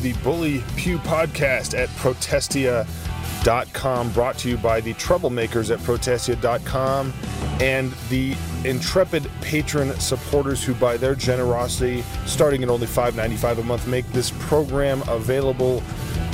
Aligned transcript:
the 0.00 0.12
Bully 0.24 0.64
Pew 0.76 0.98
podcast 0.98 1.78
at 1.78 1.88
protestia.com, 1.96 4.12
brought 4.12 4.38
to 4.38 4.48
you 4.48 4.56
by 4.56 4.80
the 4.80 4.94
troublemakers 4.94 5.70
at 5.70 5.80
protestia.com 5.84 7.12
and 7.60 7.92
the 8.08 8.34
intrepid 8.64 9.30
patron 9.40 9.92
supporters 10.00 10.64
who, 10.64 10.74
by 10.74 10.96
their 10.96 11.14
generosity, 11.14 12.02
starting 12.26 12.62
at 12.62 12.70
only 12.70 12.86
$5.95 12.86 13.58
a 13.58 13.62
month, 13.62 13.86
make 13.86 14.06
this 14.08 14.32
program 14.38 15.02
available 15.08 15.82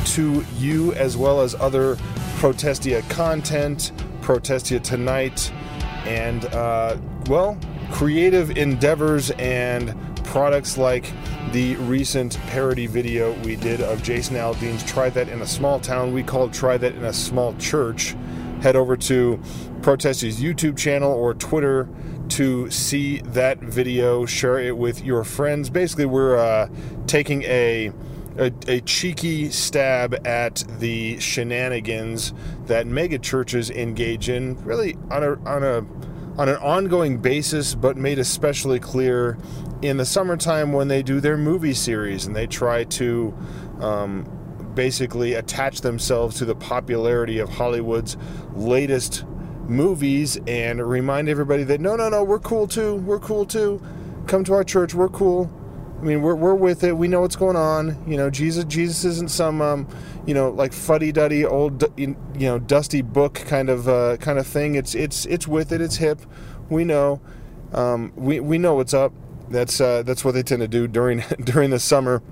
to 0.05 0.45
you 0.57 0.93
as 0.95 1.17
well 1.17 1.41
as 1.41 1.55
other 1.57 1.97
Protestia 2.37 3.03
content, 3.09 3.91
Protestia 4.23 4.79
Tonight, 4.79 5.51
and, 6.05 6.45
uh, 6.47 6.97
well, 7.29 7.59
creative 7.91 8.57
endeavors 8.57 9.31
and 9.33 9.95
products 10.37 10.77
like 10.77 11.11
the 11.53 11.77
recent 11.77 12.39
parody 12.49 12.87
video 12.87 13.33
we 13.41 13.57
did 13.57 13.81
of 13.81 14.03
Jason 14.03 14.37
Aldean's 14.37 14.85
Try 14.85 15.09
That 15.09 15.31
in 15.31 15.41
a 15.41 15.47
Small 15.47 15.81
Town. 15.81 16.13
We 16.13 16.23
called 16.23 16.53
Try 16.53 16.77
That 16.77 16.95
in 16.95 17.05
a 17.05 17.13
Small 17.15 17.55
Church. 17.55 18.15
Head 18.61 18.77
over 18.77 18.99
to 18.99 19.41
Protestia's 19.81 20.39
YouTube 20.39 20.77
channel 20.77 21.11
or 21.11 21.33
Twitter 21.33 21.89
to 22.29 22.71
see 22.71 23.21
that 23.21 23.61
video. 23.61 24.27
Share 24.27 24.59
it 24.59 24.77
with 24.77 25.03
your 25.03 25.25
friends. 25.25 25.71
Basically, 25.71 26.05
we're 26.05 26.37
uh, 26.37 26.69
taking 27.07 27.43
a 27.45 27.91
a, 28.37 28.53
a, 28.69 28.83
cheeky 28.83 29.49
stab 29.49 30.27
at 30.27 30.63
the 30.79 31.19
shenanigans 31.19 32.35
that 32.67 32.87
mega 32.87 33.19
churches 33.19 33.71
engage 33.71 34.29
in, 34.29 34.63
really 34.67 34.99
on 35.11 35.25
a 35.25 35.43
on 35.49 35.65
a 35.65 35.81
on 36.39 36.49
an 36.49 36.57
ongoing 36.57 37.19
basis, 37.19 37.75
but 37.75 37.97
made 37.97 38.19
especially 38.19 38.79
clear 38.79 39.39
in 39.83 39.97
the 39.97 40.05
summertime 40.05 40.73
when 40.73 40.89
they 40.89 41.03
do 41.03 41.21
their 41.21 41.37
movie 41.37 41.75
series 41.75 42.27
and 42.27 42.37
they 42.37 42.47
try 42.47 42.85
to 42.85 43.37
um, 43.81 44.73
basically 44.75 45.35
attach 45.35 45.81
themselves 45.81 46.37
to 46.39 46.45
the 46.45 46.55
popularity 46.55 47.39
of 47.39 47.49
Hollywood's 47.49 48.17
latest 48.55 49.25
movies 49.69 50.39
and 50.47 50.87
remind 50.87 51.29
everybody 51.29 51.65
that 51.65 51.81
no, 51.81 51.97
no, 51.97 52.09
no, 52.09 52.23
we're 52.23 52.39
cool 52.39 52.67
too. 52.67 52.97
We're 52.97 53.19
cool 53.19 53.45
too. 53.45 53.83
Come 54.27 54.45
to 54.45 54.55
our 54.55 54.65
church. 54.65 54.95
We're 54.95 55.09
cool. 55.09 55.51
I 55.99 56.03
mean, 56.03 56.21
we're, 56.21 56.35
we're 56.35 56.55
with 56.55 56.85
it. 56.85 56.97
We 56.97 57.09
know 57.09 57.23
what's 57.23 57.37
going 57.37 57.57
on. 57.57 58.05
You 58.07 58.17
know, 58.19 58.29
Jesus 58.29 58.65
Jesus 58.65 59.05
isn't 59.05 59.31
some 59.31 59.63
um, 59.63 59.89
you 60.27 60.35
know 60.35 60.51
like 60.51 60.73
fuddy 60.73 61.11
duddy 61.11 61.45
old 61.45 61.85
you 61.97 62.17
know 62.35 62.59
dusty 62.59 63.03
book 63.03 63.35
kind 63.35 63.71
of 63.71 63.89
uh, 63.89 64.17
kind 64.19 64.39
of 64.39 64.47
thing. 64.47 64.75
It's 64.75 64.95
it's 64.95 65.25
it's 65.27 65.49
with 65.49 65.73
it. 65.73 65.81
It's 65.81 65.97
hip. 65.97 66.21
We 66.69 66.85
know. 66.85 67.21
Um, 67.73 68.13
we 68.15 68.41
we 68.41 68.59
know 68.59 68.75
what's 68.75 68.95
up. 68.95 69.13
That's 69.49 69.81
uh, 69.81 70.03
that's 70.03 70.25
what 70.25 70.35
they 70.35 70.43
tend 70.43 70.61
to 70.61 70.69
do 70.69 70.87
during 70.87 71.21
during 71.45 71.71
the 71.71 71.79
summer, 71.79 72.23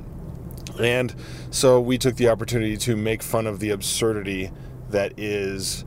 and 0.78 1.14
so 1.50 1.80
we 1.80 1.96
took 1.96 2.16
the 2.16 2.28
opportunity 2.28 2.76
to 2.78 2.96
make 2.96 3.22
fun 3.22 3.46
of 3.46 3.60
the 3.60 3.70
absurdity 3.70 4.50
that 4.90 5.18
is 5.18 5.84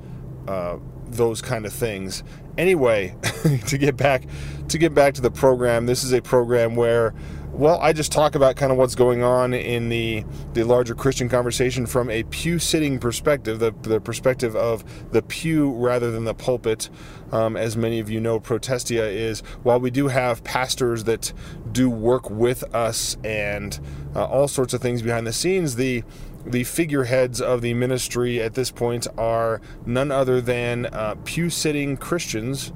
uh, 0.48 0.78
those 1.06 1.42
kind 1.42 1.66
of 1.66 1.74
things. 1.74 2.24
Anyway, 2.58 3.16
to 3.68 3.78
get 3.78 3.96
back 3.96 4.24
to 4.70 4.78
get 4.78 4.94
back 4.96 5.14
to 5.14 5.22
the 5.22 5.32
program, 5.32 5.86
this 5.86 6.04
is 6.04 6.12
a 6.12 6.22
program 6.22 6.76
where 6.76 7.14
well, 7.58 7.80
I 7.82 7.92
just 7.92 8.12
talk 8.12 8.36
about 8.36 8.56
kind 8.56 8.72
of 8.72 8.78
what's 8.78 8.94
going 8.94 9.24
on 9.24 9.52
in 9.54 9.90
the 9.90 10.24
the 10.54 10.64
larger 10.64 10.94
Christian 10.94 11.28
conversation 11.28 11.88
from 11.88 12.10
a 12.12 12.22
pew 12.24 12.60
sitting 12.60 13.00
perspective, 13.00 13.58
the, 13.58 13.72
the 13.82 14.00
perspective 14.00 14.56
of 14.56 14.84
the 15.12 15.24
pew 15.24 15.72
rather 15.72 16.12
than 16.12 16.24
the 16.24 16.36
pulpit. 16.36 16.92
Um, 17.32 17.58
as 17.58 17.76
many 17.76 18.00
of 18.00 18.12
you 18.12 18.22
know, 18.22 18.40
Protestia 18.40 19.08
is 19.08 19.40
while 19.64 19.80
we 19.80 19.90
do 19.90 20.08
have 20.08 20.44
pastors 20.44 21.06
that 21.06 21.34
do 21.72 21.90
work 21.90 22.30
with 22.30 22.64
us 22.76 23.18
and 23.24 23.80
uh, 24.16 24.26
all 24.26 24.48
sorts 24.48 24.76
of 24.76 24.82
things 24.82 25.02
behind 25.02 25.26
the 25.26 25.34
scenes, 25.34 25.76
the 25.76 26.04
the 26.46 26.64
figureheads 26.64 27.42
of 27.42 27.62
the 27.62 27.74
ministry 27.74 28.40
at 28.40 28.54
this 28.54 28.70
point 28.70 29.08
are 29.18 29.62
none 29.84 30.12
other 30.12 30.42
than 30.42 30.86
uh, 30.86 31.16
pew 31.26 31.50
sitting 31.50 31.98
Christians, 31.98 32.72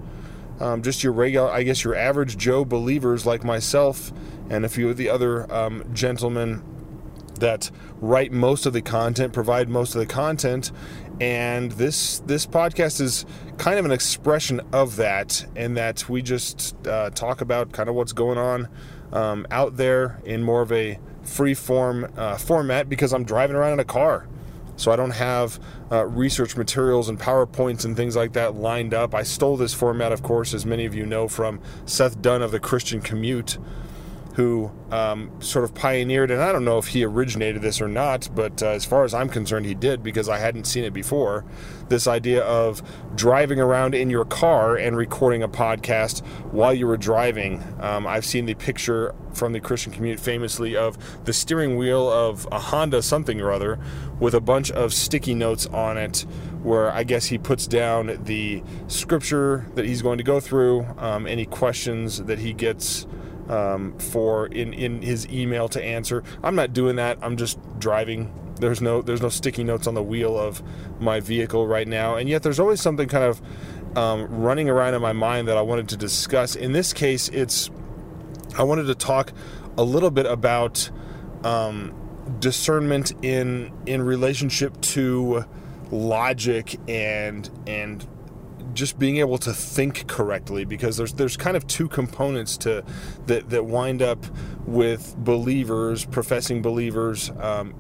um, 0.61 0.83
just 0.83 1.03
your 1.03 1.13
regular, 1.13 1.49
I 1.49 1.63
guess, 1.63 1.83
your 1.83 1.95
average 1.95 2.37
Joe 2.37 2.63
believers 2.63 3.25
like 3.25 3.43
myself 3.43 4.13
and 4.49 4.63
a 4.63 4.69
few 4.69 4.89
of 4.89 4.97
the 4.97 5.09
other 5.09 5.51
um, 5.51 5.83
gentlemen 5.93 6.63
that 7.39 7.71
write 7.99 8.31
most 8.31 8.65
of 8.65 8.73
the 8.73 8.81
content, 8.81 9.33
provide 9.33 9.67
most 9.67 9.95
of 9.95 9.99
the 9.99 10.05
content, 10.05 10.71
and 11.19 11.71
this 11.73 12.19
this 12.19 12.45
podcast 12.45 13.01
is 13.01 13.25
kind 13.57 13.79
of 13.79 13.85
an 13.85 13.91
expression 13.91 14.61
of 14.71 14.95
that, 14.97 15.45
in 15.55 15.73
that 15.73 16.07
we 16.07 16.21
just 16.21 16.75
uh, 16.87 17.09
talk 17.09 17.41
about 17.41 17.71
kind 17.71 17.89
of 17.89 17.95
what's 17.95 18.13
going 18.13 18.37
on 18.37 18.67
um, 19.11 19.47
out 19.49 19.77
there 19.77 20.21
in 20.23 20.43
more 20.43 20.61
of 20.61 20.71
a 20.71 20.99
free 21.23 21.53
form 21.53 22.11
uh, 22.17 22.37
format 22.37 22.87
because 22.87 23.13
I'm 23.13 23.23
driving 23.23 23.55
around 23.55 23.73
in 23.73 23.79
a 23.79 23.85
car. 23.85 24.27
So 24.81 24.91
I 24.91 24.95
don't 24.95 25.11
have 25.11 25.59
uh, 25.91 26.07
research 26.07 26.57
materials 26.57 27.07
and 27.07 27.19
PowerPoints 27.19 27.85
and 27.85 27.95
things 27.95 28.15
like 28.15 28.33
that 28.33 28.55
lined 28.55 28.95
up. 28.95 29.13
I 29.13 29.21
stole 29.21 29.55
this 29.55 29.75
format, 29.75 30.11
of 30.11 30.23
course, 30.23 30.55
as 30.55 30.65
many 30.65 30.85
of 30.85 30.95
you 30.95 31.05
know, 31.05 31.27
from 31.27 31.61
Seth 31.85 32.19
Dunn 32.19 32.41
of 32.41 32.49
the 32.49 32.59
Christian 32.59 32.99
Commute 32.99 33.59
who 34.35 34.71
um, 34.91 35.29
sort 35.41 35.65
of 35.65 35.73
pioneered, 35.73 36.31
and 36.31 36.41
I 36.41 36.51
don't 36.51 36.65
know 36.65 36.77
if 36.77 36.87
he 36.87 37.03
originated 37.03 37.61
this 37.61 37.81
or 37.81 37.87
not, 37.87 38.29
but 38.33 38.63
uh, 38.63 38.67
as 38.67 38.85
far 38.85 39.03
as 39.03 39.13
I'm 39.13 39.29
concerned, 39.29 39.65
he 39.65 39.73
did 39.73 40.03
because 40.03 40.29
I 40.29 40.37
hadn't 40.37 40.65
seen 40.65 40.83
it 40.83 40.93
before. 40.93 41.45
This 41.89 42.07
idea 42.07 42.43
of 42.43 42.81
driving 43.15 43.59
around 43.59 43.93
in 43.93 44.09
your 44.09 44.25
car 44.25 44.77
and 44.77 44.95
recording 44.95 45.43
a 45.43 45.49
podcast 45.49 46.25
while 46.51 46.73
you 46.73 46.87
were 46.87 46.97
driving. 46.97 47.63
Um, 47.81 48.07
I've 48.07 48.25
seen 48.25 48.45
the 48.45 48.53
picture 48.53 49.13
from 49.33 49.53
the 49.53 49.59
Christian 49.59 49.91
Commute 49.91 50.19
famously 50.19 50.75
of 50.75 51.25
the 51.25 51.33
steering 51.33 51.77
wheel 51.77 52.09
of 52.09 52.47
a 52.51 52.59
Honda 52.59 53.01
something 53.01 53.41
or 53.41 53.51
other 53.51 53.79
with 54.19 54.33
a 54.33 54.41
bunch 54.41 54.71
of 54.71 54.93
sticky 54.93 55.33
notes 55.33 55.65
on 55.67 55.97
it 55.97 56.25
where 56.63 56.91
I 56.91 57.03
guess 57.03 57.25
he 57.25 57.37
puts 57.37 57.65
down 57.65 58.23
the 58.23 58.63
scripture 58.87 59.65
that 59.75 59.85
he's 59.85 60.01
going 60.01 60.19
to 60.19 60.23
go 60.23 60.39
through, 60.39 60.85
um, 60.97 61.25
any 61.25 61.45
questions 61.45 62.23
that 62.23 62.39
he 62.39 62.53
gets 62.53 63.07
um, 63.51 63.97
for 63.99 64.47
in 64.47 64.73
in 64.73 65.01
his 65.01 65.27
email 65.27 65.67
to 65.69 65.83
answer. 65.83 66.23
I'm 66.41 66.55
not 66.55 66.73
doing 66.73 66.95
that. 66.95 67.19
I'm 67.21 67.37
just 67.37 67.59
driving. 67.79 68.33
There's 68.59 68.81
no 68.81 69.01
there's 69.01 69.21
no 69.21 69.29
sticky 69.29 69.63
notes 69.63 69.87
on 69.87 69.93
the 69.93 70.03
wheel 70.03 70.39
of 70.39 70.63
my 70.99 71.19
vehicle 71.19 71.67
right 71.67 71.87
now, 71.87 72.15
and 72.15 72.29
yet 72.29 72.43
there's 72.43 72.59
always 72.59 72.79
something 72.79 73.07
kind 73.09 73.25
of 73.25 73.41
um, 73.97 74.41
running 74.41 74.69
around 74.69 74.93
in 74.93 75.01
my 75.01 75.13
mind 75.13 75.49
that 75.49 75.57
I 75.57 75.61
wanted 75.61 75.89
to 75.89 75.97
discuss. 75.97 76.55
In 76.55 76.71
this 76.71 76.93
case, 76.93 77.27
it's 77.29 77.69
I 78.57 78.63
wanted 78.63 78.85
to 78.85 78.95
talk 78.95 79.33
a 79.77 79.83
little 79.83 80.11
bit 80.11 80.25
about 80.25 80.89
um, 81.43 81.93
discernment 82.39 83.11
in 83.21 83.73
in 83.85 84.01
relationship 84.01 84.79
to 84.81 85.43
logic 85.91 86.79
and 86.87 87.49
and 87.67 88.07
just 88.73 88.99
being 88.99 89.17
able 89.17 89.37
to 89.39 89.53
think 89.53 90.07
correctly 90.07 90.65
because 90.65 90.97
there's 90.97 91.13
there's 91.13 91.37
kind 91.37 91.57
of 91.57 91.67
two 91.67 91.87
components 91.87 92.57
to 92.57 92.83
that 93.27 93.49
that 93.49 93.65
wind 93.65 94.01
up 94.01 94.25
with 94.65 95.15
believers, 95.17 96.05
professing 96.05 96.61
believers, 96.61 97.31
um, 97.39 97.73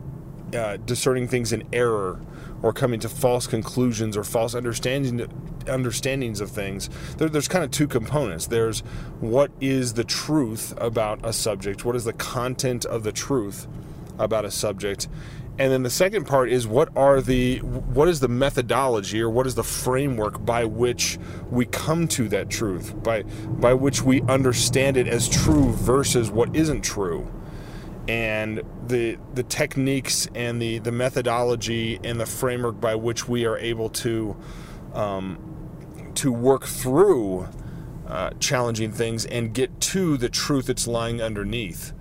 uh, 0.55 0.77
discerning 0.77 1.27
things 1.27 1.53
in 1.53 1.63
error 1.73 2.19
or 2.63 2.73
coming 2.73 2.99
to 2.99 3.09
false 3.09 3.47
conclusions 3.47 4.15
or 4.15 4.23
false 4.23 4.53
understanding 4.53 5.27
understandings 5.67 6.41
of 6.41 6.51
things. 6.51 6.89
There, 7.17 7.29
there's 7.29 7.47
kind 7.47 7.63
of 7.63 7.71
two 7.71 7.87
components. 7.87 8.47
There's 8.47 8.81
what 9.19 9.51
is 9.59 9.93
the 9.93 10.03
truth 10.03 10.73
about 10.77 11.25
a 11.25 11.33
subject, 11.33 11.85
what 11.85 11.95
is 11.95 12.05
the 12.05 12.13
content 12.13 12.85
of 12.85 13.03
the 13.03 13.11
truth 13.11 13.67
about 14.19 14.45
a 14.45 14.51
subject, 14.51 15.07
and 15.61 15.71
then 15.71 15.83
the 15.83 15.91
second 15.91 16.25
part 16.25 16.49
is 16.51 16.67
what 16.67 16.89
are 16.97 17.21
the 17.21 17.59
what 17.59 18.07
is 18.07 18.19
the 18.19 18.27
methodology 18.27 19.21
or 19.21 19.29
what 19.29 19.45
is 19.45 19.53
the 19.53 19.63
framework 19.63 20.43
by 20.43 20.65
which 20.65 21.19
we 21.51 21.67
come 21.67 22.07
to 22.07 22.27
that 22.29 22.49
truth 22.49 22.95
by 23.03 23.21
by 23.21 23.71
which 23.75 24.01
we 24.01 24.23
understand 24.23 24.97
it 24.97 25.07
as 25.07 25.29
true 25.29 25.71
versus 25.73 26.31
what 26.31 26.55
isn't 26.55 26.81
true? 26.81 27.31
And 28.07 28.63
the 28.87 29.19
the 29.35 29.43
techniques 29.43 30.27
and 30.33 30.59
the 30.59 30.79
the 30.79 30.91
methodology 30.91 31.99
and 32.03 32.19
the 32.19 32.25
framework 32.25 32.81
by 32.81 32.95
which 32.95 33.27
we 33.27 33.45
are 33.45 33.59
able 33.59 33.89
to 33.89 34.35
um, 34.95 36.11
to 36.15 36.31
work 36.31 36.65
through 36.65 37.47
uh, 38.07 38.31
challenging 38.39 38.91
things 38.91 39.27
and 39.27 39.53
get 39.53 39.79
to 39.79 40.17
the 40.17 40.27
truth 40.27 40.65
that's 40.65 40.87
lying 40.87 41.21
underneath. 41.21 41.93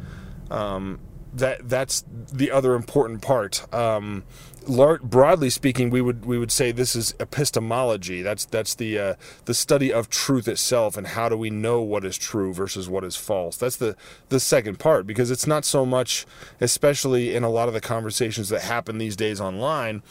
Um, 0.50 0.98
that 1.32 1.68
that's 1.68 2.04
the 2.32 2.50
other 2.50 2.74
important 2.74 3.22
part. 3.22 3.72
Um, 3.72 4.24
lar- 4.66 4.98
broadly 4.98 5.50
speaking, 5.50 5.90
we 5.90 6.00
would 6.00 6.24
we 6.24 6.38
would 6.38 6.52
say 6.52 6.72
this 6.72 6.96
is 6.96 7.14
epistemology. 7.20 8.22
That's 8.22 8.44
that's 8.44 8.74
the 8.74 8.98
uh, 8.98 9.14
the 9.44 9.54
study 9.54 9.92
of 9.92 10.08
truth 10.08 10.48
itself, 10.48 10.96
and 10.96 11.06
how 11.06 11.28
do 11.28 11.36
we 11.36 11.50
know 11.50 11.80
what 11.82 12.04
is 12.04 12.16
true 12.16 12.52
versus 12.52 12.88
what 12.88 13.04
is 13.04 13.16
false. 13.16 13.56
That's 13.56 13.76
the 13.76 13.96
the 14.28 14.40
second 14.40 14.78
part 14.78 15.06
because 15.06 15.30
it's 15.30 15.46
not 15.46 15.64
so 15.64 15.84
much, 15.84 16.26
especially 16.60 17.34
in 17.34 17.42
a 17.44 17.50
lot 17.50 17.68
of 17.68 17.74
the 17.74 17.80
conversations 17.80 18.48
that 18.48 18.62
happen 18.62 18.98
these 18.98 19.16
days 19.16 19.40
online. 19.40 20.02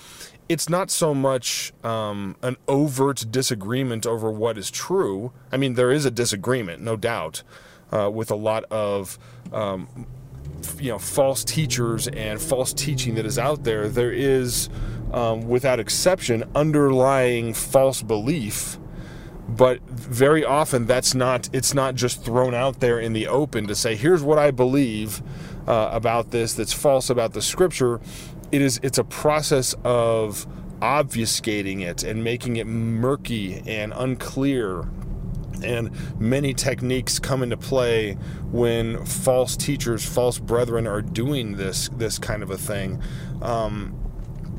It's 0.48 0.68
not 0.68 0.90
so 0.90 1.14
much 1.14 1.72
um, 1.84 2.36
an 2.42 2.58
overt 2.68 3.26
disagreement 3.30 4.08
over 4.08 4.32
what 4.32 4.58
is 4.58 4.72
true. 4.72 5.32
I 5.52 5.58
mean, 5.58 5.76
there 5.76 5.92
is 5.92 6.06
a 6.06 6.12
disagreement, 6.12 6.82
no 6.82 6.96
doubt, 6.96 7.44
uh, 7.92 8.10
with 8.10 8.32
a 8.32 8.36
lot 8.36 8.64
of 8.72 9.20
um, 9.54 10.08
you 10.80 10.92
know 10.92 11.00
false 11.00 11.44
teachers 11.44 12.08
and 12.08 12.42
false 12.42 12.74
teaching 12.74 13.16
that 13.16 13.26
is 13.26 13.38
out 13.38 13.64
there, 13.64 13.88
there 13.88 14.12
is, 14.12 14.70
um, 15.12 15.48
without 15.48 15.80
exception, 15.80 16.44
underlying 16.56 17.54
false 17.54 18.02
belief. 18.02 18.78
But 19.48 19.82
very 19.90 20.46
often, 20.46 20.86
that's 20.86 21.16
not. 21.16 21.50
It's 21.54 21.74
not 21.74 21.96
just 21.96 22.24
thrown 22.24 22.54
out 22.54 22.80
there 22.80 23.00
in 23.00 23.14
the 23.14 23.28
open 23.28 23.68
to 23.68 23.76
say, 23.76 23.96
"Here's 23.96 24.22
what 24.22 24.38
I 24.38 24.52
believe 24.52 25.24
uh, 25.68 25.90
about 25.92 26.32
this 26.32 26.54
that's 26.54 26.74
false 26.74 27.10
about 27.10 27.34
the 27.34 27.42
Scripture." 27.42 28.00
It 28.52 28.62
is. 28.62 28.80
It's 28.84 29.00
a 29.00 29.04
process 29.04 29.76
of 29.84 30.46
obfuscating 30.82 31.82
it 31.82 32.04
and 32.04 32.24
making 32.24 32.56
it 32.58 32.68
murky 32.68 33.62
and 33.66 33.94
unclear 33.96 34.88
and 35.64 35.92
many 36.20 36.54
techniques 36.54 37.20
come 37.20 37.44
into 37.44 37.58
play 37.58 38.14
when 38.52 39.06
false 39.06 39.56
teachers, 39.56 40.06
false 40.06 40.40
brethren 40.40 40.88
are 40.88 41.02
doing 41.02 41.58
this 41.58 41.90
this 41.94 42.20
kind 42.20 42.44
of 42.44 42.52
a 42.52 42.58
thing. 42.58 43.02
Um, 43.42 43.96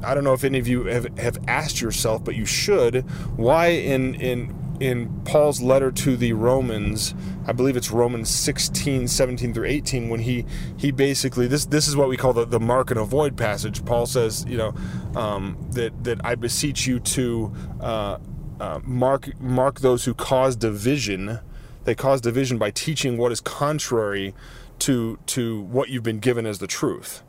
I 0.02 0.14
don't 0.14 0.24
know 0.24 0.32
if 0.32 0.44
any 0.44 0.58
of 0.58 0.66
you 0.66 0.84
have, 0.84 1.18
have 1.18 1.38
asked 1.46 1.80
yourself, 1.80 2.24
but 2.24 2.34
you 2.34 2.46
should. 2.46 3.02
Why 3.36 3.68
in 3.68 4.14
in 4.14 4.56
in 4.80 5.20
Paul's 5.24 5.60
letter 5.60 5.92
to 5.92 6.16
the 6.16 6.32
Romans, 6.32 7.14
I 7.46 7.52
believe 7.52 7.76
it's 7.76 7.90
Romans 7.90 8.30
16, 8.30 9.08
17 9.08 9.52
through 9.52 9.66
18, 9.66 10.08
when 10.08 10.20
he 10.20 10.46
he 10.78 10.90
basically 10.90 11.46
this 11.46 11.66
this 11.66 11.86
is 11.86 11.96
what 11.96 12.08
we 12.08 12.16
call 12.16 12.32
the, 12.32 12.46
the 12.46 12.60
mark 12.60 12.90
and 12.90 12.98
avoid 12.98 13.36
passage. 13.36 13.84
Paul 13.84 14.06
says, 14.06 14.44
you 14.48 14.56
know, 14.56 14.74
um, 15.14 15.56
that 15.72 16.02
that 16.04 16.24
I 16.24 16.34
beseech 16.34 16.86
you 16.86 16.98
to 17.00 17.52
uh, 17.80 18.18
uh, 18.60 18.78
mark 18.84 19.40
mark 19.40 19.80
those 19.80 20.04
who 20.04 20.14
cause 20.14 20.54
division. 20.54 21.40
They 21.84 21.94
cause 21.94 22.20
division 22.20 22.58
by 22.58 22.70
teaching 22.70 23.16
what 23.16 23.32
is 23.32 23.40
contrary 23.40 24.34
to 24.80 25.18
to 25.26 25.62
what 25.62 25.88
you've 25.88 26.02
been 26.02 26.20
given 26.20 26.46
as 26.46 26.58
the 26.58 26.66
truth. 26.66 27.22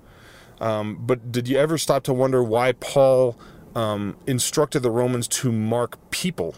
Um, 0.60 1.00
but 1.01 1.31
did 1.31 1.48
you 1.48 1.57
ever 1.57 1.78
stop 1.78 2.04
to 2.04 2.13
wonder 2.13 2.44
why 2.44 2.74
Paul 2.74 3.36
um, 3.74 4.16
instructed 4.28 4.81
the 4.81 4.92
Romans 4.92 5.28
to 5.30 5.51
mark 5.51 5.98
people? 6.12 6.54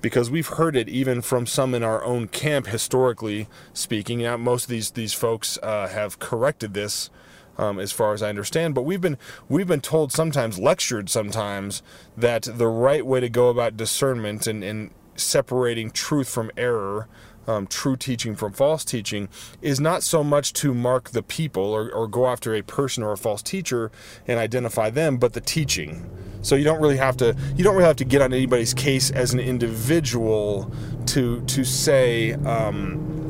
Because 0.00 0.30
we've 0.30 0.46
heard 0.46 0.76
it 0.76 0.88
even 0.88 1.22
from 1.22 1.46
some 1.46 1.74
in 1.74 1.82
our 1.82 2.04
own 2.04 2.28
camp, 2.28 2.66
historically 2.66 3.48
speaking. 3.72 4.22
Now, 4.22 4.36
most 4.36 4.64
of 4.64 4.70
these 4.70 4.90
these 4.90 5.14
folks 5.14 5.58
uh, 5.62 5.88
have 5.88 6.18
corrected 6.18 6.74
this 6.74 7.10
um, 7.58 7.78
as 7.78 7.92
far 7.92 8.14
as 8.14 8.22
I 8.22 8.28
understand. 8.28 8.74
But 8.74 8.82
we've 8.82 9.00
been 9.00 9.18
we've 9.48 9.66
been 9.66 9.80
told 9.80 10.12
sometimes, 10.12 10.58
lectured 10.58 11.10
sometimes, 11.10 11.82
that 12.16 12.42
the 12.42 12.68
right 12.68 13.04
way 13.04 13.20
to 13.20 13.28
go 13.28 13.48
about 13.48 13.76
discernment 13.76 14.46
and, 14.46 14.62
and 14.64 14.90
separating 15.16 15.90
truth 15.90 16.28
from 16.28 16.50
error. 16.56 17.08
Um, 17.46 17.66
true 17.66 17.96
teaching 17.96 18.36
from 18.36 18.52
false 18.52 18.84
teaching 18.84 19.30
is 19.62 19.80
not 19.80 20.02
so 20.02 20.22
much 20.22 20.52
to 20.52 20.74
mark 20.74 21.12
the 21.12 21.22
people 21.22 21.62
or, 21.62 21.90
or 21.90 22.06
go 22.06 22.26
after 22.26 22.54
a 22.54 22.60
person 22.60 23.02
or 23.02 23.12
a 23.12 23.16
false 23.16 23.40
teacher 23.40 23.90
and 24.26 24.38
identify 24.38 24.90
them, 24.90 25.16
but 25.16 25.32
the 25.32 25.40
teaching. 25.40 26.10
So 26.42 26.56
you 26.56 26.64
don't 26.64 26.78
really 26.78 26.98
have 26.98 27.16
to 27.16 27.34
you 27.56 27.64
don't 27.64 27.74
really 27.74 27.86
have 27.86 27.96
to 27.96 28.04
get 28.04 28.20
on 28.20 28.34
anybody's 28.34 28.74
case 28.74 29.10
as 29.10 29.32
an 29.32 29.40
individual 29.40 30.70
to 31.06 31.40
to 31.46 31.64
say. 31.64 32.34
Um, 32.34 33.27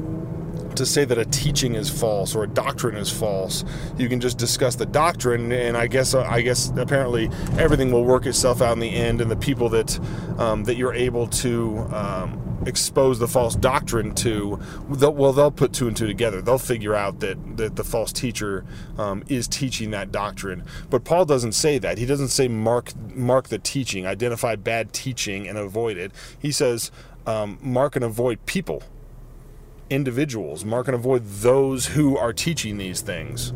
to 0.78 0.86
say 0.86 1.04
that 1.04 1.18
a 1.18 1.24
teaching 1.26 1.74
is 1.74 1.88
false 1.90 2.34
or 2.34 2.44
a 2.44 2.48
doctrine 2.48 2.96
is 2.96 3.10
false. 3.10 3.64
You 3.96 4.08
can 4.08 4.20
just 4.20 4.38
discuss 4.38 4.76
the 4.76 4.86
doctrine, 4.86 5.52
and 5.52 5.76
I 5.76 5.86
guess 5.86 6.14
uh, 6.14 6.22
I 6.22 6.40
guess 6.40 6.72
apparently 6.76 7.30
everything 7.58 7.92
will 7.92 8.04
work 8.04 8.26
itself 8.26 8.62
out 8.62 8.72
in 8.72 8.80
the 8.80 8.90
end. 8.90 9.20
And 9.20 9.30
the 9.30 9.36
people 9.36 9.68
that 9.70 9.98
um, 10.38 10.64
that 10.64 10.76
you're 10.76 10.94
able 10.94 11.26
to 11.28 11.78
um, 11.92 12.62
expose 12.66 13.18
the 13.18 13.28
false 13.28 13.54
doctrine 13.54 14.14
to, 14.16 14.58
well, 14.88 15.32
they'll 15.32 15.50
put 15.50 15.72
two 15.72 15.86
and 15.86 15.96
two 15.96 16.06
together. 16.06 16.40
They'll 16.40 16.58
figure 16.58 16.94
out 16.94 17.20
that 17.20 17.56
that 17.56 17.76
the 17.76 17.84
false 17.84 18.12
teacher 18.12 18.64
um, 18.96 19.22
is 19.28 19.46
teaching 19.48 19.90
that 19.90 20.10
doctrine. 20.10 20.64
But 20.90 21.04
Paul 21.04 21.24
doesn't 21.24 21.52
say 21.52 21.78
that. 21.78 21.98
He 21.98 22.06
doesn't 22.06 22.28
say 22.28 22.48
mark 22.48 22.96
mark 23.14 23.48
the 23.48 23.58
teaching, 23.58 24.06
identify 24.06 24.56
bad 24.56 24.92
teaching, 24.92 25.48
and 25.48 25.58
avoid 25.58 25.96
it. 25.96 26.12
He 26.38 26.52
says 26.52 26.90
um, 27.26 27.58
mark 27.60 27.96
and 27.96 28.04
avoid 28.04 28.44
people 28.46 28.82
individuals. 29.90 30.64
Mark 30.64 30.88
and 30.88 30.94
avoid 30.94 31.24
those 31.24 31.86
who 31.86 32.16
are 32.16 32.32
teaching 32.32 32.78
these 32.78 33.00
things. 33.00 33.52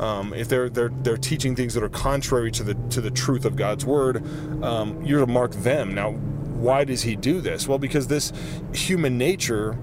Um, 0.00 0.32
if 0.32 0.48
they're 0.48 0.68
they're 0.68 0.90
they're 1.02 1.16
teaching 1.16 1.56
things 1.56 1.74
that 1.74 1.82
are 1.82 1.88
contrary 1.88 2.50
to 2.52 2.62
the 2.62 2.74
to 2.90 3.00
the 3.00 3.10
truth 3.10 3.44
of 3.44 3.56
God's 3.56 3.84
word, 3.84 4.22
um, 4.62 5.02
you're 5.04 5.20
to 5.20 5.26
mark 5.26 5.52
them. 5.52 5.94
Now, 5.94 6.12
why 6.12 6.84
does 6.84 7.02
He 7.02 7.16
do 7.16 7.40
this? 7.40 7.66
Well, 7.66 7.78
because 7.78 8.06
this 8.06 8.32
human 8.72 9.18
nature, 9.18 9.76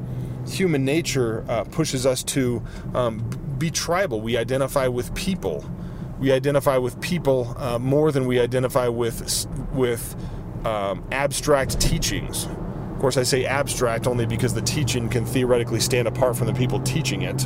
human 0.48 0.86
nature 0.86 1.44
uh, 1.50 1.66
pushes 1.66 2.06
us 2.06 2.24
to 2.24 2.64
um, 2.94 3.30
be 3.58 3.70
tribal. 3.70 4.22
We 4.22 4.38
identify 4.38 4.88
with 4.88 5.14
people. 5.16 5.66
We 6.18 6.32
identify 6.32 6.78
with 6.78 7.00
people 7.02 7.54
uh, 7.58 7.78
more 7.78 8.14
than 8.14 8.26
we 8.26 8.40
identify 8.40 8.88
with 8.88 9.48
with 9.74 10.16
um, 10.66 11.06
abstract 11.12 11.80
teachings. 11.82 12.48
Of 12.96 13.02
course, 13.02 13.18
I 13.18 13.24
say 13.24 13.46
abstract 13.46 14.08
only 14.08 14.26
because 14.26 14.54
the 14.54 14.62
teaching 14.62 15.10
can 15.10 15.26
theoretically 15.26 15.82
stand 15.82 16.08
apart 16.08 16.38
from 16.38 16.48
the 16.48 16.54
people 16.54 16.80
teaching 16.80 17.24
it. 17.24 17.46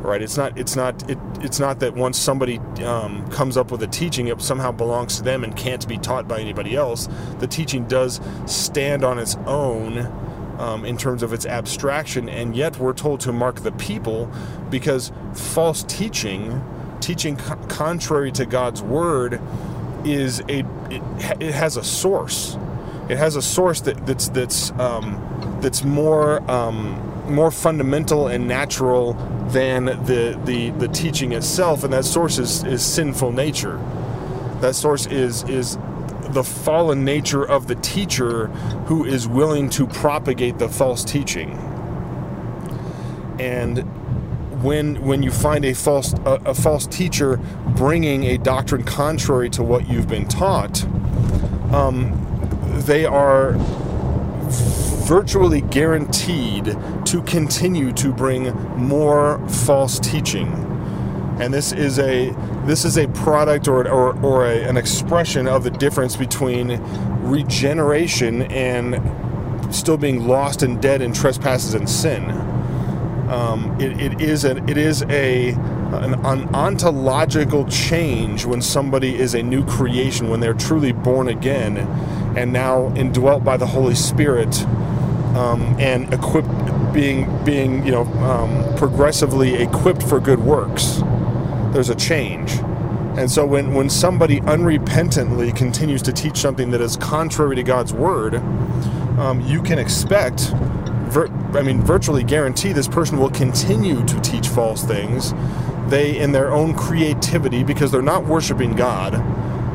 Right? 0.00 0.20
It's 0.20 0.36
not. 0.36 0.58
It's 0.58 0.74
not. 0.74 1.08
It, 1.08 1.16
it's 1.42 1.60
not 1.60 1.78
that 1.78 1.94
once 1.94 2.18
somebody 2.18 2.58
um, 2.84 3.30
comes 3.30 3.56
up 3.56 3.70
with 3.70 3.84
a 3.84 3.86
teaching, 3.86 4.26
it 4.26 4.42
somehow 4.42 4.72
belongs 4.72 5.16
to 5.18 5.22
them 5.22 5.44
and 5.44 5.56
can't 5.56 5.86
be 5.86 5.96
taught 5.96 6.26
by 6.26 6.40
anybody 6.40 6.74
else. 6.74 7.08
The 7.38 7.46
teaching 7.46 7.86
does 7.86 8.20
stand 8.46 9.04
on 9.04 9.20
its 9.20 9.36
own 9.46 9.98
um, 10.58 10.84
in 10.84 10.96
terms 10.96 11.22
of 11.22 11.32
its 11.32 11.46
abstraction, 11.46 12.28
and 12.28 12.56
yet 12.56 12.78
we're 12.78 12.94
told 12.94 13.20
to 13.20 13.32
mark 13.32 13.60
the 13.60 13.72
people 13.72 14.28
because 14.70 15.12
false 15.34 15.84
teaching, 15.84 16.64
teaching 17.00 17.36
co- 17.36 17.54
contrary 17.68 18.32
to 18.32 18.44
God's 18.44 18.82
word, 18.82 19.40
is 20.04 20.40
a 20.48 20.66
it, 20.90 21.02
it 21.40 21.54
has 21.54 21.76
a 21.76 21.84
source 21.84 22.56
it 23.08 23.18
has 23.18 23.36
a 23.36 23.42
source 23.42 23.80
that, 23.82 24.06
that's 24.06 24.28
that's 24.28 24.70
um, 24.72 25.58
that's 25.60 25.84
more 25.84 26.48
um, 26.50 27.12
more 27.28 27.50
fundamental 27.50 28.28
and 28.28 28.46
natural 28.46 29.14
than 29.48 29.86
the, 29.86 30.40
the 30.44 30.70
the 30.70 30.88
teaching 30.88 31.32
itself, 31.32 31.84
and 31.84 31.92
that 31.92 32.04
source 32.04 32.38
is, 32.38 32.64
is 32.64 32.84
sinful 32.84 33.32
nature. 33.32 33.80
That 34.60 34.74
source 34.74 35.06
is 35.06 35.42
is 35.44 35.78
the 36.30 36.44
fallen 36.44 37.04
nature 37.04 37.44
of 37.44 37.66
the 37.66 37.74
teacher 37.76 38.46
who 38.86 39.04
is 39.04 39.28
willing 39.28 39.68
to 39.70 39.86
propagate 39.86 40.58
the 40.58 40.68
false 40.68 41.04
teaching. 41.04 41.50
And 43.38 43.78
when 44.62 45.02
when 45.02 45.22
you 45.22 45.30
find 45.30 45.64
a 45.64 45.74
false 45.74 46.14
a, 46.24 46.40
a 46.46 46.54
false 46.54 46.86
teacher 46.86 47.38
bringing 47.76 48.24
a 48.24 48.38
doctrine 48.38 48.84
contrary 48.84 49.50
to 49.50 49.62
what 49.62 49.88
you've 49.88 50.08
been 50.08 50.28
taught, 50.28 50.84
um, 51.72 52.21
they 52.86 53.04
are 53.04 53.54
virtually 55.06 55.60
guaranteed 55.60 56.76
to 57.04 57.22
continue 57.26 57.92
to 57.92 58.12
bring 58.12 58.54
more 58.76 59.46
false 59.48 59.98
teaching. 59.98 60.48
And 61.40 61.52
this 61.52 61.72
is 61.72 61.98
a 61.98 62.30
this 62.66 62.84
is 62.84 62.96
a 62.96 63.08
product 63.08 63.66
or, 63.66 63.88
or, 63.88 64.16
or 64.24 64.46
a, 64.46 64.62
an 64.62 64.76
expression 64.76 65.48
of 65.48 65.64
the 65.64 65.70
difference 65.70 66.14
between 66.14 66.80
regeneration 67.22 68.42
and 68.42 69.00
still 69.74 69.96
being 69.96 70.28
lost 70.28 70.62
and 70.62 70.80
dead 70.80 71.02
in 71.02 71.12
trespasses 71.12 71.74
and 71.74 71.88
sin. 71.90 72.30
Um, 73.28 73.76
it, 73.80 74.00
it 74.00 74.20
is 74.20 74.44
a, 74.44 74.56
it 74.68 74.76
is 74.76 75.02
a 75.04 75.50
an, 75.50 76.14
an, 76.24 76.54
ontological 76.54 77.66
change 77.66 78.44
when 78.44 78.62
somebody 78.62 79.18
is 79.18 79.34
a 79.34 79.42
new 79.42 79.64
creation 79.66 80.28
when 80.28 80.40
they're 80.40 80.54
truly 80.54 80.92
born 80.92 81.28
again 81.28 81.76
and 82.36 82.52
now 82.52 82.94
indwelt 82.94 83.44
by 83.44 83.56
the 83.56 83.66
Holy 83.66 83.94
Spirit 83.94 84.64
um, 85.36 85.62
and 85.78 86.12
equipped 86.12 86.48
being 86.92 87.44
being 87.44 87.84
you 87.86 87.92
know 87.92 88.04
um, 88.24 88.74
progressively 88.76 89.54
equipped 89.54 90.02
for 90.02 90.20
good 90.20 90.40
works 90.40 91.00
there's 91.72 91.88
a 91.88 91.94
change 91.94 92.52
and 93.16 93.30
so 93.30 93.46
when 93.46 93.72
when 93.72 93.88
somebody 93.88 94.40
unrepentantly 94.40 95.56
continues 95.56 96.02
to 96.02 96.12
teach 96.12 96.36
something 96.36 96.70
that 96.70 96.80
is 96.80 96.96
contrary 96.98 97.56
to 97.56 97.62
God's 97.62 97.92
word 97.92 98.34
um, 99.18 99.40
you 99.46 99.62
can 99.62 99.78
expect 99.78 100.52
I 101.54 101.60
mean, 101.62 101.82
virtually 101.82 102.24
guarantee 102.24 102.72
this 102.72 102.88
person 102.88 103.18
will 103.18 103.30
continue 103.30 104.04
to 104.06 104.20
teach 104.20 104.48
false 104.48 104.82
things. 104.82 105.34
They, 105.88 106.18
in 106.18 106.32
their 106.32 106.50
own 106.50 106.74
creativity, 106.74 107.62
because 107.62 107.90
they're 107.90 108.00
not 108.00 108.24
worshiping 108.24 108.74
God, 108.74 109.14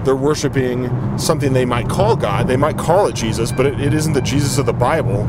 they're 0.08 0.16
worshiping 0.16 0.90
something 1.20 1.52
they 1.52 1.66
might 1.66 1.90
call 1.90 2.16
God. 2.16 2.48
They 2.48 2.56
might 2.56 2.78
call 2.78 3.08
it 3.08 3.14
Jesus, 3.14 3.52
but 3.52 3.66
it, 3.66 3.80
it 3.82 3.94
isn't 3.94 4.14
the 4.14 4.22
Jesus 4.22 4.58
of 4.58 4.66
the 4.66 4.74
Bible. 4.74 5.24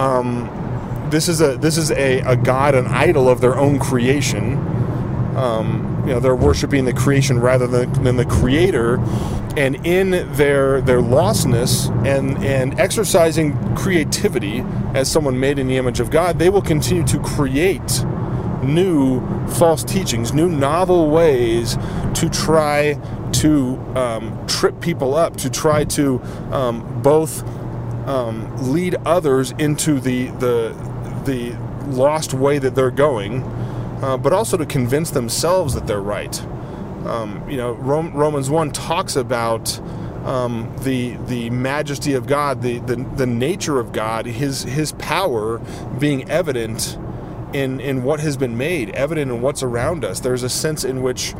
Um, 0.00 0.48
this 1.10 1.28
is 1.28 1.40
a 1.40 1.56
this 1.56 1.76
is 1.76 1.90
a, 1.90 2.20
a 2.20 2.36
God, 2.36 2.76
an 2.76 2.86
idol 2.86 3.28
of 3.28 3.40
their 3.40 3.58
own 3.58 3.80
creation. 3.80 4.56
Um, 5.36 6.04
you 6.06 6.12
know, 6.12 6.20
they're 6.20 6.36
worshiping 6.36 6.84
the 6.84 6.92
creation 6.92 7.40
rather 7.40 7.66
than, 7.66 7.92
than 8.04 8.16
the 8.16 8.24
Creator, 8.24 8.98
and 9.56 9.84
in 9.84 10.10
their 10.34 10.80
their 10.80 11.00
lostness 11.00 11.90
and 12.06 12.38
and 12.44 12.78
exercising 12.78 13.74
creativity 13.74 14.64
as 14.94 15.10
someone 15.10 15.40
made 15.40 15.58
in 15.58 15.66
the 15.66 15.76
image 15.76 15.98
of 15.98 16.10
God, 16.10 16.38
they 16.38 16.48
will 16.48 16.62
continue 16.62 17.04
to 17.06 17.18
create 17.18 18.04
new 18.62 19.20
false 19.48 19.84
teachings, 19.84 20.32
new 20.32 20.48
novel 20.48 21.10
ways 21.10 21.76
to 22.14 22.28
try 22.30 22.98
to 23.32 23.76
um, 23.94 24.46
trip 24.46 24.80
people 24.80 25.14
up, 25.14 25.36
to 25.38 25.50
try 25.50 25.84
to 25.84 26.20
um, 26.52 27.02
both 27.02 27.42
um, 28.08 28.72
lead 28.72 28.96
others 29.06 29.52
into 29.52 30.00
the 30.00 30.26
the 30.26 30.74
the 31.24 31.56
lost 31.90 32.34
way 32.34 32.58
that 32.58 32.74
they're 32.74 32.90
going, 32.90 33.42
uh, 34.02 34.16
but 34.16 34.32
also 34.32 34.56
to 34.56 34.66
convince 34.66 35.10
themselves 35.10 35.74
that 35.74 35.86
they're 35.86 36.00
right. 36.00 36.40
Um, 37.06 37.48
you 37.48 37.56
know, 37.56 37.72
Romans 37.72 38.50
one 38.50 38.70
talks 38.72 39.16
about 39.16 39.80
um, 40.24 40.74
the 40.82 41.16
the 41.26 41.50
majesty 41.50 42.14
of 42.14 42.26
God, 42.26 42.62
the, 42.62 42.78
the 42.80 42.96
the 43.16 43.26
nature 43.26 43.78
of 43.78 43.92
God, 43.92 44.26
His 44.26 44.64
His 44.64 44.92
power 44.92 45.58
being 45.98 46.30
evident 46.30 46.98
in 47.52 47.80
in 47.80 48.02
what 48.02 48.20
has 48.20 48.36
been 48.36 48.56
made, 48.56 48.90
evident 48.90 49.30
in 49.30 49.40
what's 49.40 49.62
around 49.62 50.04
us. 50.04 50.20
There's 50.20 50.42
a 50.42 50.48
sense 50.48 50.84
in 50.84 51.02
which 51.02 51.34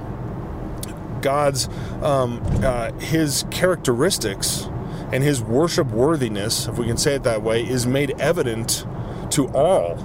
God's 1.21 1.69
um, 2.03 2.41
uh, 2.65 2.93
His 3.01 3.45
characteristics 3.51 4.69
and 5.13 5.23
His 5.23 5.43
worship 5.43 5.89
worthiness, 5.89 6.67
if 6.67 6.79
we 6.79 6.87
can 6.87 6.97
say 6.97 7.15
it 7.15 7.23
that 7.25 7.43
way, 7.43 7.63
is 7.63 7.87
made 7.87 8.19
evident 8.21 8.87
to 9.31 9.49
all 9.49 9.99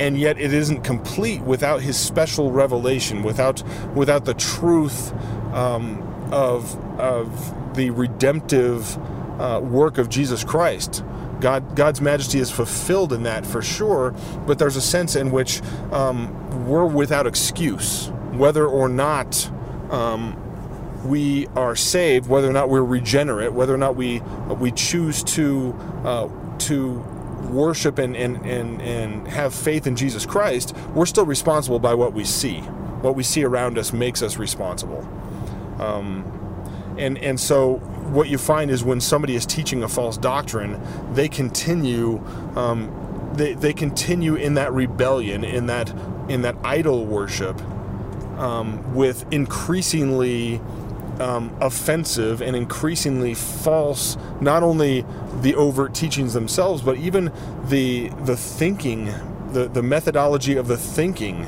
and 0.00 0.18
yet 0.18 0.40
it 0.40 0.54
isn't 0.54 0.80
complete 0.80 1.42
without 1.42 1.82
his 1.82 1.94
special 1.98 2.50
revelation, 2.50 3.22
without 3.22 3.62
without 3.94 4.24
the 4.24 4.32
truth 4.32 5.12
um, 5.52 6.00
of 6.32 6.74
of 6.98 7.74
the 7.76 7.90
redemptive 7.90 8.96
uh, 9.38 9.60
work 9.62 9.98
of 9.98 10.08
Jesus 10.08 10.42
Christ. 10.42 11.04
God, 11.40 11.76
God's 11.76 12.00
majesty 12.00 12.38
is 12.38 12.50
fulfilled 12.50 13.12
in 13.12 13.22
that 13.24 13.46
for 13.46 13.62
sure, 13.62 14.14
but 14.46 14.58
there's 14.58 14.76
a 14.76 14.80
sense 14.80 15.16
in 15.16 15.30
which 15.30 15.62
um, 15.92 16.66
we're 16.68 16.86
without 16.86 17.26
excuse, 17.26 18.08
whether 18.32 18.66
or 18.66 18.88
not 18.88 19.50
um, 19.90 20.36
we 21.04 21.46
are 21.48 21.74
saved, 21.74 22.28
whether 22.28 22.48
or 22.48 22.52
not 22.52 22.68
we're 22.68 22.84
regenerate, 22.84 23.52
whether 23.52 23.74
or 23.74 23.78
not 23.78 23.96
we 23.96 24.20
we 24.58 24.70
choose 24.70 25.22
to 25.24 25.72
uh, 26.04 26.28
to 26.58 27.04
worship 27.50 27.98
and, 27.98 28.16
and, 28.16 28.36
and, 28.46 28.80
and 28.80 29.28
have 29.28 29.54
faith 29.54 29.86
in 29.86 29.96
Jesus 29.96 30.24
Christ, 30.26 30.74
we're 30.94 31.06
still 31.06 31.26
responsible 31.26 31.78
by 31.78 31.94
what 31.94 32.12
we 32.12 32.24
see. 32.24 32.58
What 33.00 33.14
we 33.16 33.22
see 33.22 33.44
around 33.44 33.78
us 33.78 33.92
makes 33.92 34.22
us 34.22 34.36
responsible. 34.36 35.06
Um, 35.78 36.24
and, 36.98 37.18
and 37.18 37.38
so 37.40 37.76
what 38.10 38.28
you 38.28 38.38
find 38.38 38.70
is 38.70 38.82
when 38.84 39.00
somebody 39.00 39.34
is 39.34 39.46
teaching 39.46 39.82
a 39.82 39.88
false 39.88 40.16
doctrine, 40.16 40.80
they 41.14 41.28
continue 41.28 42.18
um, 42.56 42.96
they, 43.34 43.54
they 43.54 43.72
continue 43.72 44.34
in 44.34 44.54
that 44.54 44.72
rebellion, 44.72 45.44
in 45.44 45.66
that 45.66 45.92
in 46.28 46.42
that 46.42 46.56
idol 46.64 47.06
worship, 47.06 47.60
um, 48.38 48.94
with 48.94 49.24
increasingly 49.32 50.60
um, 51.20 51.54
offensive 51.60 52.40
and 52.40 52.56
increasingly 52.56 53.34
false, 53.34 54.16
not 54.40 54.62
only 54.62 55.04
the 55.42 55.54
overt 55.54 55.94
teachings 55.94 56.32
themselves, 56.34 56.82
but 56.82 56.96
even 56.96 57.32
the 57.68 58.08
the 58.24 58.36
thinking, 58.36 59.06
the, 59.52 59.68
the 59.72 59.82
methodology 59.82 60.56
of 60.56 60.66
the 60.66 60.76
thinking, 60.76 61.46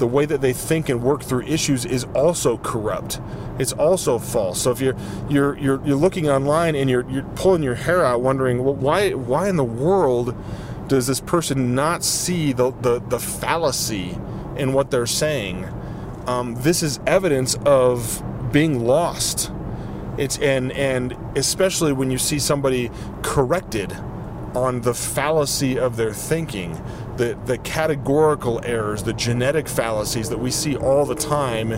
the 0.00 0.06
way 0.06 0.24
that 0.26 0.40
they 0.40 0.52
think 0.52 0.88
and 0.88 1.02
work 1.02 1.22
through 1.22 1.42
issues 1.42 1.84
is 1.84 2.04
also 2.14 2.56
corrupt. 2.58 3.20
It's 3.60 3.72
also 3.74 4.18
false. 4.18 4.62
So 4.62 4.72
if 4.72 4.80
you're 4.80 4.96
you're 5.28 5.56
you're, 5.58 5.86
you're 5.86 5.96
looking 5.96 6.28
online 6.28 6.74
and 6.74 6.90
you're 6.90 7.08
you're 7.08 7.22
pulling 7.36 7.62
your 7.62 7.76
hair 7.76 8.04
out, 8.04 8.22
wondering, 8.22 8.64
well, 8.64 8.74
why 8.74 9.12
why 9.12 9.48
in 9.48 9.56
the 9.56 9.64
world 9.64 10.34
does 10.88 11.06
this 11.06 11.20
person 11.20 11.74
not 11.76 12.02
see 12.02 12.52
the 12.52 12.72
the, 12.72 12.98
the 12.98 13.20
fallacy 13.20 14.18
in 14.56 14.72
what 14.72 14.90
they're 14.90 15.06
saying? 15.06 15.68
Um, 16.26 16.56
this 16.56 16.82
is 16.82 16.98
evidence 17.06 17.54
of 17.66 18.22
being 18.50 18.84
lost. 18.84 19.52
It's 20.18 20.38
and 20.38 20.72
and 20.72 21.16
especially 21.36 21.92
when 21.92 22.10
you 22.10 22.18
see 22.18 22.38
somebody 22.38 22.90
corrected 23.22 23.96
on 24.54 24.80
the 24.80 24.94
fallacy 24.94 25.78
of 25.78 25.96
their 25.96 26.12
thinking, 26.12 26.72
the 27.16 27.38
the 27.46 27.58
categorical 27.58 28.60
errors, 28.64 29.02
the 29.02 29.12
genetic 29.12 29.68
fallacies 29.68 30.28
that 30.30 30.38
we 30.38 30.50
see 30.50 30.76
all 30.76 31.04
the 31.04 31.14
time 31.14 31.72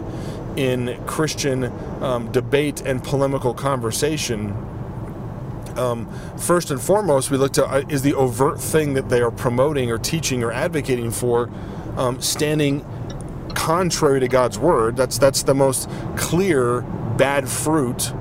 in 0.57 1.03
Christian 1.07 1.65
um, 2.03 2.31
debate 2.33 2.83
and 2.83 3.03
polemical 3.03 3.55
conversation. 3.55 4.57
Um, 5.77 6.09
first 6.37 6.71
and 6.71 6.81
foremost, 6.81 7.31
we 7.31 7.39
look 7.39 7.53
to 7.55 7.67
uh, 7.67 7.83
is 7.89 8.03
the 8.03 8.15
overt 8.15 8.61
thing 8.61 8.95
that 8.95 9.09
they 9.09 9.21
are 9.23 9.31
promoting 9.31 9.91
or 9.91 9.99
teaching 9.99 10.43
or 10.43 10.53
advocating 10.53 11.11
for 11.11 11.51
um, 11.97 12.21
standing 12.21 12.85
contrary 13.55 14.21
to 14.21 14.29
God's 14.29 14.59
word. 14.59 14.97
That's 14.97 15.19
that's 15.19 15.43
the 15.43 15.55
most 15.55 15.89
clear 16.17 16.83
bad 17.17 17.49
fruit 17.49 18.13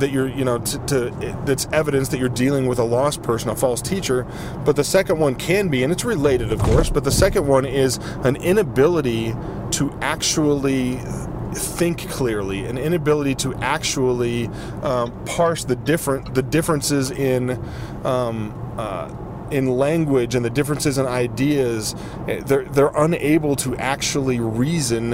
that 0.00 0.10
you're 0.10 0.28
you 0.28 0.44
know 0.44 0.58
to, 0.58 0.78
to, 0.86 1.42
that's 1.44 1.66
evidence 1.72 2.08
that 2.08 2.18
you're 2.18 2.28
dealing 2.28 2.66
with 2.66 2.78
a 2.78 2.84
lost 2.84 3.22
person 3.22 3.50
a 3.50 3.56
false 3.56 3.82
teacher. 3.82 4.26
But 4.64 4.76
the 4.76 4.84
second 4.84 5.18
one 5.18 5.34
can 5.34 5.68
be 5.68 5.82
and 5.82 5.92
it's 5.92 6.04
related 6.04 6.52
of 6.52 6.60
course 6.60 6.90
but 6.90 7.04
the 7.04 7.12
second 7.12 7.46
one 7.46 7.64
is 7.64 7.98
an 8.24 8.36
inability 8.36 9.34
to 9.72 9.96
actually 10.00 10.98
think 11.54 12.08
clearly 12.10 12.66
an 12.66 12.76
inability 12.76 13.34
to 13.34 13.54
actually 13.56 14.48
um, 14.82 15.12
parse 15.24 15.64
the 15.64 15.76
different 15.76 16.34
the 16.34 16.42
differences 16.42 17.10
in 17.10 17.50
um, 18.04 18.54
uh, 18.76 19.10
in 19.50 19.68
language 19.68 20.34
and 20.34 20.44
the 20.44 20.50
differences 20.50 20.98
in 20.98 21.06
ideas, 21.06 21.94
eh, 22.28 22.40
they're, 22.40 22.64
they're 22.64 22.92
unable 22.96 23.56
to 23.56 23.76
actually 23.76 24.40
reason 24.40 25.12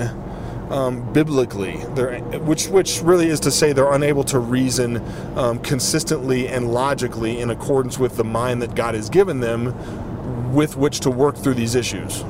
um, 0.73 1.12
biblically. 1.12 1.76
They're, 1.95 2.21
which, 2.41 2.69
which 2.69 3.02
really 3.02 3.29
is 3.29 3.41
to 3.41 3.50
say 3.50 3.73
they're 3.73 3.93
unable 3.93 4.25
to 4.25 4.38
reason 4.38 5.02
um, 5.37 5.59
consistently 5.59 6.49
and 6.49 6.73
logically 6.73 7.38
in 7.38 7.50
accordance 7.50 7.99
with 7.99 8.17
the 8.17 8.25
mind 8.25 8.62
that 8.62 8.75
God 8.75 8.95
has 8.95 9.11
given 9.11 9.41
them 9.41 10.52
with 10.52 10.76
which 10.76 11.00
to 11.00 11.11
work 11.11 11.37
through 11.37 11.55
these 11.55 11.75
issues. 11.75 12.25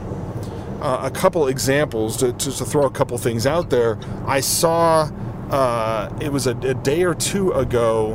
Uh, 0.80 1.00
a 1.04 1.10
couple 1.10 1.46
examples, 1.46 2.16
to, 2.16 2.32
to, 2.32 2.50
to, 2.50 2.64
throw 2.64 2.84
a 2.84 2.90
couple 2.90 3.16
things 3.16 3.46
out 3.46 3.70
there. 3.70 3.98
I 4.26 4.40
saw, 4.40 5.08
uh, 5.50 6.12
it 6.20 6.32
was 6.32 6.48
a, 6.48 6.56
a 6.58 6.74
day 6.74 7.04
or 7.04 7.14
two 7.14 7.52
ago, 7.52 8.14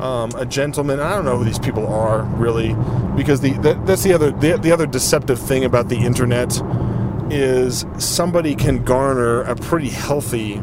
um, 0.00 0.30
a 0.34 0.46
gentleman. 0.46 0.98
I 0.98 1.14
don't 1.14 1.26
know 1.26 1.36
who 1.36 1.44
these 1.44 1.58
people 1.58 1.86
are 1.86 2.22
really, 2.22 2.74
because 3.16 3.42
the, 3.42 3.52
the 3.58 3.74
that's 3.84 4.02
the 4.02 4.14
other 4.14 4.30
the, 4.30 4.56
the 4.56 4.72
other 4.72 4.86
deceptive 4.86 5.38
thing 5.38 5.64
about 5.64 5.90
the 5.90 5.96
internet 5.96 6.58
is 7.30 7.84
somebody 7.98 8.54
can 8.54 8.84
garner 8.84 9.42
a 9.42 9.56
pretty 9.56 9.88
healthy 9.88 10.60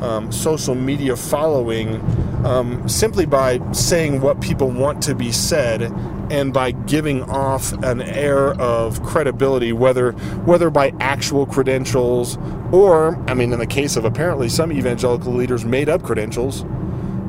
um, 0.00 0.32
social 0.32 0.74
media 0.74 1.16
following 1.16 2.00
um, 2.44 2.88
simply 2.88 3.26
by 3.26 3.60
saying 3.72 4.20
what 4.20 4.40
people 4.40 4.70
want 4.70 5.02
to 5.02 5.14
be 5.14 5.30
said 5.30 5.82
and 6.30 6.52
by 6.52 6.70
giving 6.70 7.22
off 7.24 7.72
an 7.82 8.00
air 8.00 8.52
of 8.60 9.02
credibility, 9.02 9.72
whether 9.72 10.12
whether 10.46 10.70
by 10.70 10.92
actual 11.00 11.44
credentials 11.44 12.38
or, 12.72 13.16
I 13.28 13.34
mean, 13.34 13.52
in 13.52 13.58
the 13.58 13.66
case 13.66 13.96
of 13.96 14.04
apparently 14.04 14.48
some 14.48 14.72
evangelical 14.72 15.32
leaders 15.32 15.64
made 15.64 15.88
up 15.88 16.02
credentials 16.02 16.64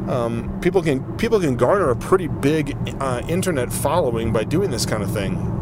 um, 0.07 0.59
people 0.61 0.81
can 0.81 1.01
people 1.17 1.39
can 1.39 1.55
garner 1.55 1.89
a 1.89 1.95
pretty 1.95 2.27
big 2.27 2.75
uh, 2.99 3.21
internet 3.27 3.71
following 3.71 4.33
by 4.33 4.43
doing 4.43 4.71
this 4.71 4.85
kind 4.85 5.03
of 5.03 5.11
thing. 5.11 5.57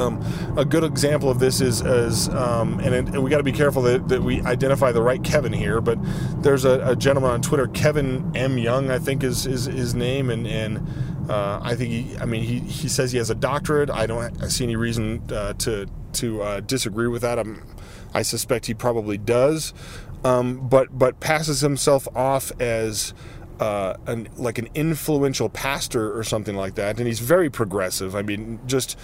Um, 0.00 0.56
a 0.56 0.64
good 0.64 0.84
example 0.84 1.30
of 1.30 1.38
this 1.38 1.60
is, 1.60 1.82
is 1.82 2.28
um, 2.30 2.80
and, 2.80 2.94
it, 2.94 3.06
and, 3.08 3.22
we 3.22 3.30
got 3.30 3.38
to 3.38 3.42
be 3.42 3.52
careful 3.52 3.82
that, 3.82 4.08
that, 4.08 4.22
we 4.22 4.40
identify 4.42 4.92
the 4.92 5.02
right 5.02 5.22
Kevin 5.22 5.52
here. 5.52 5.80
But 5.80 5.98
there's 6.42 6.64
a, 6.64 6.80
a, 6.88 6.96
gentleman 6.96 7.30
on 7.30 7.42
Twitter, 7.42 7.68
Kevin 7.68 8.32
M. 8.34 8.58
Young, 8.58 8.90
I 8.90 8.98
think 8.98 9.22
is, 9.22 9.46
is 9.46 9.66
his 9.66 9.94
name, 9.94 10.30
and 10.30 10.46
and 10.46 10.86
uh, 11.30 11.60
I 11.62 11.76
think 11.76 11.90
he, 11.90 12.16
I 12.18 12.24
mean, 12.24 12.42
he, 12.42 12.58
he 12.60 12.88
says 12.88 13.12
he 13.12 13.18
has 13.18 13.30
a 13.30 13.34
doctorate. 13.34 13.90
I 13.90 14.06
don't 14.06 14.50
see 14.50 14.64
any 14.64 14.76
reason 14.76 15.22
uh, 15.30 15.52
to 15.54 15.86
to 16.14 16.42
uh, 16.42 16.60
disagree 16.60 17.06
with 17.06 17.22
that. 17.22 17.38
I'm, 17.38 17.64
I 18.12 18.22
suspect 18.22 18.66
he 18.66 18.74
probably 18.74 19.16
does, 19.16 19.72
um, 20.24 20.68
but 20.68 20.98
but 20.98 21.20
passes 21.20 21.60
himself 21.60 22.08
off 22.16 22.50
as 22.60 23.14
uh, 23.60 23.94
an 24.06 24.28
like 24.36 24.58
an 24.58 24.68
influential 24.74 25.48
pastor 25.48 26.16
or 26.16 26.24
something 26.24 26.56
like 26.56 26.74
that, 26.74 26.98
and 26.98 27.06
he's 27.06 27.20
very 27.20 27.50
progressive. 27.50 28.16
I 28.16 28.22
mean, 28.22 28.58
just 28.66 28.98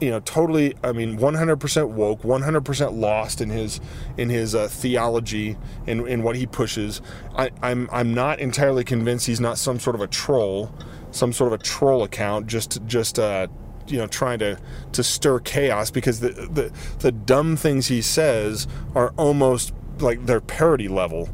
you 0.00 0.10
know, 0.10 0.20
totally. 0.20 0.74
I 0.82 0.92
mean, 0.92 1.18
100% 1.18 1.88
woke, 1.90 2.22
100% 2.22 2.98
lost 2.98 3.40
in 3.40 3.50
his 3.50 3.80
in 4.16 4.28
his 4.28 4.54
uh, 4.54 4.68
theology 4.68 5.56
and 5.86 6.06
in 6.06 6.22
what 6.22 6.36
he 6.36 6.46
pushes. 6.46 7.00
I, 7.36 7.50
I'm 7.62 7.88
I'm 7.90 8.14
not 8.14 8.38
entirely 8.38 8.84
convinced 8.84 9.26
he's 9.26 9.40
not 9.40 9.58
some 9.58 9.80
sort 9.80 9.96
of 9.96 10.02
a 10.02 10.06
troll, 10.06 10.72
some 11.10 11.32
sort 11.32 11.52
of 11.52 11.60
a 11.60 11.62
troll 11.62 12.02
account, 12.02 12.46
just 12.46 12.84
just 12.86 13.18
uh, 13.18 13.48
you 13.86 13.98
know 13.98 14.06
trying 14.06 14.38
to 14.40 14.58
to 14.92 15.02
stir 15.02 15.40
chaos 15.40 15.90
because 15.90 16.20
the 16.20 16.30
the 16.30 16.72
the 17.00 17.12
dumb 17.12 17.56
things 17.56 17.88
he 17.88 18.02
says 18.02 18.66
are 18.94 19.12
almost 19.16 19.72
like 19.98 20.26
they're 20.26 20.40
parody 20.40 20.88
level. 20.88 21.28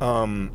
Um, 0.00 0.52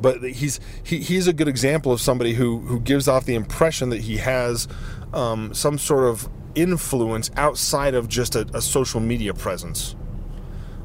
but 0.00 0.22
he's 0.22 0.60
he, 0.82 0.98
he's 0.98 1.26
a 1.26 1.32
good 1.32 1.48
example 1.48 1.92
of 1.92 2.00
somebody 2.00 2.34
who 2.34 2.60
who 2.60 2.80
gives 2.80 3.08
off 3.08 3.24
the 3.24 3.34
impression 3.34 3.90
that 3.90 4.02
he 4.02 4.18
has 4.18 4.68
um, 5.12 5.52
some 5.54 5.78
sort 5.78 6.04
of 6.04 6.28
influence 6.54 7.30
outside 7.36 7.94
of 7.94 8.08
just 8.08 8.34
a, 8.34 8.46
a 8.54 8.60
social 8.60 9.00
media 9.00 9.34
presence. 9.34 9.94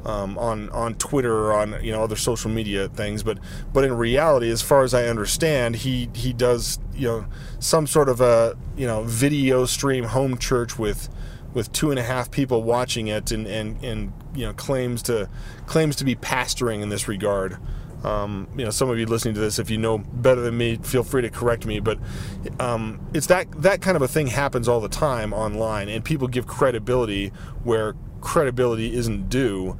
Um, 0.06 0.38
on 0.38 0.70
on 0.72 0.96
Twitter 0.96 1.34
or 1.34 1.54
on 1.54 1.82
you 1.82 1.94
know 1.94 2.04
other 2.04 2.18
social 2.18 2.52
media 2.52 2.90
things, 2.90 3.24
but 3.24 3.38
but 3.72 3.86
in 3.86 3.94
reality, 3.94 4.50
as 4.50 4.62
far 4.62 4.84
as 4.84 4.94
I 4.94 5.06
understand, 5.06 5.78
he 5.78 6.10
he 6.14 6.34
does 6.34 6.78
you 6.94 7.08
know 7.08 7.26
some 7.60 7.88
sort 7.88 8.10
of 8.10 8.20
a 8.20 8.58
you 8.76 8.86
know 8.86 9.04
video 9.04 9.66
stream 9.66 10.04
home 10.04 10.38
church 10.38 10.78
with 10.78 11.08
with 11.54 11.72
two 11.72 11.90
and 11.90 11.98
a 11.98 12.04
half 12.04 12.32
people 12.32 12.64
watching 12.64 13.08
it, 13.08 13.32
and 13.32 13.48
and, 13.48 13.82
and 13.82 14.12
you 14.36 14.46
know 14.46 14.52
claims 14.52 15.04
to 15.04 15.30
claims 15.68 15.96
to 15.96 16.04
be 16.04 16.16
pastoring 16.16 16.82
in 16.82 16.90
this 16.90 17.08
regard. 17.08 17.58
Um, 18.04 18.50
you 18.58 18.66
know, 18.66 18.72
some 18.72 18.90
of 18.90 19.00
you 19.00 19.06
listening 19.06 19.34
to 19.36 19.40
this, 19.40 19.60
if 19.60 19.70
you 19.70 19.78
know 19.78 19.98
better 19.98 20.42
than 20.42 20.58
me, 20.58 20.76
feel 20.78 21.04
free 21.04 21.22
to 21.22 21.30
correct 21.30 21.66
me. 21.66 21.80
But 21.80 22.00
um, 22.60 23.00
it's 23.14 23.28
that 23.28 23.50
that 23.62 23.82
kind 23.82 23.96
of 23.96 24.02
a 24.02 24.08
thing 24.08 24.28
happens 24.28 24.68
all 24.68 24.82
the 24.82 24.90
time 24.90 25.34
online, 25.34 25.90
and 25.90 26.04
people 26.04 26.28
give 26.28 26.46
credibility 26.46 27.30
where 27.64 27.96
credibility 28.22 28.94
isn't 28.96 29.30
due. 29.30 29.78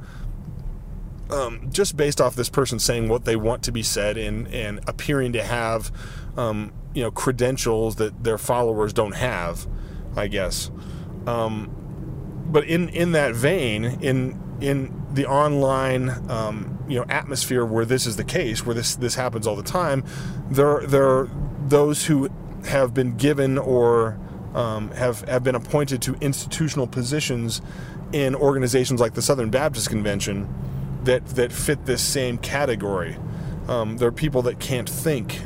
Um, 1.30 1.70
just 1.70 1.96
based 1.96 2.20
off 2.20 2.34
this 2.34 2.50
person 2.50 2.78
saying 2.78 3.08
what 3.08 3.24
they 3.24 3.36
want 3.36 3.62
to 3.64 3.72
be 3.72 3.82
said 3.82 4.16
and 4.16 4.46
and 4.48 4.80
appearing 4.86 5.32
to 5.34 5.42
have, 5.42 5.92
um, 6.36 6.72
you 6.94 7.02
know, 7.02 7.10
credentials 7.10 7.96
that 7.96 8.24
their 8.24 8.38
followers 8.38 8.92
don't 8.92 9.14
have, 9.16 9.66
I 10.16 10.28
guess. 10.28 10.70
Um, 11.26 11.74
but 12.46 12.64
in 12.64 12.88
in 12.90 13.12
that 13.12 13.34
vein, 13.34 13.84
in 13.84 14.40
in 14.60 15.04
the 15.12 15.26
online 15.26 16.10
um, 16.30 16.78
you 16.88 16.98
know 16.98 17.06
atmosphere 17.08 17.64
where 17.64 17.84
this 17.84 18.06
is 18.06 18.16
the 18.16 18.24
case, 18.24 18.64
where 18.64 18.74
this 18.74 18.96
this 18.96 19.14
happens 19.14 19.46
all 19.46 19.56
the 19.56 19.62
time, 19.62 20.04
there 20.50 20.86
there 20.86 21.06
are 21.06 21.30
those 21.66 22.06
who 22.06 22.28
have 22.66 22.94
been 22.94 23.16
given 23.16 23.58
or 23.58 24.18
um, 24.54 24.90
have 24.92 25.22
have 25.22 25.42
been 25.42 25.54
appointed 25.54 26.02
to 26.02 26.14
institutional 26.20 26.86
positions 26.86 27.60
in 28.12 28.34
organizations 28.34 29.00
like 29.00 29.14
the 29.14 29.22
Southern 29.22 29.50
Baptist 29.50 29.88
Convention 29.88 30.52
that 31.04 31.26
that 31.28 31.52
fit 31.52 31.86
this 31.86 32.02
same 32.02 32.38
category. 32.38 33.16
Um, 33.68 33.96
there 33.96 34.08
are 34.08 34.12
people 34.12 34.42
that 34.42 34.60
can't 34.60 34.88
think. 34.88 35.40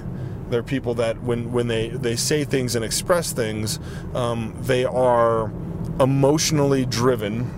There 0.51 0.61
are 0.61 0.65
people 0.65 0.95
that 0.95 1.23
when 1.23 1.53
when 1.53 1.69
they 1.69 1.89
they 1.89 2.17
say 2.17 2.45
things 2.45 2.75
and 2.75 2.85
express 2.85 3.33
things, 3.33 3.79
um, 4.15 4.57
they 4.61 4.85
are 4.85 5.53
emotionally 6.01 6.87
driven 6.87 7.51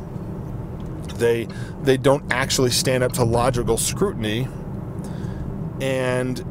they 1.21 1.47
they 1.83 1.97
don't 1.97 2.25
actually 2.33 2.71
stand 2.71 3.05
up 3.05 3.13
to 3.13 3.25
logical 3.25 3.77
scrutiny, 3.77 4.49
and 5.81 6.45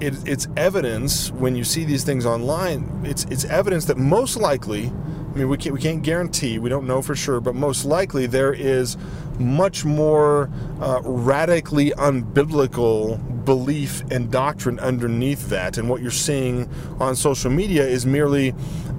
it, 0.00 0.14
it's 0.26 0.48
evidence 0.56 1.30
when 1.30 1.54
you 1.54 1.64
see 1.64 1.84
these 1.84 2.04
things 2.04 2.26
online. 2.26 3.02
It's 3.04 3.24
it's 3.24 3.44
evidence 3.44 3.84
that 3.86 3.98
most 3.98 4.36
likely, 4.36 4.86
I 4.86 5.36
mean, 5.36 5.48
we 5.48 5.56
can't 5.56 5.74
we 5.74 5.80
can't 5.80 6.02
guarantee, 6.02 6.58
we 6.58 6.68
don't 6.68 6.86
know 6.86 7.02
for 7.02 7.14
sure, 7.14 7.40
but 7.40 7.54
most 7.54 7.84
likely 7.84 8.26
there 8.26 8.52
is 8.52 8.96
much 9.38 9.84
more 9.84 10.50
uh, 10.80 11.00
radically 11.04 11.90
unbiblical 11.90 13.44
belief 13.44 14.02
and 14.10 14.30
doctrine 14.30 14.78
underneath 14.78 15.48
that. 15.48 15.76
And 15.76 15.88
what 15.88 16.00
you're 16.00 16.10
seeing 16.10 16.68
on 17.00 17.16
social 17.16 17.50
media 17.50 17.86
is 17.86 18.06
merely 18.06 18.54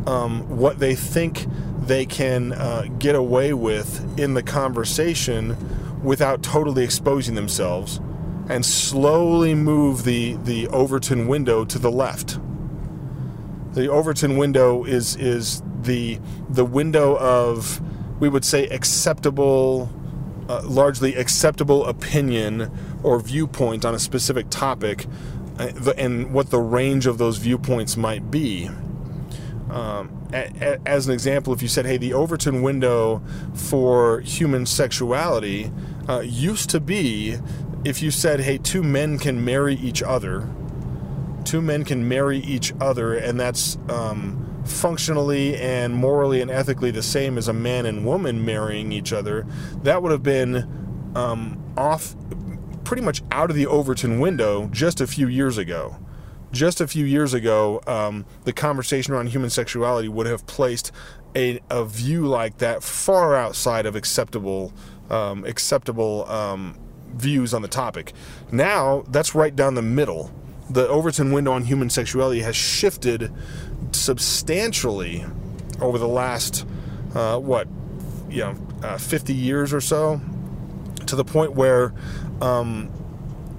um, 0.05 0.57
what 0.57 0.79
they 0.79 0.95
think 0.95 1.47
they 1.87 2.05
can 2.05 2.53
uh, 2.53 2.85
get 2.99 3.15
away 3.15 3.53
with 3.53 4.19
in 4.19 4.33
the 4.33 4.43
conversation 4.43 5.55
without 6.03 6.43
totally 6.43 6.83
exposing 6.83 7.35
themselves 7.35 7.99
and 8.49 8.65
slowly 8.65 9.55
move 9.55 10.03
the, 10.03 10.33
the 10.43 10.67
Overton 10.67 11.27
window 11.27 11.65
to 11.65 11.79
the 11.79 11.91
left. 11.91 12.39
The 13.73 13.89
Overton 13.89 14.37
window 14.37 14.83
is, 14.83 15.15
is 15.15 15.61
the, 15.81 16.19
the 16.49 16.63
window 16.63 17.17
of, 17.17 17.81
we 18.19 18.29
would 18.29 18.45
say, 18.45 18.67
acceptable, 18.67 19.89
uh, 20.47 20.61
largely 20.63 21.15
acceptable 21.15 21.85
opinion 21.85 22.71
or 23.03 23.19
viewpoint 23.19 23.83
on 23.83 23.95
a 23.95 23.99
specific 23.99 24.49
topic 24.49 25.07
uh, 25.59 25.93
and 25.97 26.31
what 26.33 26.51
the 26.51 26.59
range 26.59 27.07
of 27.07 27.17
those 27.17 27.37
viewpoints 27.37 27.97
might 27.97 28.29
be. 28.29 28.69
Um, 29.75 30.29
as 30.31 31.05
an 31.05 31.13
example, 31.13 31.51
if 31.51 31.61
you 31.61 31.67
said, 31.67 31.85
hey, 31.85 31.97
the 31.97 32.13
Overton 32.13 32.61
window 32.61 33.21
for 33.53 34.21
human 34.21 34.65
sexuality 34.65 35.69
uh, 36.07 36.21
used 36.21 36.69
to 36.69 36.79
be 36.79 37.35
if 37.83 38.01
you 38.01 38.09
said, 38.09 38.39
hey, 38.39 38.57
two 38.57 38.81
men 38.81 39.19
can 39.19 39.43
marry 39.43 39.75
each 39.75 40.01
other, 40.01 40.49
two 41.43 41.61
men 41.61 41.83
can 41.83 42.07
marry 42.07 42.39
each 42.39 42.73
other, 42.79 43.15
and 43.15 43.37
that's 43.37 43.77
um, 43.89 44.63
functionally 44.65 45.57
and 45.57 45.93
morally 45.93 46.39
and 46.39 46.49
ethically 46.49 46.89
the 46.89 47.03
same 47.03 47.37
as 47.37 47.49
a 47.49 47.53
man 47.53 47.85
and 47.85 48.05
woman 48.05 48.45
marrying 48.45 48.93
each 48.93 49.11
other, 49.11 49.45
that 49.83 50.01
would 50.01 50.13
have 50.13 50.23
been 50.23 51.11
um, 51.15 51.61
off 51.77 52.15
pretty 52.85 53.03
much 53.03 53.21
out 53.29 53.49
of 53.49 53.57
the 53.57 53.67
Overton 53.67 54.19
window 54.19 54.69
just 54.71 55.01
a 55.01 55.07
few 55.07 55.27
years 55.27 55.57
ago 55.57 55.97
just 56.55 56.81
a 56.81 56.87
few 56.87 57.05
years 57.05 57.33
ago, 57.33 57.81
um, 57.85 58.25
the 58.45 58.53
conversation 58.53 59.13
around 59.13 59.27
human 59.27 59.49
sexuality 59.49 60.07
would 60.07 60.25
have 60.25 60.47
placed 60.47 60.91
a, 61.35 61.59
a 61.69 61.85
view 61.85 62.25
like 62.25 62.57
that 62.59 62.81
far 62.81 63.35
outside 63.35 63.85
of 63.85 63.95
acceptable 63.95 64.73
um, 65.09 65.45
acceptable 65.45 66.27
um, 66.29 66.79
views 67.13 67.53
on 67.53 67.61
the 67.61 67.67
topic. 67.67 68.13
Now 68.51 69.03
that's 69.09 69.35
right 69.35 69.55
down 69.55 69.75
the 69.75 69.81
middle. 69.81 70.33
The 70.69 70.87
Overton 70.87 71.31
window 71.31 71.51
on 71.51 71.63
human 71.63 71.89
sexuality 71.89 72.39
has 72.39 72.55
shifted 72.55 73.31
substantially 73.91 75.23
over 75.79 75.99
the 75.99 76.07
last 76.07 76.65
uh, 77.13 77.37
what 77.37 77.67
you 78.29 78.39
know 78.39 78.55
uh, 78.81 78.97
50 78.97 79.33
years 79.33 79.73
or 79.73 79.81
so 79.81 80.19
to 81.05 81.15
the 81.15 81.23
point 81.23 81.53
where 81.53 81.93
um, 82.41 82.89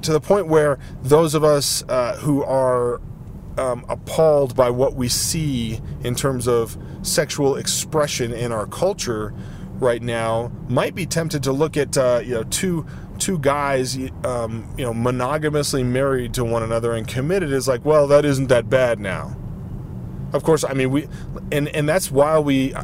to 0.07 0.13
the 0.13 0.21
point 0.21 0.47
where 0.47 0.79
those 1.03 1.35
of 1.35 1.45
us 1.45 1.85
uh, 1.89 2.17
who 2.17 2.43
are 2.43 3.01
um, 3.59 3.85
appalled 3.89 4.55
by 4.55 4.71
what 4.71 4.95
we 4.95 5.09
see 5.09 5.81
in 6.03 6.15
terms 6.15 6.47
of 6.47 6.79
sexual 7.03 7.57
expression 7.57 8.33
in 8.33 8.53
our 8.53 8.67
culture 8.67 9.35
right 9.75 10.03
now 10.03 10.51
might 10.69 10.95
be 10.95 11.07
tempted 11.07 11.43
to 11.43 11.53
look 11.53 11.77
at 11.77 11.99
uh, 11.99 12.21
you 12.25 12.35
know 12.35 12.45
two 12.45 12.87
two 13.19 13.39
guys 13.39 13.97
um, 14.25 14.73
you 14.79 14.85
know 14.85 14.95
monogamously 14.95 15.83
married 15.83 16.33
to 16.35 16.45
one 16.45 16.63
another 16.63 16.93
and 16.93 17.09
committed. 17.09 17.53
Is 17.53 17.67
like 17.67 17.85
well 17.85 18.07
that 18.07 18.25
isn't 18.25 18.47
that 18.47 18.71
bad 18.71 19.01
now. 19.01 19.37
Of 20.33 20.43
course 20.43 20.65
i 20.65 20.73
mean 20.73 20.91
we 20.91 21.09
and 21.51 21.69
and 21.69 21.89
that's 21.89 22.11
why 22.11 22.39
we 22.39 22.75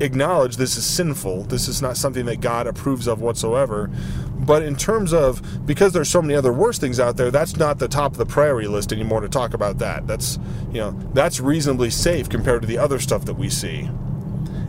acknowledge 0.00 0.56
this 0.56 0.76
is 0.76 0.84
sinful. 0.84 1.44
This 1.44 1.68
is 1.68 1.82
not 1.82 1.96
something 1.96 2.26
that 2.26 2.40
God 2.40 2.66
approves 2.66 3.06
of 3.06 3.20
whatsoever. 3.20 3.90
But 4.38 4.62
in 4.62 4.76
terms 4.76 5.12
of 5.12 5.66
because 5.66 5.92
there's 5.92 6.08
so 6.08 6.22
many 6.22 6.34
other 6.34 6.52
worse 6.52 6.78
things 6.78 7.00
out 7.00 7.16
there, 7.16 7.30
that's 7.30 7.56
not 7.56 7.78
the 7.78 7.88
top 7.88 8.12
of 8.12 8.18
the 8.18 8.26
priority 8.26 8.68
list 8.68 8.92
anymore 8.92 9.20
to 9.20 9.28
talk 9.28 9.54
about 9.54 9.78
that. 9.78 10.06
That's 10.06 10.38
you 10.72 10.80
know 10.80 10.92
that's 11.12 11.40
reasonably 11.40 11.90
safe 11.90 12.28
compared 12.28 12.62
to 12.62 12.68
the 12.68 12.78
other 12.78 12.98
stuff 12.98 13.24
that 13.26 13.34
we 13.34 13.50
see. 13.50 13.90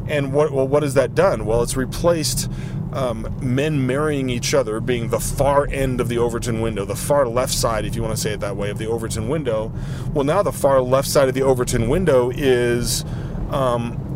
And 0.08 0.34
what 0.34 0.52
well 0.52 0.68
what 0.68 0.84
has 0.84 0.96
that 0.96 1.16
done? 1.16 1.46
Well, 1.46 1.62
it's 1.62 1.78
replaced 1.78 2.50
um, 2.94 3.38
men 3.42 3.86
marrying 3.86 4.30
each 4.30 4.54
other 4.54 4.80
being 4.80 5.10
the 5.10 5.20
far 5.20 5.68
end 5.68 6.02
of 6.02 6.10
the 6.10 6.18
Overton 6.18 6.62
window, 6.62 6.86
the 6.86 6.96
far 6.96 7.28
left 7.28 7.54
side, 7.54 7.86
if 7.86 7.96
you 7.96 8.02
want 8.02 8.16
to 8.16 8.22
say 8.22 8.34
it 8.34 8.40
that 8.40 8.56
way, 8.56 8.70
of 8.70 8.78
the 8.78 8.88
Overton 8.88 9.30
window. 9.30 9.72
Well, 10.14 10.24
now 10.24 10.42
the 10.42 10.52
far 10.52 10.82
left 10.82 11.08
side 11.08 11.28
of 11.28 11.36
the 11.36 11.44
Overton 11.44 11.88
window 11.90 12.32
is 12.32 13.06
um, 13.52 14.09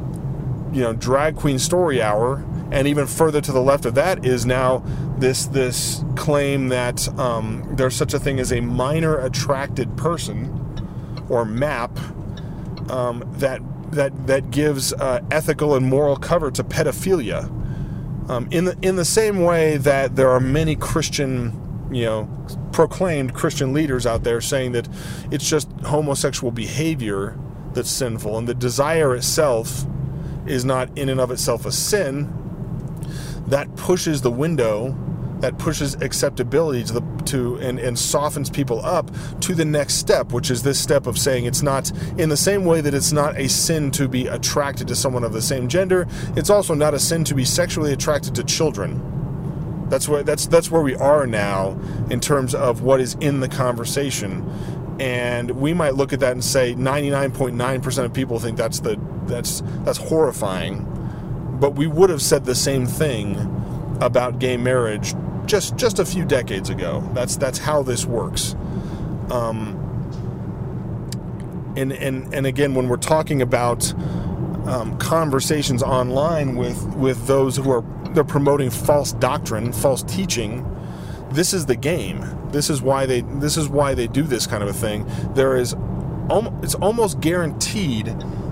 you 0.73 0.81
know 0.81 0.93
drag 0.93 1.35
queen 1.35 1.59
story 1.59 2.01
hour 2.01 2.43
and 2.71 2.87
even 2.87 3.05
further 3.05 3.39
to 3.39 3.51
the 3.51 3.61
left 3.61 3.85
of 3.85 3.93
that 3.95 4.25
is 4.25 4.45
now 4.45 4.83
this 5.17 5.45
this 5.47 6.03
claim 6.15 6.69
that 6.69 7.07
um, 7.19 7.63
there's 7.75 7.95
such 7.95 8.13
a 8.13 8.19
thing 8.19 8.39
as 8.39 8.51
a 8.51 8.59
minor 8.59 9.17
attracted 9.19 9.95
person 9.95 10.59
or 11.29 11.45
map 11.45 11.97
um, 12.89 13.23
that 13.37 13.61
that 13.91 14.27
that 14.27 14.51
gives 14.51 14.91
uh, 14.93 15.21
ethical 15.31 15.75
and 15.75 15.85
moral 15.85 16.15
cover 16.15 16.51
to 16.51 16.63
pedophilia. 16.63 17.49
Um, 18.29 18.47
in 18.51 18.65
the 18.65 18.77
in 18.81 18.95
the 18.95 19.05
same 19.05 19.41
way 19.41 19.77
that 19.77 20.15
there 20.15 20.29
are 20.29 20.39
many 20.39 20.75
Christian 20.75 21.59
you 21.91 22.05
know 22.05 22.47
proclaimed 22.71 23.33
Christian 23.33 23.73
leaders 23.73 24.05
out 24.05 24.23
there 24.23 24.41
saying 24.41 24.71
that 24.71 24.89
it's 25.29 25.47
just 25.47 25.69
homosexual 25.85 26.51
behavior 26.51 27.37
that's 27.73 27.89
sinful 27.89 28.37
and 28.37 28.47
the 28.47 28.53
desire 28.53 29.15
itself 29.15 29.85
is 30.47 30.65
not 30.65 30.95
in 30.97 31.09
and 31.09 31.19
of 31.19 31.31
itself 31.31 31.65
a 31.65 31.71
sin, 31.71 32.31
that 33.47 33.75
pushes 33.75 34.21
the 34.21 34.31
window, 34.31 34.97
that 35.39 35.57
pushes 35.57 35.95
acceptability 35.95 36.83
to 36.85 36.93
the 36.93 37.01
to 37.25 37.55
and, 37.57 37.79
and 37.79 37.99
softens 37.99 38.49
people 38.49 38.83
up 38.85 39.11
to 39.41 39.53
the 39.53 39.65
next 39.65 39.95
step, 39.95 40.31
which 40.31 40.49
is 40.49 40.63
this 40.63 40.79
step 40.79 41.05
of 41.05 41.17
saying 41.17 41.45
it's 41.45 41.61
not 41.61 41.91
in 42.17 42.29
the 42.29 42.37
same 42.37 42.63
way 42.65 42.81
that 42.81 42.93
it's 42.93 43.11
not 43.11 43.37
a 43.37 43.49
sin 43.49 43.91
to 43.91 44.07
be 44.07 44.27
attracted 44.27 44.87
to 44.87 44.95
someone 44.95 45.23
of 45.23 45.33
the 45.33 45.41
same 45.41 45.67
gender, 45.67 46.07
it's 46.37 46.49
also 46.49 46.73
not 46.73 46.93
a 46.93 46.99
sin 46.99 47.23
to 47.25 47.35
be 47.35 47.43
sexually 47.43 47.91
attracted 47.91 48.33
to 48.35 48.43
children. 48.43 49.09
That's 49.89 50.07
where 50.07 50.23
that's 50.23 50.47
that's 50.47 50.71
where 50.71 50.81
we 50.81 50.95
are 50.95 51.27
now 51.27 51.77
in 52.09 52.19
terms 52.19 52.55
of 52.55 52.81
what 52.81 53.01
is 53.01 53.15
in 53.15 53.41
the 53.41 53.49
conversation 53.49 54.41
and 54.99 55.51
we 55.51 55.73
might 55.73 55.95
look 55.95 56.13
at 56.13 56.19
that 56.19 56.33
and 56.33 56.43
say 56.43 56.75
99.9% 56.75 58.05
of 58.05 58.13
people 58.13 58.39
think 58.39 58.57
that's 58.57 58.79
the 58.79 58.99
that's 59.25 59.61
that's 59.83 59.97
horrifying. 59.97 60.87
But 61.59 61.71
we 61.75 61.87
would 61.87 62.09
have 62.09 62.21
said 62.21 62.45
the 62.45 62.55
same 62.55 62.85
thing 62.85 63.37
about 64.01 64.39
gay 64.39 64.57
marriage 64.57 65.13
just 65.45 65.75
just 65.77 65.99
a 65.99 66.05
few 66.05 66.25
decades 66.25 66.69
ago. 66.69 67.07
That's 67.13 67.37
that's 67.37 67.57
how 67.57 67.83
this 67.83 68.05
works. 68.05 68.55
Um, 69.31 69.79
and 71.75 71.91
and 71.91 72.33
and 72.33 72.45
again 72.45 72.75
when 72.75 72.87
we're 72.87 72.97
talking 72.97 73.41
about 73.41 73.91
um, 74.67 74.97
conversations 74.97 75.83
online 75.83 76.55
with 76.55 76.83
with 76.95 77.25
those 77.27 77.57
who 77.57 77.71
are 77.71 77.83
they're 78.11 78.23
promoting 78.23 78.69
false 78.69 79.13
doctrine 79.13 79.73
false 79.73 80.03
teaching 80.03 80.63
this 81.33 81.53
is 81.53 81.65
the 81.65 81.75
game 81.75 82.21
this 82.53 82.69
is 82.69 82.81
why 82.81 83.05
they 83.05 83.21
this 83.21 83.57
is 83.57 83.67
why 83.67 83.95
they 83.95 84.07
do 84.07 84.21
this 84.21 84.47
kind 84.47 84.63
of 84.63 84.69
a 84.69 84.73
thing. 84.73 85.05
There 85.33 85.57
is 85.57 85.75
it's 86.61 86.75
almost 86.75 87.19
guaranteed 87.19 88.05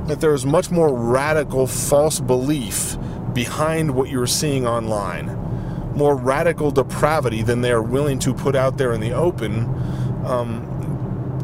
that 0.07 0.19
there 0.19 0.33
is 0.33 0.45
much 0.45 0.71
more 0.71 0.93
radical 0.93 1.67
false 1.67 2.19
belief 2.19 2.97
behind 3.33 3.95
what 3.95 4.09
you're 4.09 4.27
seeing 4.27 4.67
online. 4.67 5.37
More 5.95 6.15
radical 6.15 6.71
depravity 6.71 7.43
than 7.43 7.61
they 7.61 7.71
are 7.71 7.81
willing 7.81 8.19
to 8.19 8.33
put 8.33 8.55
out 8.55 8.77
there 8.77 8.91
in 8.91 8.99
the 8.99 9.13
open. 9.13 9.65
Um, 10.25 10.67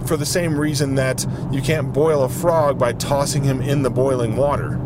for 0.05 0.17
the 0.17 0.25
same 0.25 0.59
reason 0.59 0.95
that 0.95 1.25
you 1.51 1.61
can't 1.61 1.93
boil 1.93 2.23
a 2.23 2.29
frog 2.29 2.79
by 2.79 2.93
tossing 2.93 3.43
him 3.43 3.61
in 3.61 3.83
the 3.83 3.89
boiling 3.89 4.35
water. 4.35 4.79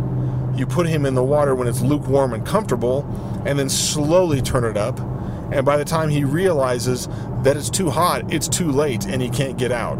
You 0.55 0.65
put 0.65 0.87
him 0.87 1.05
in 1.05 1.15
the 1.15 1.23
water 1.23 1.55
when 1.55 1.67
it's 1.67 1.81
lukewarm 1.81 2.33
and 2.33 2.45
comfortable, 2.45 3.05
and 3.45 3.57
then 3.57 3.69
slowly 3.69 4.41
turn 4.41 4.63
it 4.63 4.77
up 4.77 4.99
and 5.51 5.65
by 5.65 5.77
the 5.77 5.85
time 5.85 6.09
he 6.09 6.23
realizes 6.23 7.07
that 7.43 7.57
it's 7.57 7.69
too 7.69 7.89
hot, 7.89 8.33
it's 8.33 8.47
too 8.47 8.71
late 8.71 9.05
and 9.05 9.21
he 9.21 9.29
can't 9.29 9.57
get 9.57 9.71
out. 9.71 9.99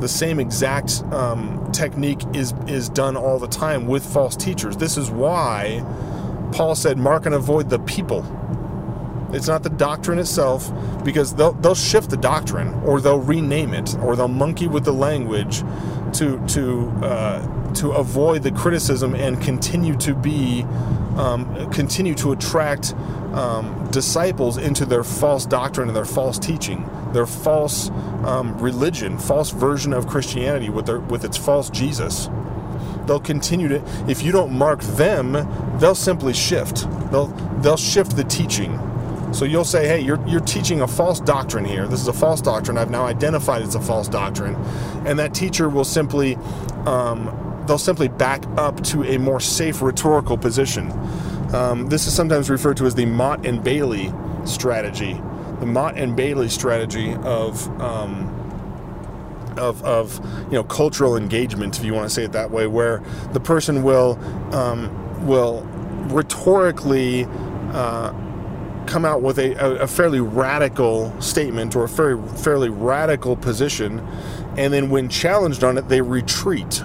The 0.00 0.08
same 0.08 0.40
exact 0.40 1.02
um, 1.12 1.70
technique 1.72 2.22
is, 2.34 2.54
is 2.66 2.88
done 2.88 3.16
all 3.16 3.38
the 3.38 3.48
time 3.48 3.86
with 3.86 4.04
false 4.04 4.36
teachers. 4.36 4.76
This 4.76 4.96
is 4.96 5.10
why 5.10 5.84
Paul 6.52 6.74
said, 6.74 6.98
Mark 6.98 7.26
and 7.26 7.34
avoid 7.34 7.70
the 7.70 7.78
people. 7.78 8.24
It's 9.32 9.48
not 9.48 9.62
the 9.62 9.70
doctrine 9.70 10.18
itself, 10.18 10.70
because 11.04 11.34
they'll, 11.34 11.52
they'll 11.52 11.74
shift 11.74 12.10
the 12.10 12.18
doctrine, 12.18 12.74
or 12.84 13.00
they'll 13.00 13.20
rename 13.20 13.72
it, 13.72 13.96
or 13.98 14.14
they'll 14.14 14.28
monkey 14.28 14.68
with 14.68 14.84
the 14.84 14.92
language 14.92 15.62
to 16.18 16.38
to 16.48 16.90
uh, 17.02 17.40
to 17.76 17.92
avoid 17.92 18.42
the 18.42 18.52
criticism 18.52 19.14
and 19.14 19.40
continue 19.40 19.96
to 19.96 20.14
be 20.14 20.64
um, 21.16 21.70
continue 21.70 22.14
to 22.14 22.32
attract 22.32 22.94
um, 23.34 23.88
disciples 23.90 24.58
into 24.58 24.84
their 24.84 25.04
false 25.04 25.46
doctrine 25.46 25.88
and 25.88 25.96
their 25.96 26.04
false 26.04 26.38
teaching, 26.38 26.88
their 27.12 27.26
false 27.26 27.90
um, 28.24 28.58
religion, 28.58 29.18
false 29.18 29.50
version 29.50 29.92
of 29.92 30.06
Christianity 30.06 30.70
with 30.70 30.86
their 30.86 31.00
with 31.00 31.24
its 31.24 31.36
false 31.36 31.70
Jesus. 31.70 32.28
They'll 33.06 33.20
continue 33.20 33.68
to. 33.68 33.82
If 34.08 34.22
you 34.22 34.32
don't 34.32 34.52
mark 34.52 34.80
them, 34.80 35.32
they'll 35.78 35.94
simply 35.94 36.32
shift. 36.32 36.88
They'll 37.10 37.28
they'll 37.60 37.76
shift 37.76 38.16
the 38.16 38.24
teaching. 38.24 38.78
So 39.32 39.44
you'll 39.44 39.64
say, 39.64 39.88
"Hey, 39.88 40.00
you're 40.00 40.24
you're 40.26 40.40
teaching 40.40 40.82
a 40.82 40.88
false 40.88 41.18
doctrine 41.20 41.64
here. 41.64 41.86
This 41.88 42.00
is 42.00 42.08
a 42.08 42.12
false 42.12 42.40
doctrine. 42.40 42.78
I've 42.78 42.90
now 42.90 43.06
identified 43.06 43.62
it's 43.62 43.74
a 43.74 43.80
false 43.80 44.08
doctrine," 44.08 44.54
and 45.06 45.18
that 45.18 45.34
teacher 45.34 45.68
will 45.68 45.84
simply. 45.84 46.36
Um, 46.86 47.38
they'll 47.66 47.78
simply 47.78 48.08
back 48.08 48.44
up 48.56 48.82
to 48.84 49.04
a 49.04 49.18
more 49.18 49.40
safe 49.40 49.82
rhetorical 49.82 50.36
position. 50.36 50.90
Um, 51.54 51.88
this 51.88 52.06
is 52.06 52.14
sometimes 52.14 52.48
referred 52.48 52.76
to 52.78 52.86
as 52.86 52.94
the 52.94 53.06
Motte 53.06 53.46
and 53.46 53.62
Bailey 53.62 54.12
strategy. 54.44 55.14
The 55.60 55.66
Motte 55.66 55.96
and 55.96 56.16
Bailey 56.16 56.48
strategy 56.48 57.14
of 57.22 57.68
um, 57.80 58.38
of, 59.58 59.82
of 59.84 60.18
you 60.46 60.52
know 60.52 60.64
cultural 60.64 61.16
engagement, 61.16 61.78
if 61.78 61.84
you 61.84 61.94
want 61.94 62.08
to 62.08 62.14
say 62.14 62.24
it 62.24 62.32
that 62.32 62.50
way, 62.50 62.66
where 62.66 63.02
the 63.32 63.40
person 63.40 63.82
will 63.82 64.18
um, 64.54 65.26
will 65.26 65.62
rhetorically 66.08 67.26
uh, 67.72 68.12
come 68.86 69.04
out 69.04 69.22
with 69.22 69.38
a, 69.38 69.54
a, 69.80 69.86
fairly 69.86 70.20
radical 70.20 71.18
statement 71.20 71.76
or 71.76 71.84
a 71.84 71.88
very 71.88 72.20
fairly 72.38 72.68
radical 72.68 73.36
position, 73.36 74.00
and 74.56 74.72
then 74.72 74.90
when 74.90 75.08
challenged 75.08 75.62
on 75.62 75.78
it, 75.78 75.88
they 75.88 76.00
retreat 76.00 76.82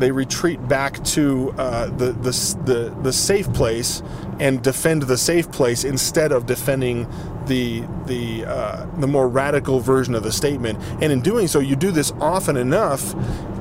they 0.00 0.10
retreat 0.10 0.66
back 0.68 1.02
to 1.04 1.52
uh, 1.58 1.86
the, 1.86 2.12
the, 2.12 2.30
the, 2.64 2.96
the 3.02 3.12
safe 3.12 3.52
place 3.52 4.02
and 4.40 4.62
defend 4.62 5.02
the 5.02 5.18
safe 5.18 5.50
place 5.50 5.84
instead 5.84 6.32
of 6.32 6.46
defending 6.46 7.06
the 7.46 7.82
the 8.06 8.44
uh, 8.44 8.86
the 8.98 9.06
more 9.06 9.28
radical 9.28 9.80
version 9.80 10.14
of 10.14 10.22
the 10.22 10.32
statement. 10.32 10.78
And 11.00 11.10
in 11.10 11.20
doing 11.20 11.48
so, 11.48 11.58
you 11.58 11.76
do 11.76 11.90
this 11.90 12.12
often 12.20 12.56
enough, 12.56 13.14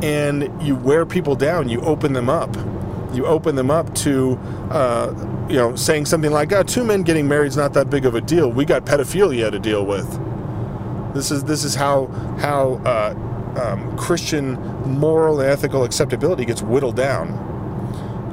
and 0.03 0.51
you 0.61 0.75
wear 0.75 1.05
people 1.05 1.35
down. 1.35 1.69
You 1.69 1.81
open 1.81 2.13
them 2.13 2.29
up. 2.29 2.55
You 3.13 3.25
open 3.25 3.55
them 3.55 3.71
up 3.71 3.95
to, 3.95 4.37
uh, 4.69 5.13
you 5.49 5.55
know, 5.55 5.75
saying 5.75 6.05
something 6.05 6.31
like, 6.31 6.51
"Oh, 6.51 6.63
two 6.63 6.83
men 6.83 7.03
getting 7.03 7.27
married 7.27 7.47
is 7.47 7.57
not 7.57 7.73
that 7.73 7.89
big 7.89 8.05
of 8.05 8.15
a 8.15 8.21
deal. 8.21 8.51
We 8.51 8.65
got 8.65 8.85
pedophilia 8.85 9.49
to 9.49 9.59
deal 9.59 9.85
with." 9.85 10.07
This 11.13 11.31
is 11.31 11.45
this 11.45 11.63
is 11.63 11.73
how 11.73 12.07
how 12.39 12.81
uh, 12.85 13.13
um, 13.57 13.97
Christian 13.97 14.53
moral 14.85 15.41
and 15.41 15.49
ethical 15.49 15.83
acceptability 15.83 16.45
gets 16.45 16.61
whittled 16.61 16.95
down. 16.95 17.45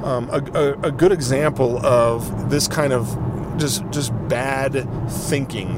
Um, 0.05 0.29
a, 0.31 0.43
a, 0.53 0.73
a, 0.89 0.93
good 0.93 1.13
example 1.13 1.85
of 1.85 2.51
this 2.51 2.69
kind 2.69 2.93
of 2.93 3.19
just 3.57 3.89
just 3.91 4.13
bad 4.29 4.87
thinking, 5.11 5.71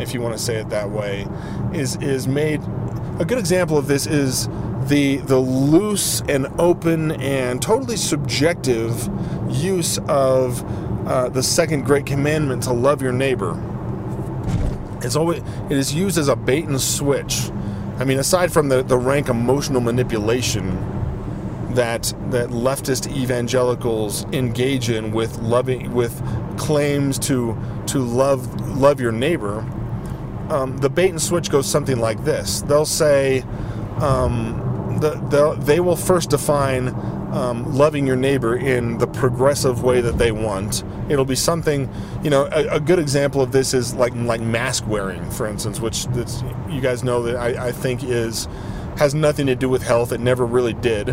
if 0.00 0.12
you 0.12 0.20
want 0.20 0.36
to 0.36 0.42
say 0.42 0.56
it 0.56 0.68
that 0.70 0.90
way, 0.90 1.26
is 1.72 1.96
is 1.96 2.26
made. 2.26 2.60
A 3.20 3.24
good 3.24 3.38
example 3.38 3.78
of 3.78 3.86
this 3.86 4.06
is 4.06 4.48
the 4.88 5.18
the 5.18 5.38
loose 5.38 6.22
and 6.22 6.48
open 6.58 7.12
and 7.12 7.62
totally 7.62 7.96
subjective 7.96 9.08
use 9.48 9.98
of 10.08 10.64
uh, 11.06 11.28
the 11.28 11.42
second 11.42 11.84
great 11.84 12.04
commandment 12.04 12.64
to 12.64 12.72
love 12.72 13.00
your 13.00 13.12
neighbor. 13.12 13.56
It's 15.02 15.14
always 15.14 15.40
it 15.70 15.76
is 15.76 15.94
used 15.94 16.18
as 16.18 16.26
a 16.26 16.34
bait 16.34 16.64
and 16.64 16.80
switch 16.80 17.50
I 17.98 18.04
mean, 18.04 18.18
aside 18.18 18.52
from 18.52 18.68
the, 18.68 18.82
the 18.82 18.96
rank 18.96 19.28
emotional 19.28 19.80
manipulation 19.80 20.94
that 21.74 22.14
that 22.30 22.48
leftist 22.48 23.14
evangelicals 23.14 24.24
engage 24.26 24.88
in 24.88 25.10
with 25.10 25.38
loving 25.38 25.92
with 25.92 26.14
claims 26.56 27.18
to 27.18 27.56
to 27.88 27.98
love 27.98 28.78
love 28.78 29.00
your 29.00 29.12
neighbor, 29.12 29.58
um, 30.48 30.78
the 30.78 30.88
bait 30.88 31.10
and 31.10 31.20
switch 31.20 31.50
goes 31.50 31.68
something 31.68 31.98
like 31.98 32.24
this. 32.24 32.62
They'll 32.62 32.86
say 32.86 33.42
um, 34.00 34.98
the, 35.00 35.56
they 35.60 35.80
will 35.80 35.96
first 35.96 36.30
define 36.30 36.94
um, 37.32 37.74
loving 37.74 38.06
your 38.06 38.16
neighbor 38.16 38.56
in 38.56 38.98
the 38.98 39.06
progressive 39.06 39.82
way 39.82 40.00
that 40.00 40.18
they 40.18 40.32
want. 40.32 40.82
It'll 41.08 41.24
be 41.24 41.36
something, 41.36 41.92
you 42.22 42.30
know, 42.30 42.48
a, 42.50 42.76
a 42.76 42.80
good 42.80 42.98
example 42.98 43.42
of 43.42 43.52
this 43.52 43.74
is 43.74 43.94
like 43.94 44.14
like 44.14 44.40
mask 44.40 44.86
wearing, 44.86 45.30
for 45.30 45.46
instance, 45.46 45.80
which 45.80 46.06
you 46.68 46.80
guys 46.80 47.04
know 47.04 47.22
that 47.24 47.36
I, 47.36 47.68
I, 47.68 47.72
think 47.72 48.02
is 48.02 48.48
has 48.96 49.14
nothing 49.14 49.46
to 49.46 49.54
do 49.54 49.68
with 49.68 49.82
health. 49.82 50.12
It 50.12 50.20
never 50.20 50.46
really 50.46 50.72
did. 50.72 51.10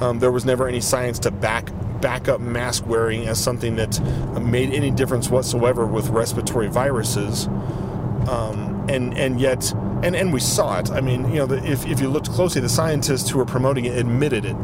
Um, 0.00 0.18
there 0.18 0.30
was 0.30 0.44
never 0.44 0.68
any 0.68 0.80
science 0.80 1.18
to 1.20 1.30
back 1.30 1.70
back 2.00 2.28
up 2.28 2.40
mask 2.40 2.86
wearing 2.86 3.26
as 3.26 3.42
something 3.42 3.76
that 3.76 3.98
made 4.42 4.70
any 4.70 4.90
difference 4.90 5.30
whatsoever 5.30 5.86
with 5.86 6.08
respiratory 6.10 6.68
viruses. 6.68 7.46
Um, 8.28 8.86
and 8.88 9.16
and 9.16 9.40
yet 9.40 9.72
and 10.02 10.14
and 10.14 10.32
we 10.32 10.40
saw 10.40 10.78
it. 10.78 10.90
I 10.90 11.00
mean, 11.00 11.28
you 11.30 11.36
know, 11.36 11.46
the, 11.46 11.64
if 11.64 11.86
if 11.86 12.00
you 12.00 12.08
looked 12.08 12.30
closely, 12.30 12.60
the 12.60 12.68
scientists 12.68 13.30
who 13.30 13.38
were 13.38 13.46
promoting 13.46 13.86
it 13.86 13.96
admitted 13.96 14.44
it 14.44 14.56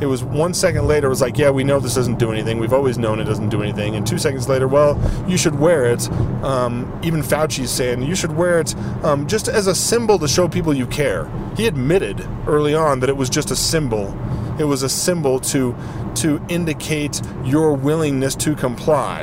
it 0.00 0.06
was 0.06 0.22
one 0.22 0.52
second 0.54 0.86
later, 0.86 1.06
it 1.06 1.10
was 1.10 1.20
like, 1.20 1.38
yeah, 1.38 1.50
we 1.50 1.64
know 1.64 1.80
this 1.80 1.94
doesn't 1.94 2.18
do 2.18 2.30
anything. 2.30 2.58
We've 2.58 2.72
always 2.72 2.98
known 2.98 3.20
it 3.20 3.24
doesn't 3.24 3.48
do 3.48 3.62
anything. 3.62 3.96
And 3.96 4.06
two 4.06 4.18
seconds 4.18 4.48
later, 4.48 4.68
well, 4.68 5.00
you 5.26 5.36
should 5.36 5.58
wear 5.58 5.86
it. 5.86 6.10
Um, 6.42 7.00
even 7.02 7.22
Fauci's 7.22 7.70
saying 7.70 8.02
you 8.02 8.14
should 8.14 8.32
wear 8.32 8.60
it 8.60 8.74
um, 9.04 9.26
just 9.26 9.48
as 9.48 9.66
a 9.66 9.74
symbol 9.74 10.18
to 10.18 10.28
show 10.28 10.48
people 10.48 10.74
you 10.74 10.86
care. 10.86 11.30
He 11.56 11.66
admitted 11.66 12.26
early 12.46 12.74
on 12.74 13.00
that 13.00 13.08
it 13.08 13.16
was 13.16 13.30
just 13.30 13.50
a 13.50 13.56
symbol. 13.56 14.16
It 14.58 14.64
was 14.64 14.82
a 14.82 14.88
symbol 14.88 15.40
to 15.40 15.74
to 16.16 16.40
indicate 16.48 17.20
your 17.44 17.74
willingness 17.74 18.34
to 18.36 18.54
comply. 18.54 19.22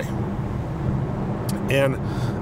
And 1.69 1.95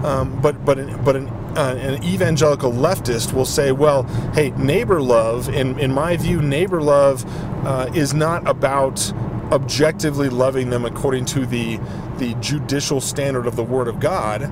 um, 0.05 0.41
but 0.41 0.65
but 0.65 1.03
but 1.05 1.15
an, 1.15 1.27
uh, 1.55 1.75
an 1.79 2.03
evangelical 2.03 2.71
leftist 2.71 3.33
will 3.33 3.45
say, 3.45 3.71
well, 3.71 4.03
hey, 4.33 4.51
neighbor 4.51 5.01
love, 5.01 5.47
in 5.49 5.79
in 5.79 5.93
my 5.93 6.17
view, 6.17 6.41
neighbor 6.41 6.81
love 6.81 7.23
uh, 7.65 7.89
is 7.93 8.13
not 8.13 8.47
about 8.47 9.13
objectively 9.51 10.29
loving 10.29 10.69
them 10.69 10.85
according 10.85 11.25
to 11.25 11.45
the 11.45 11.79
the 12.17 12.35
judicial 12.35 13.01
standard 13.01 13.47
of 13.47 13.55
the 13.55 13.63
Word 13.63 13.87
of 13.87 13.99
God, 13.99 14.43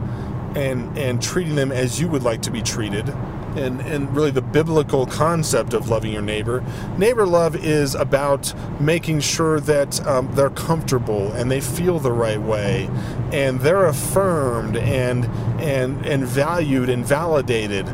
and 0.56 0.98
and 0.98 1.22
treating 1.22 1.56
them 1.56 1.72
as 1.72 2.00
you 2.02 2.08
would 2.10 2.24
like 2.24 2.42
to 2.44 2.52
be 2.52 2.62
treated 2.62 3.14
and, 3.58 3.82
and 3.82 4.16
really 4.16 4.32
the 4.32 4.42
biblical 4.42 5.06
concept 5.08 5.74
of 5.74 5.90
loving 5.90 6.14
your 6.14 6.22
neighbor. 6.22 6.64
Neighbor 6.98 7.26
love 7.26 7.56
is 7.56 7.96
about 7.96 8.54
making 8.82 9.22
sure 9.22 9.60
that 9.62 10.06
um, 10.08 10.30
they're 10.36 10.52
comfortable 10.52 11.32
and 11.34 11.52
they 11.52 11.62
feel 11.62 12.00
the 12.00 12.12
right 12.12 12.42
way 12.42 12.90
and 13.34 13.60
they're 13.62 13.88
affirmed 13.88 14.78
and 14.78 15.26
and 15.60 16.06
and 16.06 16.26
valued 16.26 16.90
and 16.90 17.06
validated 17.06 17.88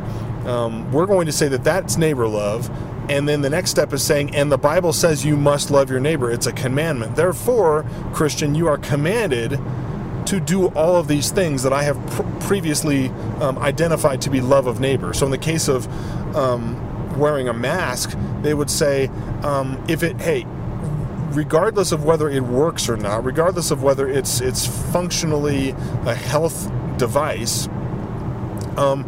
Um, 0.46 0.92
we're 0.92 1.08
going 1.08 1.26
to 1.26 1.32
say 1.32 1.48
that 1.50 1.64
that's 1.64 1.98
neighbor 1.98 2.28
love. 2.28 2.70
And 3.10 3.30
then 3.30 3.42
the 3.42 3.50
next 3.50 3.70
step 3.72 3.94
is 3.94 4.04
saying, 4.04 4.36
and 4.36 4.52
the 4.52 4.58
Bible 4.58 4.92
says 4.92 5.24
you 5.24 5.38
must 5.38 5.70
love 5.70 5.90
your 5.90 6.00
neighbor. 6.00 6.32
It's 6.32 6.48
a 6.48 6.52
commandment. 6.52 7.16
Therefore, 7.16 7.86
Christian, 8.14 8.56
you 8.56 8.68
are 8.68 8.78
commanded 8.78 9.60
to 10.26 10.40
do 10.40 10.68
all 10.70 10.96
of 10.96 11.08
these 11.08 11.30
things 11.32 11.62
that 11.64 11.72
I 11.72 11.84
have 11.84 12.04
pr- 12.08 12.24
previously 12.48 13.10
um, 13.40 13.60
identified 13.60 14.22
to 14.22 14.30
be 14.30 14.42
love 14.42 14.66
of 14.66 14.80
neighbor. 14.80 15.14
So, 15.14 15.26
in 15.26 15.32
the 15.32 15.38
case 15.38 15.68
of 15.68 15.88
um, 16.36 17.20
wearing 17.20 17.48
a 17.48 17.54
mask, 17.54 18.18
they 18.42 18.54
would 18.54 18.72
say, 18.72 19.08
um, 19.44 19.84
if 19.88 20.02
it, 20.02 20.20
hey, 20.20 20.46
regardless 21.36 21.92
of 21.92 22.06
whether 22.06 22.30
it 22.30 22.44
works 22.44 22.90
or 22.90 22.98
not, 22.98 23.24
regardless 23.24 23.72
of 23.72 23.84
whether 23.84 24.08
it's 24.08 24.42
it's 24.42 24.66
functionally 24.92 25.72
a 26.06 26.16
health 26.16 26.72
device, 26.98 27.68
um, 28.78 29.04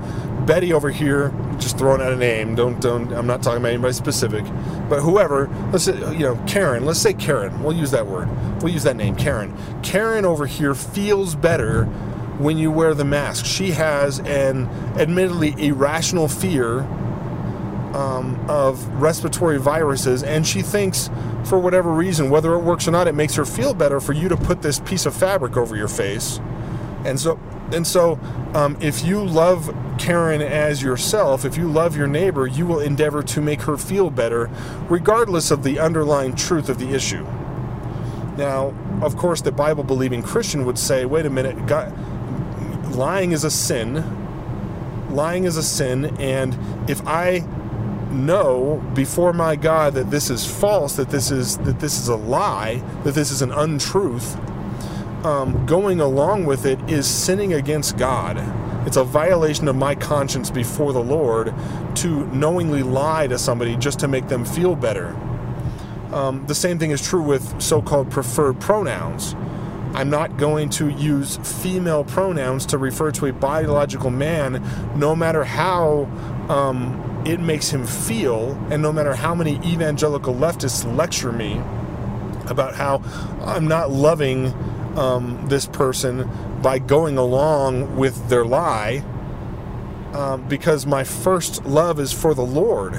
Betty 0.46 0.72
over 0.74 0.90
here, 0.90 1.34
just 1.60 1.78
throwing 1.78 2.02
out 2.02 2.14
a 2.14 2.16
name. 2.16 2.56
Don't 2.56 2.80
don't. 2.80 3.12
I'm 3.12 3.28
not 3.28 3.44
talking 3.44 3.60
about 3.60 3.74
anybody 3.74 3.94
specific, 3.94 4.44
but 4.90 5.02
whoever. 5.02 5.48
Let's 5.72 5.86
say 5.86 5.98
you 6.14 6.20
know 6.20 6.42
Karen. 6.48 6.86
Let's 6.86 7.00
say 7.00 7.14
Karen. 7.14 7.64
We'll 7.64 7.76
use 7.76 7.92
that 7.92 8.08
word. 8.08 8.30
We'll 8.62 8.74
use 8.74 8.84
that 8.84 8.96
name, 8.96 9.16
Karen. 9.16 9.56
Karen 9.84 10.26
over 10.26 10.46
here 10.46 10.74
feels 10.74 11.36
better 11.36 11.86
when 12.40 12.58
you 12.58 12.72
wear 12.72 12.94
the 12.94 13.06
mask. 13.06 13.46
She 13.46 13.72
has 13.72 14.20
an 14.20 14.68
admittedly 14.98 15.56
irrational 15.58 16.28
fear 16.28 16.82
um, 17.94 18.40
of 18.48 18.86
respiratory 19.02 19.60
viruses, 19.60 20.24
and 20.24 20.46
she 20.46 20.62
thinks, 20.62 21.10
for 21.46 21.58
whatever 21.58 21.92
reason, 21.92 22.30
whether 22.30 22.54
it 22.54 22.60
works 22.60 22.88
or 22.88 22.92
not, 22.92 23.08
it 23.08 23.16
makes 23.16 23.36
her 23.36 23.46
feel 23.46 23.74
better 23.74 24.00
for 24.00 24.14
you 24.14 24.30
to 24.30 24.38
put 24.38 24.62
this 24.62 24.80
piece 24.80 25.06
of 25.06 25.16
fabric 25.16 25.58
over 25.58 25.76
your 25.76 25.88
face. 25.88 26.40
And 27.06 27.20
so, 27.20 27.40
and 27.72 27.86
so, 27.86 28.20
um, 28.54 28.78
if 28.80 29.04
you 29.04 29.24
love 29.24 29.76
Karen 29.98 30.42
as 30.42 30.82
yourself, 30.82 31.46
if 31.46 31.58
you 31.58 31.68
love 31.68 31.98
your 31.98 32.08
neighbor, 32.08 32.48
you 32.48 32.66
will 32.66 32.80
endeavor 32.80 33.22
to 33.24 33.42
make 33.42 33.62
her 33.64 33.78
feel 33.78 34.10
better, 34.10 34.50
regardless 34.90 35.52
of 35.52 35.64
the 35.64 35.80
underlying 35.80 36.36
truth 36.36 36.70
of 36.70 36.80
the 36.80 36.90
issue. 36.90 37.26
Now, 38.38 38.74
of 39.02 39.18
course, 39.18 39.42
the 39.42 39.52
Bible 39.52 39.84
believing 39.84 40.22
Christian 40.22 40.66
would 40.66 40.78
say, 40.78 41.06
wait 41.06 41.26
a 41.26 41.30
minute, 41.30 41.66
God, 41.66 41.94
lying 42.94 43.32
is 43.32 43.44
a 43.44 43.52
sin. 43.52 44.04
Lying 45.10 45.46
is 45.46 45.58
a 45.58 45.64
sin, 45.64 46.18
and 46.20 46.58
if 46.90 47.06
I 47.08 47.40
know 48.12 48.84
before 48.94 49.34
my 49.34 49.56
God 49.56 49.94
that 49.94 50.12
this 50.12 50.30
is 50.30 50.46
false, 50.46 50.96
that 50.98 51.10
this 51.10 51.32
is 51.32 51.58
that 51.60 51.80
this 51.80 52.00
is 52.00 52.08
a 52.08 52.16
lie, 52.16 52.84
that 53.04 53.14
this 53.14 53.32
is 53.32 53.42
an 53.42 53.52
untruth, 53.52 54.38
um, 55.24 55.66
going 55.66 56.00
along 56.00 56.46
with 56.46 56.66
it 56.66 56.80
is 56.90 57.08
sinning 57.08 57.54
against 57.54 57.98
God. 57.98 58.38
It's 58.88 58.98
a 58.98 59.04
violation 59.04 59.68
of 59.68 59.76
my 59.76 59.96
conscience 59.96 60.50
before 60.50 60.94
the 60.94 61.04
Lord 61.04 61.54
to 61.96 62.26
knowingly 62.28 62.84
lie 62.84 63.28
to 63.28 63.38
somebody 63.38 63.76
just 63.76 64.00
to 64.00 64.08
make 64.08 64.28
them 64.28 64.46
feel 64.46 64.76
better. 64.76 65.16
Um, 66.14 66.46
the 66.48 66.56
same 66.56 66.80
thing 66.80 66.92
is 66.92 67.06
true 67.06 67.22
with 67.22 67.62
so 67.62 67.82
called 67.82 68.10
preferred 68.10 68.62
pronouns. 68.62 69.36
I'm 69.94 70.10
not 70.10 70.38
going 70.38 70.70
to 70.72 70.90
use 70.90 71.38
female 71.38 72.04
pronouns 72.04 72.66
to 72.68 72.78
refer 72.78 73.12
to 73.12 73.26
a 73.26 73.34
biological 73.34 74.10
man, 74.10 74.64
no 74.96 75.16
matter 75.16 75.44
how 75.44 76.04
um, 76.50 77.24
it 77.26 77.40
makes 77.40 77.70
him 77.70 77.86
feel, 77.86 78.52
and 78.70 78.82
no 78.82 78.94
matter 78.94 79.16
how 79.16 79.34
many 79.36 79.56
evangelical 79.66 80.34
leftists 80.34 80.86
lecture 80.96 81.32
me 81.32 81.62
about 82.46 82.76
how 82.76 83.02
I'm 83.42 83.68
not 83.68 83.92
loving 83.92 84.54
um, 84.98 85.48
this 85.48 85.68
person 85.68 86.30
by 86.62 86.80
going 86.80 87.18
along 87.18 87.96
with 87.98 88.30
their 88.30 88.46
lie, 88.46 89.04
um, 90.14 90.48
because 90.48 90.86
my 90.86 91.04
first 91.04 91.66
love 91.66 92.00
is 92.00 92.12
for 92.12 92.34
the 92.34 92.46
Lord. 92.46 92.94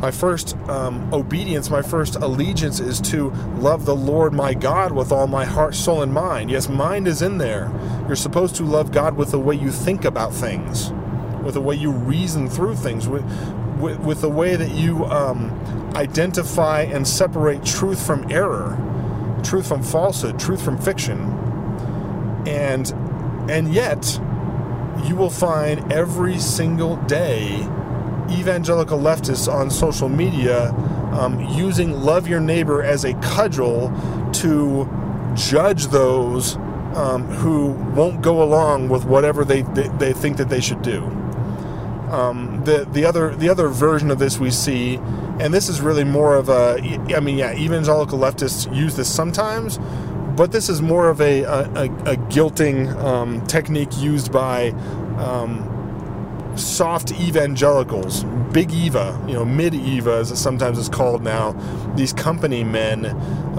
My 0.00 0.10
first 0.10 0.56
um, 0.68 1.12
obedience, 1.14 1.70
my 1.70 1.82
first 1.82 2.16
allegiance 2.16 2.78
is 2.78 3.00
to 3.02 3.30
love 3.56 3.86
the 3.86 3.96
Lord 3.96 4.32
my 4.34 4.52
God 4.52 4.92
with 4.92 5.10
all 5.10 5.26
my 5.26 5.44
heart, 5.44 5.74
soul, 5.74 6.02
and 6.02 6.12
mind. 6.12 6.50
Yes, 6.50 6.68
mind 6.68 7.08
is 7.08 7.22
in 7.22 7.38
there. 7.38 7.72
You're 8.06 8.16
supposed 8.16 8.54
to 8.56 8.64
love 8.64 8.92
God 8.92 9.16
with 9.16 9.30
the 9.30 9.38
way 9.38 9.54
you 9.54 9.70
think 9.70 10.04
about 10.04 10.34
things 10.34 10.92
with 11.44 11.54
the 11.54 11.60
way 11.60 11.74
you 11.74 11.92
reason 11.92 12.48
through 12.48 12.74
things, 12.74 13.06
with, 13.06 13.24
with, 13.78 14.00
with 14.00 14.20
the 14.22 14.28
way 14.28 14.56
that 14.56 14.70
you 14.70 15.04
um, 15.04 15.50
identify 15.94 16.82
and 16.82 17.06
separate 17.06 17.64
truth 17.64 18.04
from 18.04 18.30
error, 18.32 18.78
truth 19.44 19.68
from 19.68 19.82
falsehood, 19.82 20.38
truth 20.38 20.62
from 20.62 20.78
fiction. 20.78 21.20
And, 22.46 22.90
and 23.50 23.72
yet, 23.72 24.20
you 25.04 25.16
will 25.16 25.30
find 25.30 25.92
every 25.92 26.38
single 26.38 26.96
day 26.96 27.68
evangelical 28.30 28.98
leftists 28.98 29.52
on 29.52 29.70
social 29.70 30.08
media 30.08 30.70
um, 31.12 31.40
using 31.50 31.92
love 31.92 32.26
your 32.26 32.40
neighbor 32.40 32.82
as 32.82 33.04
a 33.04 33.12
cudgel 33.14 33.92
to 34.32 34.88
judge 35.34 35.88
those 35.88 36.56
um, 36.96 37.24
who 37.24 37.70
won't 37.94 38.22
go 38.22 38.42
along 38.42 38.88
with 38.88 39.04
whatever 39.04 39.44
they, 39.44 39.62
they, 39.62 39.88
they 39.98 40.12
think 40.12 40.36
that 40.36 40.48
they 40.48 40.60
should 40.60 40.82
do. 40.82 41.02
Um, 42.10 42.53
the 42.64 42.88
the 42.92 43.04
other 43.04 43.34
the 43.34 43.48
other 43.48 43.68
version 43.68 44.10
of 44.10 44.18
this 44.18 44.38
we 44.38 44.50
see, 44.50 44.96
and 45.40 45.52
this 45.52 45.68
is 45.68 45.80
really 45.80 46.04
more 46.04 46.36
of 46.36 46.48
a 46.48 46.78
I 47.14 47.20
mean 47.20 47.38
yeah 47.38 47.54
evangelical 47.54 48.18
leftists 48.18 48.74
use 48.74 48.96
this 48.96 49.12
sometimes, 49.12 49.78
but 50.36 50.52
this 50.52 50.68
is 50.68 50.82
more 50.82 51.08
of 51.08 51.20
a 51.20 51.42
a, 51.42 51.62
a 51.84 52.16
guilting 52.28 52.94
um, 52.96 53.46
technique 53.46 53.96
used 53.98 54.32
by 54.32 54.70
um, 55.18 55.70
soft 56.56 57.12
evangelicals, 57.12 58.24
big 58.52 58.72
Eva, 58.72 59.22
you 59.26 59.34
know, 59.34 59.44
mid 59.44 59.74
Eva 59.74 60.12
as 60.12 60.30
it 60.30 60.36
sometimes 60.36 60.78
is 60.78 60.88
called 60.88 61.22
now, 61.22 61.52
these 61.96 62.12
company 62.12 62.64
men, 62.64 63.06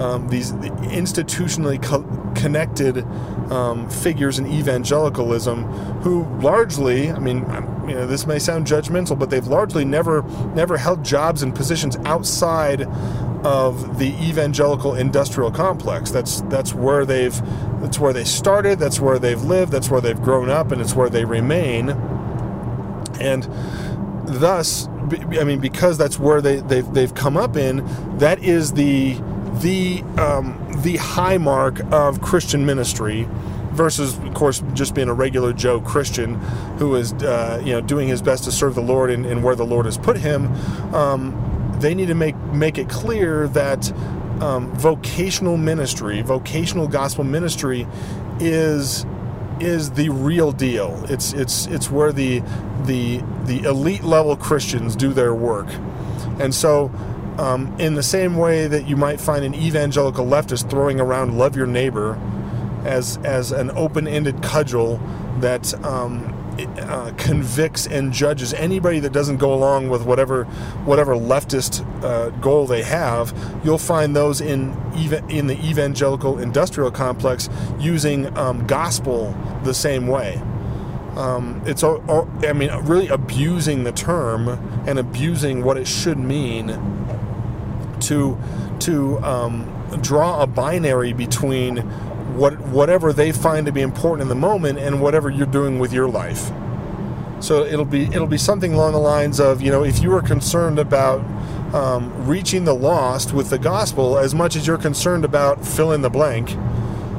um, 0.00 0.28
these 0.28 0.52
institutionally 0.52 1.82
co- 1.82 2.04
connected 2.34 3.04
um, 3.50 3.88
figures 3.90 4.38
in 4.38 4.46
evangelicalism 4.46 5.64
who 6.02 6.24
largely, 6.40 7.10
I 7.10 7.18
mean, 7.18 7.44
you 7.88 7.94
know, 7.94 8.06
this 8.06 8.26
may 8.26 8.38
sound 8.38 8.66
judgmental, 8.66 9.18
but 9.18 9.30
they've 9.30 9.46
largely 9.46 9.84
never 9.84 10.22
never 10.54 10.76
held 10.76 11.04
jobs 11.04 11.42
and 11.42 11.54
positions 11.54 11.96
outside 12.04 12.82
of 13.44 13.98
the 13.98 14.08
evangelical 14.22 14.94
industrial 14.94 15.50
complex. 15.50 16.10
That's 16.10 16.40
that's 16.42 16.74
where 16.74 17.04
they've 17.04 17.34
that's 17.80 17.98
where 17.98 18.12
they 18.12 18.24
started, 18.24 18.78
that's 18.78 18.98
where 19.00 19.18
they've 19.18 19.40
lived, 19.42 19.72
that's 19.72 19.88
where 19.90 20.00
they've 20.00 20.20
grown 20.20 20.50
up, 20.50 20.72
and 20.72 20.80
it's 20.80 20.94
where 20.94 21.08
they 21.08 21.24
remain. 21.24 21.90
And 23.20 23.44
thus, 24.26 24.88
I 24.88 25.44
mean, 25.44 25.60
because 25.60 25.96
that's 25.96 26.18
where 26.18 26.40
they 26.40 26.56
they've, 26.56 26.92
they've 26.92 27.14
come 27.14 27.36
up 27.36 27.56
in, 27.56 27.86
that 28.18 28.42
is 28.42 28.72
the 28.72 29.14
the 29.60 30.02
um, 30.18 30.62
the 30.82 30.96
high 30.96 31.38
mark 31.38 31.80
of 31.92 32.20
Christian 32.20 32.66
ministry 32.66 33.28
versus, 33.76 34.18
of 34.18 34.34
course, 34.34 34.62
just 34.72 34.94
being 34.94 35.08
a 35.08 35.14
regular 35.14 35.52
Joe 35.52 35.80
Christian 35.80 36.34
who 36.78 36.96
is, 36.96 37.12
uh, 37.12 37.62
you 37.64 37.72
know, 37.72 37.80
doing 37.80 38.08
his 38.08 38.22
best 38.22 38.44
to 38.44 38.52
serve 38.52 38.74
the 38.74 38.82
Lord 38.82 39.10
and, 39.10 39.26
and 39.26 39.44
where 39.44 39.54
the 39.54 39.66
Lord 39.66 39.86
has 39.86 39.98
put 39.98 40.16
him. 40.16 40.52
Um, 40.94 41.76
they 41.80 41.94
need 41.94 42.08
to 42.08 42.14
make 42.14 42.36
make 42.52 42.78
it 42.78 42.88
clear 42.88 43.48
that 43.48 43.92
um, 44.40 44.72
vocational 44.74 45.56
ministry, 45.56 46.22
vocational 46.22 46.88
gospel 46.88 47.24
ministry, 47.24 47.86
is 48.40 49.04
is 49.60 49.92
the 49.92 50.08
real 50.10 50.52
deal. 50.52 51.04
It's 51.08 51.32
it's 51.32 51.66
it's 51.66 51.90
where 51.90 52.12
the 52.12 52.42
the 52.84 53.22
the 53.44 53.60
elite 53.62 54.04
level 54.04 54.36
Christians 54.36 54.96
do 54.96 55.12
their 55.12 55.34
work, 55.34 55.68
and 56.40 56.54
so. 56.54 56.90
Um, 57.38 57.76
in 57.78 57.96
the 57.96 58.02
same 58.02 58.36
way 58.36 58.66
that 58.66 58.88
you 58.88 58.96
might 58.96 59.20
find 59.20 59.44
an 59.44 59.54
evangelical 59.54 60.24
leftist 60.24 60.70
throwing 60.70 60.98
around 60.98 61.36
"love 61.36 61.54
your 61.54 61.66
neighbor," 61.66 62.18
as 62.86 63.18
as 63.18 63.52
an 63.52 63.70
open-ended 63.72 64.42
cudgel 64.42 65.00
that 65.40 65.74
um, 65.84 66.32
uh, 66.58 67.12
convicts 67.18 67.86
and 67.86 68.12
judges 68.12 68.54
anybody 68.54 68.98
that 69.00 69.12
doesn't 69.12 69.36
go 69.36 69.52
along 69.52 69.88
with 69.90 70.04
whatever 70.04 70.44
whatever 70.84 71.14
leftist 71.14 71.84
uh, 72.02 72.30
goal 72.40 72.66
they 72.66 72.82
have. 72.82 73.34
You'll 73.64 73.78
find 73.78 74.16
those 74.16 74.40
in 74.40 74.76
even 74.96 75.28
in 75.28 75.46
the 75.46 75.58
evangelical 75.66 76.38
industrial 76.38 76.90
complex 76.90 77.48
using 77.78 78.36
um, 78.38 78.66
gospel 78.66 79.36
the 79.64 79.74
same 79.74 80.06
way. 80.06 80.40
Um, 81.16 81.62
it's 81.66 81.82
I 81.82 82.52
mean 82.54 82.70
really 82.84 83.08
abusing 83.08 83.84
the 83.84 83.92
term 83.92 84.48
and 84.86 84.98
abusing 84.98 85.64
what 85.64 85.76
it 85.76 85.86
should 85.86 86.18
mean 86.18 86.68
to 88.00 88.38
to 88.80 89.18
um, 89.18 89.72
draw 90.00 90.42
a 90.42 90.46
binary 90.46 91.12
between 91.12 91.78
what 92.36 92.58
whatever 92.60 93.12
they 93.12 93.32
find 93.32 93.66
to 93.66 93.72
be 93.72 93.80
important 93.80 94.22
in 94.22 94.28
the 94.28 94.34
moment 94.34 94.78
and 94.78 95.00
whatever 95.00 95.30
you're 95.30 95.46
doing 95.46 95.78
with 95.78 95.92
your 95.92 96.08
life. 96.08 96.50
So 97.40 97.64
it'll 97.64 97.84
be 97.84 98.04
it'll 98.04 98.26
be 98.26 98.38
something 98.38 98.72
along 98.74 98.92
the 98.92 98.98
lines 98.98 99.40
of 99.40 99.60
you 99.60 99.70
know 99.70 99.84
if 99.84 100.02
you 100.02 100.12
are 100.14 100.22
concerned 100.22 100.78
about 100.78 101.20
um, 101.74 102.26
reaching 102.26 102.64
the 102.64 102.74
lost 102.74 103.32
with 103.32 103.50
the 103.50 103.58
gospel 103.58 104.18
as 104.18 104.34
much 104.34 104.56
as 104.56 104.66
you're 104.66 104.78
concerned 104.78 105.24
about 105.24 105.66
fill 105.66 105.92
in 105.92 106.02
the 106.02 106.10
blank, 106.10 106.56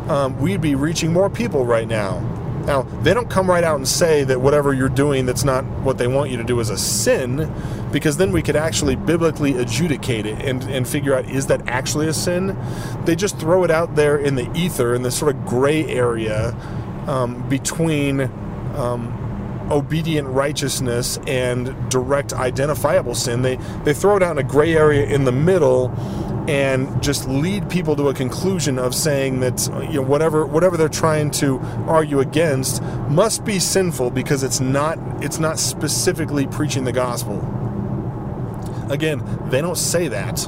um, 0.09 0.39
we'd 0.39 0.61
be 0.61 0.75
reaching 0.75 1.11
more 1.11 1.29
people 1.29 1.65
right 1.65 1.87
now. 1.87 2.19
Now, 2.65 2.81
they 3.01 3.13
don't 3.13 3.29
come 3.29 3.49
right 3.49 3.63
out 3.63 3.77
and 3.77 3.87
say 3.87 4.25
that 4.25 4.41
whatever 4.41 4.73
you're 4.73 4.89
doing 4.89 5.25
that's 5.25 5.45
not 5.45 5.63
what 5.83 5.97
they 5.97 6.07
want 6.07 6.31
you 6.31 6.37
to 6.37 6.43
do 6.43 6.59
is 6.59 6.69
a 6.69 6.77
sin, 6.77 7.39
because 7.91 8.17
then 8.17 8.31
we 8.31 8.41
could 8.41 8.55
actually 8.55 8.95
biblically 8.95 9.57
adjudicate 9.57 10.25
it 10.25 10.41
and, 10.41 10.63
and 10.63 10.87
figure 10.87 11.15
out 11.15 11.29
is 11.29 11.47
that 11.47 11.67
actually 11.67 12.07
a 12.07 12.13
sin? 12.13 12.57
They 13.05 13.15
just 13.15 13.39
throw 13.39 13.63
it 13.63 13.71
out 13.71 13.95
there 13.95 14.17
in 14.17 14.35
the 14.35 14.51
ether, 14.53 14.93
in 14.93 15.03
this 15.03 15.17
sort 15.17 15.35
of 15.35 15.45
gray 15.45 15.85
area 15.85 16.55
um, 17.07 17.47
between. 17.49 18.29
Um, 18.75 19.23
obedient 19.69 20.27
righteousness 20.29 21.19
and 21.27 21.89
direct 21.89 22.31
identifiable 22.31 23.15
sin. 23.15 23.41
They 23.41 23.57
they 23.83 23.93
throw 23.93 24.15
it 24.15 24.23
out 24.23 24.31
in 24.31 24.37
a 24.37 24.47
gray 24.47 24.75
area 24.75 25.05
in 25.05 25.25
the 25.25 25.31
middle 25.31 25.89
and 26.47 27.03
just 27.03 27.27
lead 27.27 27.69
people 27.69 27.95
to 27.97 28.07
a 28.07 28.13
conclusion 28.13 28.79
of 28.79 28.95
saying 28.95 29.41
that 29.41 29.67
you 29.89 29.95
know 29.95 30.01
whatever 30.01 30.45
whatever 30.45 30.77
they're 30.77 30.87
trying 30.87 31.29
to 31.29 31.59
argue 31.87 32.19
against 32.19 32.81
must 33.09 33.43
be 33.43 33.59
sinful 33.59 34.09
because 34.11 34.43
it's 34.43 34.61
not 34.61 34.97
it's 35.21 35.39
not 35.39 35.59
specifically 35.59 36.47
preaching 36.47 36.85
the 36.85 36.93
gospel. 36.93 37.56
Again, 38.89 39.49
they 39.49 39.61
don't 39.61 39.77
say 39.77 40.07
that 40.07 40.47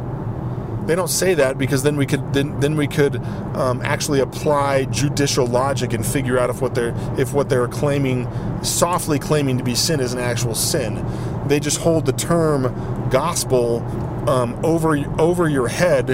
they 0.89 0.95
don't 0.95 1.07
say 1.07 1.35
that 1.35 1.59
because 1.59 1.83
then 1.83 1.97
we 1.97 2.07
could 2.07 2.33
then 2.33 2.59
then 2.59 2.75
we 2.75 2.87
could 2.87 3.17
um, 3.55 3.79
actually 3.83 4.21
apply 4.21 4.85
judicial 4.85 5.45
logic 5.45 5.93
and 5.93 6.03
figure 6.03 6.39
out 6.39 6.49
if 6.49 6.63
what 6.63 6.73
they're 6.73 6.95
if 7.15 7.31
what 7.31 7.47
they're 7.47 7.67
claiming 7.67 8.27
softly 8.63 9.19
claiming 9.19 9.59
to 9.59 9.63
be 9.63 9.75
sin 9.75 9.99
is 9.99 10.13
an 10.13 10.19
actual 10.19 10.55
sin. 10.55 11.05
They 11.47 11.59
just 11.59 11.79
hold 11.79 12.07
the 12.07 12.11
term 12.11 12.63
gospel 13.11 13.83
um, 14.27 14.59
over 14.65 14.97
over 15.21 15.47
your 15.47 15.67
head 15.67 16.09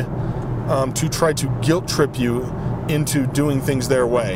um, 0.70 0.94
to 0.96 1.08
try 1.08 1.32
to 1.32 1.48
guilt 1.62 1.88
trip 1.88 2.20
you 2.20 2.44
into 2.90 3.28
doing 3.28 3.62
things 3.62 3.88
their 3.88 4.06
way. 4.06 4.36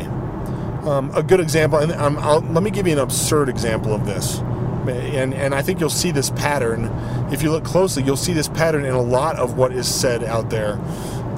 Um, 0.86 1.10
a 1.14 1.22
good 1.22 1.40
example, 1.40 1.80
and 1.80 2.54
let 2.54 2.62
me 2.62 2.70
give 2.70 2.86
you 2.86 2.94
an 2.94 2.98
absurd 2.98 3.50
example 3.50 3.92
of 3.92 4.06
this 4.06 4.40
and 4.88 5.34
and 5.34 5.54
I 5.54 5.62
think 5.62 5.80
you'll 5.80 5.90
see 5.90 6.10
this 6.10 6.30
pattern 6.30 6.84
if 7.32 7.42
you 7.42 7.50
look 7.50 7.64
closely. 7.64 8.02
You'll 8.02 8.16
see 8.16 8.32
this 8.32 8.48
pattern 8.48 8.84
in 8.84 8.94
a 8.94 9.02
lot 9.02 9.36
of 9.36 9.56
what 9.56 9.72
is 9.72 9.92
said 9.92 10.24
out 10.24 10.50
there. 10.50 10.74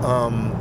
Um, 0.04 0.58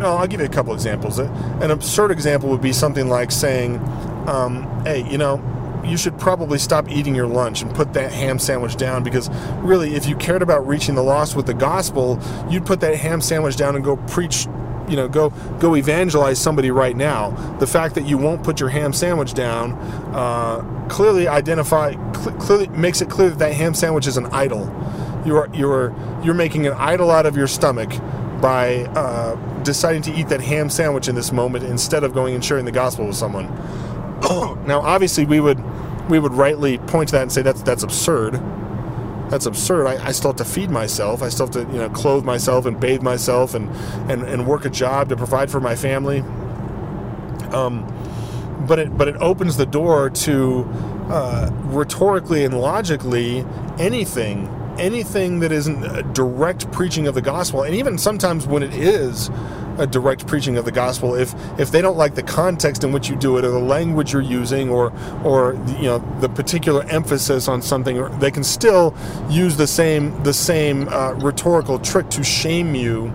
no, 0.00 0.16
I'll 0.16 0.26
give 0.26 0.40
you 0.40 0.46
a 0.46 0.50
couple 0.50 0.72
examples. 0.72 1.18
An 1.18 1.70
absurd 1.70 2.10
example 2.10 2.48
would 2.50 2.62
be 2.62 2.72
something 2.72 3.08
like 3.08 3.30
saying, 3.30 3.78
um, 4.26 4.66
"Hey, 4.84 5.08
you 5.10 5.18
know." 5.18 5.42
You 5.82 5.96
should 5.96 6.18
probably 6.18 6.58
stop 6.58 6.90
eating 6.90 7.14
your 7.14 7.26
lunch 7.26 7.62
and 7.62 7.74
put 7.74 7.94
that 7.94 8.12
ham 8.12 8.38
sandwich 8.38 8.76
down 8.76 9.02
because, 9.02 9.30
really, 9.60 9.94
if 9.94 10.06
you 10.06 10.14
cared 10.14 10.42
about 10.42 10.68
reaching 10.68 10.94
the 10.94 11.02
lost 11.02 11.34
with 11.34 11.46
the 11.46 11.54
gospel, 11.54 12.20
you'd 12.50 12.66
put 12.66 12.80
that 12.80 12.96
ham 12.96 13.22
sandwich 13.22 13.56
down 13.56 13.76
and 13.76 13.82
go 13.82 13.96
preach 13.96 14.46
you 14.90 14.96
know 14.96 15.08
go 15.08 15.30
go 15.60 15.76
evangelize 15.76 16.38
somebody 16.38 16.70
right 16.70 16.96
now. 16.96 17.30
The 17.58 17.66
fact 17.66 17.94
that 17.94 18.06
you 18.06 18.18
won't 18.18 18.42
put 18.42 18.60
your 18.60 18.68
ham 18.68 18.92
sandwich 18.92 19.34
down 19.34 19.72
uh, 20.14 20.86
clearly 20.88 21.28
identify 21.28 21.92
cl- 22.14 22.36
clearly 22.36 22.66
makes 22.68 23.00
it 23.00 23.08
clear 23.08 23.30
that 23.30 23.38
that 23.38 23.54
ham 23.54 23.72
sandwich 23.74 24.06
is 24.06 24.16
an 24.16 24.26
idol. 24.26 24.64
You're 25.24 25.48
you're 25.54 25.94
you're 26.24 26.34
making 26.34 26.66
an 26.66 26.74
idol 26.74 27.10
out 27.10 27.26
of 27.26 27.36
your 27.36 27.46
stomach 27.46 27.90
by 28.40 28.84
uh, 28.96 29.36
deciding 29.62 30.02
to 30.02 30.14
eat 30.14 30.28
that 30.28 30.40
ham 30.40 30.68
sandwich 30.70 31.08
in 31.08 31.14
this 31.14 31.30
moment 31.30 31.64
instead 31.64 32.04
of 32.04 32.12
going 32.12 32.34
and 32.34 32.44
sharing 32.44 32.64
the 32.64 32.72
gospel 32.72 33.06
with 33.06 33.16
someone. 33.16 33.46
Now 34.66 34.80
obviously 34.80 35.24
we 35.24 35.40
would 35.40 35.58
we 36.08 36.18
would 36.18 36.32
rightly 36.32 36.78
point 36.78 37.08
to 37.08 37.12
that 37.12 37.22
and 37.22 37.32
say 37.32 37.42
that's 37.42 37.62
that's 37.62 37.82
absurd 37.82 38.34
that's 39.30 39.46
absurd. 39.46 39.86
I, 39.86 40.06
I, 40.06 40.12
still 40.12 40.30
have 40.30 40.38
to 40.38 40.44
feed 40.44 40.70
myself. 40.70 41.22
I 41.22 41.28
still 41.28 41.46
have 41.46 41.54
to, 41.54 41.60
you 41.72 41.78
know, 41.78 41.88
clothe 41.90 42.24
myself 42.24 42.66
and 42.66 42.78
bathe 42.78 43.00
myself 43.00 43.54
and, 43.54 43.70
and, 44.10 44.22
and 44.22 44.46
work 44.46 44.64
a 44.64 44.70
job 44.70 45.08
to 45.10 45.16
provide 45.16 45.50
for 45.50 45.60
my 45.60 45.76
family. 45.76 46.20
Um, 47.52 47.86
but 48.66 48.78
it 48.78 48.96
but 48.96 49.08
it 49.08 49.16
opens 49.16 49.56
the 49.56 49.66
door 49.66 50.10
to 50.10 50.68
uh, 51.08 51.50
rhetorically 51.64 52.44
and 52.44 52.60
logically 52.60 53.44
anything 53.78 54.48
anything 54.78 55.40
that 55.40 55.52
isn't 55.52 55.84
a 55.84 56.02
direct 56.02 56.70
preaching 56.72 57.06
of 57.06 57.14
the 57.14 57.22
gospel, 57.22 57.62
and 57.62 57.74
even 57.74 57.98
sometimes 57.98 58.46
when 58.46 58.62
it 58.62 58.74
is 58.74 59.28
a 59.80 59.86
direct 59.86 60.26
preaching 60.26 60.56
of 60.56 60.64
the 60.64 60.72
gospel, 60.72 61.14
if 61.14 61.34
if 61.58 61.70
they 61.70 61.80
don't 61.80 61.96
like 61.96 62.14
the 62.14 62.22
context 62.22 62.84
in 62.84 62.92
which 62.92 63.08
you 63.08 63.16
do 63.16 63.36
it, 63.38 63.44
or 63.44 63.50
the 63.50 63.58
language 63.58 64.12
you're 64.12 64.22
using, 64.22 64.68
or 64.70 64.92
or 65.24 65.54
you 65.78 65.84
know 65.84 65.98
the 66.20 66.28
particular 66.28 66.84
emphasis 66.84 67.48
on 67.48 67.62
something, 67.62 68.18
they 68.18 68.30
can 68.30 68.44
still 68.44 68.94
use 69.28 69.56
the 69.56 69.66
same 69.66 70.22
the 70.22 70.34
same 70.34 70.88
uh, 70.88 71.12
rhetorical 71.14 71.78
trick 71.78 72.08
to 72.10 72.22
shame 72.22 72.74
you 72.74 73.12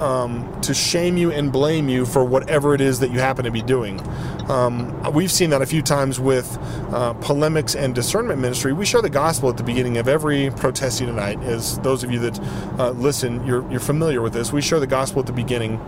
um, 0.00 0.60
to 0.62 0.74
shame 0.74 1.16
you 1.16 1.30
and 1.30 1.52
blame 1.52 1.88
you 1.88 2.06
for 2.06 2.24
whatever 2.24 2.74
it 2.74 2.80
is 2.80 3.00
that 3.00 3.10
you 3.10 3.18
happen 3.18 3.44
to 3.44 3.50
be 3.50 3.62
doing. 3.62 4.00
Um, 4.50 5.12
we've 5.12 5.32
seen 5.32 5.50
that 5.50 5.62
a 5.62 5.66
few 5.66 5.82
times 5.82 6.20
with 6.20 6.58
uh, 6.92 7.14
polemics 7.14 7.74
and 7.74 7.94
discernment 7.94 8.40
ministry. 8.40 8.72
We 8.72 8.86
share 8.86 9.02
the 9.02 9.10
gospel 9.10 9.48
at 9.50 9.56
the 9.56 9.62
beginning 9.64 9.96
of 9.96 10.08
every 10.08 10.50
protesting 10.50 11.06
tonight. 11.06 11.40
As 11.42 11.78
those 11.80 12.04
of 12.04 12.10
you 12.10 12.18
that 12.20 12.38
uh, 12.78 12.90
listen, 12.90 13.44
you're, 13.46 13.68
you're 13.70 13.80
familiar 13.80 14.22
with 14.22 14.32
this. 14.32 14.52
We 14.52 14.62
share 14.62 14.80
the 14.80 14.86
gospel 14.86 15.20
at 15.20 15.26
the 15.26 15.32
beginning 15.32 15.80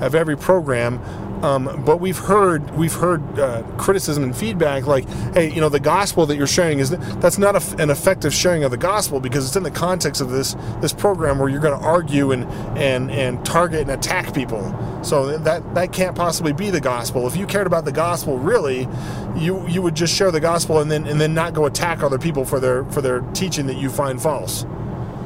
of 0.00 0.14
every 0.14 0.36
program 0.36 1.00
um, 1.44 1.82
but 1.84 1.98
we've 2.00 2.16
heard 2.16 2.74
we've 2.74 2.94
heard 2.94 3.38
uh, 3.38 3.62
criticism 3.76 4.22
and 4.22 4.34
feedback 4.34 4.86
like, 4.86 5.06
hey, 5.34 5.52
you 5.52 5.60
know, 5.60 5.68
the 5.68 5.78
gospel 5.78 6.24
that 6.24 6.36
you're 6.36 6.46
sharing 6.46 6.78
is 6.78 6.88
that's 6.88 7.36
not 7.36 7.54
a, 7.54 7.82
an 7.82 7.90
effective 7.90 8.32
sharing 8.32 8.64
of 8.64 8.70
the 8.70 8.78
gospel 8.78 9.20
because 9.20 9.46
it's 9.46 9.54
in 9.54 9.62
the 9.62 9.70
context 9.70 10.22
of 10.22 10.30
this 10.30 10.56
this 10.80 10.94
program 10.94 11.38
where 11.38 11.50
you're 11.50 11.60
going 11.60 11.78
to 11.78 11.84
argue 11.84 12.32
and 12.32 12.44
and 12.78 13.10
and 13.10 13.44
target 13.44 13.82
and 13.82 13.90
attack 13.90 14.32
people. 14.32 14.62
So 15.04 15.36
that 15.36 15.74
that 15.74 15.92
can't 15.92 16.16
possibly 16.16 16.54
be 16.54 16.70
the 16.70 16.80
gospel. 16.80 17.26
If 17.26 17.36
you 17.36 17.46
cared 17.46 17.66
about 17.66 17.84
the 17.84 17.92
gospel 17.92 18.38
really, 18.38 18.88
you 19.36 19.68
you 19.68 19.82
would 19.82 19.94
just 19.94 20.14
share 20.14 20.30
the 20.30 20.40
gospel 20.40 20.78
and 20.78 20.90
then 20.90 21.06
and 21.06 21.20
then 21.20 21.34
not 21.34 21.52
go 21.52 21.66
attack 21.66 22.02
other 22.02 22.18
people 22.18 22.46
for 22.46 22.58
their 22.58 22.86
for 22.86 23.02
their 23.02 23.20
teaching 23.34 23.66
that 23.66 23.76
you 23.76 23.90
find 23.90 24.22
false. 24.22 24.64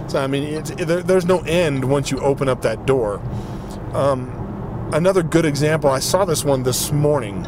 So 0.08 0.20
I 0.20 0.26
mean, 0.26 0.42
it, 0.42 0.64
there, 0.78 1.00
there's 1.00 1.26
no 1.26 1.42
end 1.42 1.84
once 1.84 2.10
you 2.10 2.18
open 2.18 2.48
up 2.48 2.62
that 2.62 2.86
door. 2.86 3.20
Um, 3.92 4.47
another 4.92 5.22
good 5.22 5.44
example. 5.44 5.90
I 5.90 5.98
saw 5.98 6.24
this 6.24 6.44
one 6.44 6.62
this 6.62 6.92
morning. 6.92 7.46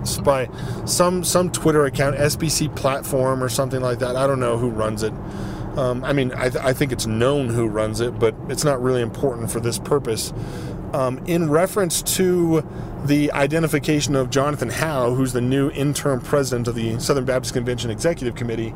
It's 0.00 0.18
by 0.18 0.48
some 0.84 1.22
some 1.24 1.50
Twitter 1.50 1.84
account, 1.84 2.16
SBC 2.16 2.74
platform 2.74 3.42
or 3.42 3.48
something 3.48 3.80
like 3.80 4.00
that. 4.00 4.16
I 4.16 4.26
don't 4.26 4.40
know 4.40 4.58
who 4.58 4.68
runs 4.70 5.02
it. 5.02 5.12
Um, 5.76 6.04
I 6.04 6.12
mean, 6.12 6.32
I, 6.34 6.50
th- 6.50 6.62
I, 6.62 6.74
think 6.74 6.92
it's 6.92 7.06
known 7.06 7.48
who 7.48 7.66
runs 7.66 8.00
it, 8.00 8.18
but 8.18 8.34
it's 8.50 8.62
not 8.62 8.82
really 8.82 9.00
important 9.00 9.50
for 9.50 9.58
this 9.58 9.78
purpose. 9.78 10.30
Um, 10.92 11.16
in 11.24 11.48
reference 11.48 12.02
to 12.16 12.62
the 13.06 13.32
identification 13.32 14.14
of 14.14 14.28
Jonathan 14.28 14.68
Howe, 14.68 15.14
who's 15.14 15.32
the 15.32 15.40
new 15.40 15.70
interim 15.70 16.20
president 16.20 16.68
of 16.68 16.74
the 16.74 17.00
Southern 17.00 17.24
Baptist 17.24 17.54
Convention 17.54 17.90
Executive 17.90 18.34
Committee, 18.34 18.74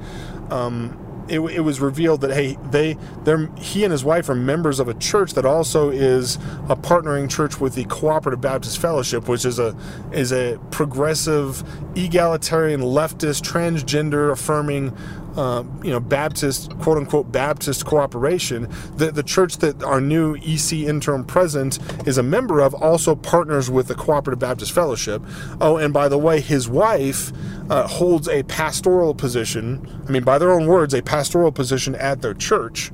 um, 0.50 0.98
it, 1.28 1.40
it 1.40 1.60
was 1.60 1.80
revealed 1.80 2.20
that 2.22 2.32
hey 2.32 2.56
they 2.70 2.96
they're 3.24 3.50
he 3.56 3.84
and 3.84 3.92
his 3.92 4.04
wife 4.04 4.28
are 4.28 4.34
members 4.34 4.80
of 4.80 4.88
a 4.88 4.94
church 4.94 5.34
that 5.34 5.44
also 5.44 5.90
is 5.90 6.36
a 6.68 6.76
partnering 6.76 7.30
church 7.30 7.60
with 7.60 7.74
the 7.74 7.84
Cooperative 7.84 8.40
Baptist 8.40 8.78
Fellowship, 8.78 9.28
which 9.28 9.44
is 9.44 9.58
a 9.58 9.76
is 10.12 10.32
a 10.32 10.58
progressive, 10.70 11.62
egalitarian, 11.96 12.80
leftist, 12.80 13.42
transgender 13.42 14.30
affirming 14.30 14.96
uh, 15.36 15.64
you 15.82 15.90
know, 15.90 16.00
Baptist, 16.00 16.76
quote 16.78 16.98
unquote, 16.98 17.30
Baptist 17.30 17.84
cooperation. 17.84 18.68
The, 18.96 19.12
the 19.12 19.22
church 19.22 19.58
that 19.58 19.82
our 19.82 20.00
new 20.00 20.36
EC 20.36 20.72
interim 20.72 21.24
president 21.24 21.78
is 22.06 22.18
a 22.18 22.22
member 22.22 22.60
of 22.60 22.74
also 22.74 23.14
partners 23.14 23.70
with 23.70 23.88
the 23.88 23.94
Cooperative 23.94 24.38
Baptist 24.38 24.72
Fellowship. 24.72 25.22
Oh, 25.60 25.76
and 25.76 25.92
by 25.92 26.08
the 26.08 26.18
way, 26.18 26.40
his 26.40 26.68
wife 26.68 27.32
uh, 27.70 27.86
holds 27.86 28.28
a 28.28 28.42
pastoral 28.44 29.14
position. 29.14 29.86
I 30.08 30.10
mean, 30.10 30.24
by 30.24 30.38
their 30.38 30.52
own 30.52 30.66
words, 30.66 30.94
a 30.94 31.02
pastoral 31.02 31.52
position 31.52 31.94
at 31.96 32.22
their 32.22 32.34
church. 32.34 32.92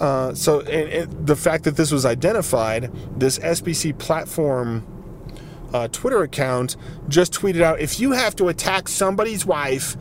Uh, 0.00 0.34
so 0.34 0.60
the 0.62 1.36
fact 1.36 1.64
that 1.64 1.76
this 1.76 1.92
was 1.92 2.04
identified, 2.04 2.90
this 3.18 3.38
SBC 3.38 3.96
platform 3.98 4.84
uh, 5.72 5.88
Twitter 5.88 6.22
account 6.22 6.76
just 7.08 7.32
tweeted 7.32 7.60
out 7.60 7.80
if 7.80 7.98
you 7.98 8.12
have 8.12 8.36
to 8.36 8.48
attack 8.48 8.86
somebody's 8.88 9.44
wife 9.44 9.96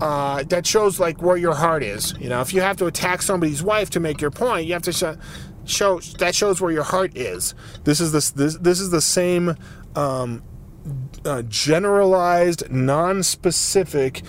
uh, 0.00 0.42
that 0.44 0.66
shows 0.66 1.00
like 1.00 1.22
where 1.22 1.36
your 1.36 1.54
heart 1.54 1.82
is. 1.82 2.14
You 2.18 2.28
know, 2.28 2.40
if 2.40 2.52
you 2.52 2.60
have 2.60 2.76
to 2.78 2.86
attack 2.86 3.22
somebody's 3.22 3.62
wife 3.62 3.90
to 3.90 4.00
make 4.00 4.20
your 4.20 4.30
point, 4.30 4.66
you 4.66 4.72
have 4.72 4.82
to 4.82 4.92
show, 4.92 5.16
show 5.64 6.00
that 6.18 6.34
shows 6.34 6.60
where 6.60 6.70
your 6.70 6.84
heart 6.84 7.16
is. 7.16 7.54
This 7.84 8.00
is 8.00 8.12
this 8.12 8.30
this, 8.30 8.56
this 8.58 8.80
is 8.80 8.90
the 8.90 9.00
same 9.00 9.56
um, 9.94 10.42
uh, 11.24 11.42
generalized, 11.42 12.70
non-specific 12.70 14.22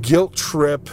guilt 0.00 0.36
trip, 0.36 0.88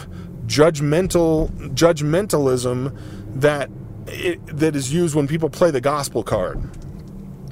judgmental 0.46 1.50
judgmentalism 1.74 2.96
that 3.36 3.70
it, 4.06 4.44
that 4.46 4.76
is 4.76 4.92
used 4.92 5.14
when 5.14 5.26
people 5.26 5.48
play 5.48 5.70
the 5.70 5.80
gospel 5.80 6.22
card. 6.22 6.60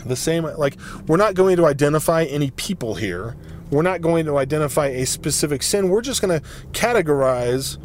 The 0.04 0.16
same, 0.16 0.44
like 0.44 0.76
we're 1.06 1.16
not 1.16 1.34
going 1.34 1.56
to 1.56 1.66
identify 1.66 2.24
any 2.24 2.50
people 2.50 2.96
here 2.96 3.36
we're 3.72 3.82
not 3.82 4.02
going 4.02 4.26
to 4.26 4.36
identify 4.38 4.86
a 4.88 5.06
specific 5.06 5.62
sin. 5.64 5.88
We're 5.88 6.02
just 6.02 6.22
going 6.22 6.40
to 6.40 6.46
categorize 6.72 7.78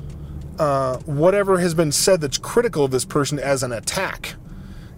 uh, 0.59 0.97
whatever 0.99 1.59
has 1.59 1.73
been 1.73 1.91
said 1.91 2.21
that's 2.21 2.37
critical 2.37 2.85
of 2.85 2.91
this 2.91 3.05
person 3.05 3.39
as 3.39 3.63
an 3.63 3.71
attack. 3.71 4.35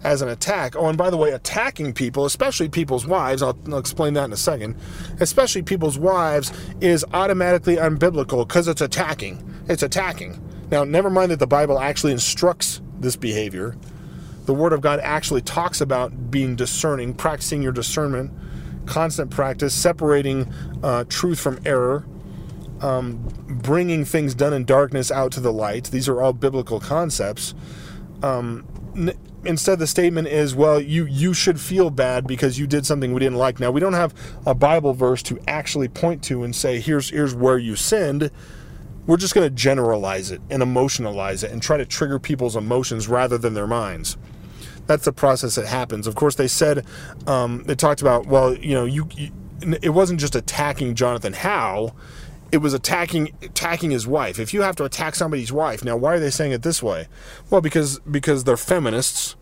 as 0.02 0.22
an 0.22 0.28
attack. 0.28 0.74
Oh, 0.76 0.88
and 0.88 0.96
by 0.98 1.10
the 1.10 1.16
way, 1.16 1.30
attacking 1.30 1.92
people, 1.92 2.24
especially 2.24 2.68
people's 2.68 3.06
wives, 3.06 3.42
I'll, 3.42 3.58
I'll 3.68 3.78
explain 3.78 4.14
that 4.14 4.24
in 4.24 4.32
a 4.32 4.36
second, 4.36 4.76
especially 5.20 5.62
people's 5.62 5.98
wives, 5.98 6.52
is 6.80 7.04
automatically 7.12 7.76
unbiblical 7.76 8.46
because 8.46 8.68
it's 8.68 8.80
attacking. 8.80 9.62
It's 9.68 9.82
attacking. 9.82 10.40
Now, 10.70 10.84
never 10.84 11.10
mind 11.10 11.30
that 11.32 11.38
the 11.38 11.46
Bible 11.46 11.78
actually 11.78 12.12
instructs 12.12 12.80
this 12.98 13.16
behavior. 13.16 13.76
The 14.46 14.54
Word 14.54 14.72
of 14.72 14.80
God 14.80 15.00
actually 15.00 15.42
talks 15.42 15.80
about 15.80 16.30
being 16.30 16.56
discerning, 16.56 17.14
practicing 17.14 17.62
your 17.62 17.72
discernment, 17.72 18.30
constant 18.90 19.30
practice, 19.30 19.72
separating 19.72 20.52
uh, 20.82 21.04
truth 21.08 21.38
from 21.38 21.60
error, 21.64 22.04
um, 22.80 23.18
bringing 23.48 24.04
things 24.04 24.34
done 24.34 24.52
in 24.52 24.64
darkness 24.64 25.12
out 25.12 25.30
to 25.32 25.40
the 25.40 25.52
light. 25.52 25.84
These 25.84 26.08
are 26.08 26.20
all 26.20 26.32
biblical 26.32 26.80
concepts. 26.80 27.54
Um, 28.22 28.66
n- 28.96 29.12
instead, 29.44 29.78
the 29.78 29.86
statement 29.86 30.26
is, 30.26 30.56
"Well, 30.56 30.80
you 30.80 31.04
you 31.06 31.32
should 31.32 31.60
feel 31.60 31.90
bad 31.90 32.26
because 32.26 32.58
you 32.58 32.66
did 32.66 32.84
something 32.84 33.14
we 33.14 33.20
didn't 33.20 33.38
like." 33.38 33.60
Now, 33.60 33.70
we 33.70 33.80
don't 33.80 33.92
have 33.92 34.12
a 34.44 34.54
Bible 34.54 34.92
verse 34.92 35.22
to 35.24 35.38
actually 35.46 35.88
point 35.88 36.22
to 36.24 36.42
and 36.42 36.54
say, 36.54 36.80
"Here's 36.80 37.10
here's 37.10 37.34
where 37.34 37.58
you 37.58 37.76
sinned." 37.76 38.30
We're 39.06 39.16
just 39.16 39.34
going 39.34 39.48
to 39.48 39.54
generalize 39.54 40.30
it 40.30 40.40
and 40.50 40.62
emotionalize 40.62 41.42
it 41.42 41.50
and 41.50 41.62
try 41.62 41.78
to 41.78 41.86
trigger 41.86 42.18
people's 42.18 42.54
emotions 42.54 43.08
rather 43.08 43.38
than 43.38 43.54
their 43.54 43.66
minds 43.66 44.16
that's 44.90 45.04
the 45.04 45.12
process 45.12 45.54
that 45.54 45.66
happens. 45.66 46.08
Of 46.08 46.16
course, 46.16 46.34
they 46.34 46.48
said 46.48 46.84
um, 47.28 47.62
they 47.64 47.76
talked 47.76 48.00
about 48.00 48.26
well, 48.26 48.56
you 48.56 48.74
know, 48.74 48.84
you, 48.84 49.08
you, 49.16 49.30
it 49.80 49.90
wasn't 49.90 50.18
just 50.18 50.34
attacking 50.34 50.96
Jonathan 50.96 51.32
Howe, 51.32 51.94
it 52.50 52.56
was 52.56 52.74
attacking 52.74 53.32
attacking 53.40 53.92
his 53.92 54.08
wife. 54.08 54.40
If 54.40 54.52
you 54.52 54.62
have 54.62 54.74
to 54.76 54.84
attack 54.84 55.14
somebody's 55.14 55.52
wife, 55.52 55.84
now 55.84 55.96
why 55.96 56.14
are 56.14 56.18
they 56.18 56.30
saying 56.30 56.50
it 56.50 56.62
this 56.62 56.82
way? 56.82 57.06
Well, 57.50 57.60
because 57.60 58.00
because 58.00 58.42
they're 58.42 58.56
feminists 58.56 59.36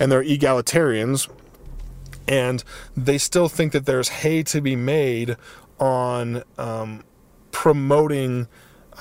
and 0.00 0.10
they're 0.10 0.24
egalitarians, 0.24 1.30
and 2.26 2.64
they 2.96 3.16
still 3.16 3.48
think 3.48 3.70
that 3.70 3.86
there's 3.86 4.08
hay 4.08 4.42
to 4.42 4.60
be 4.60 4.74
made 4.74 5.36
on 5.78 6.42
um, 6.58 7.04
promoting. 7.52 8.48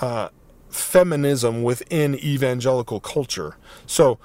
Uh, 0.02 0.30
feminism 0.70 1.64
within 1.64 2.14
evangelical 2.24 3.00
culture. 3.00 3.58
So 3.88 4.20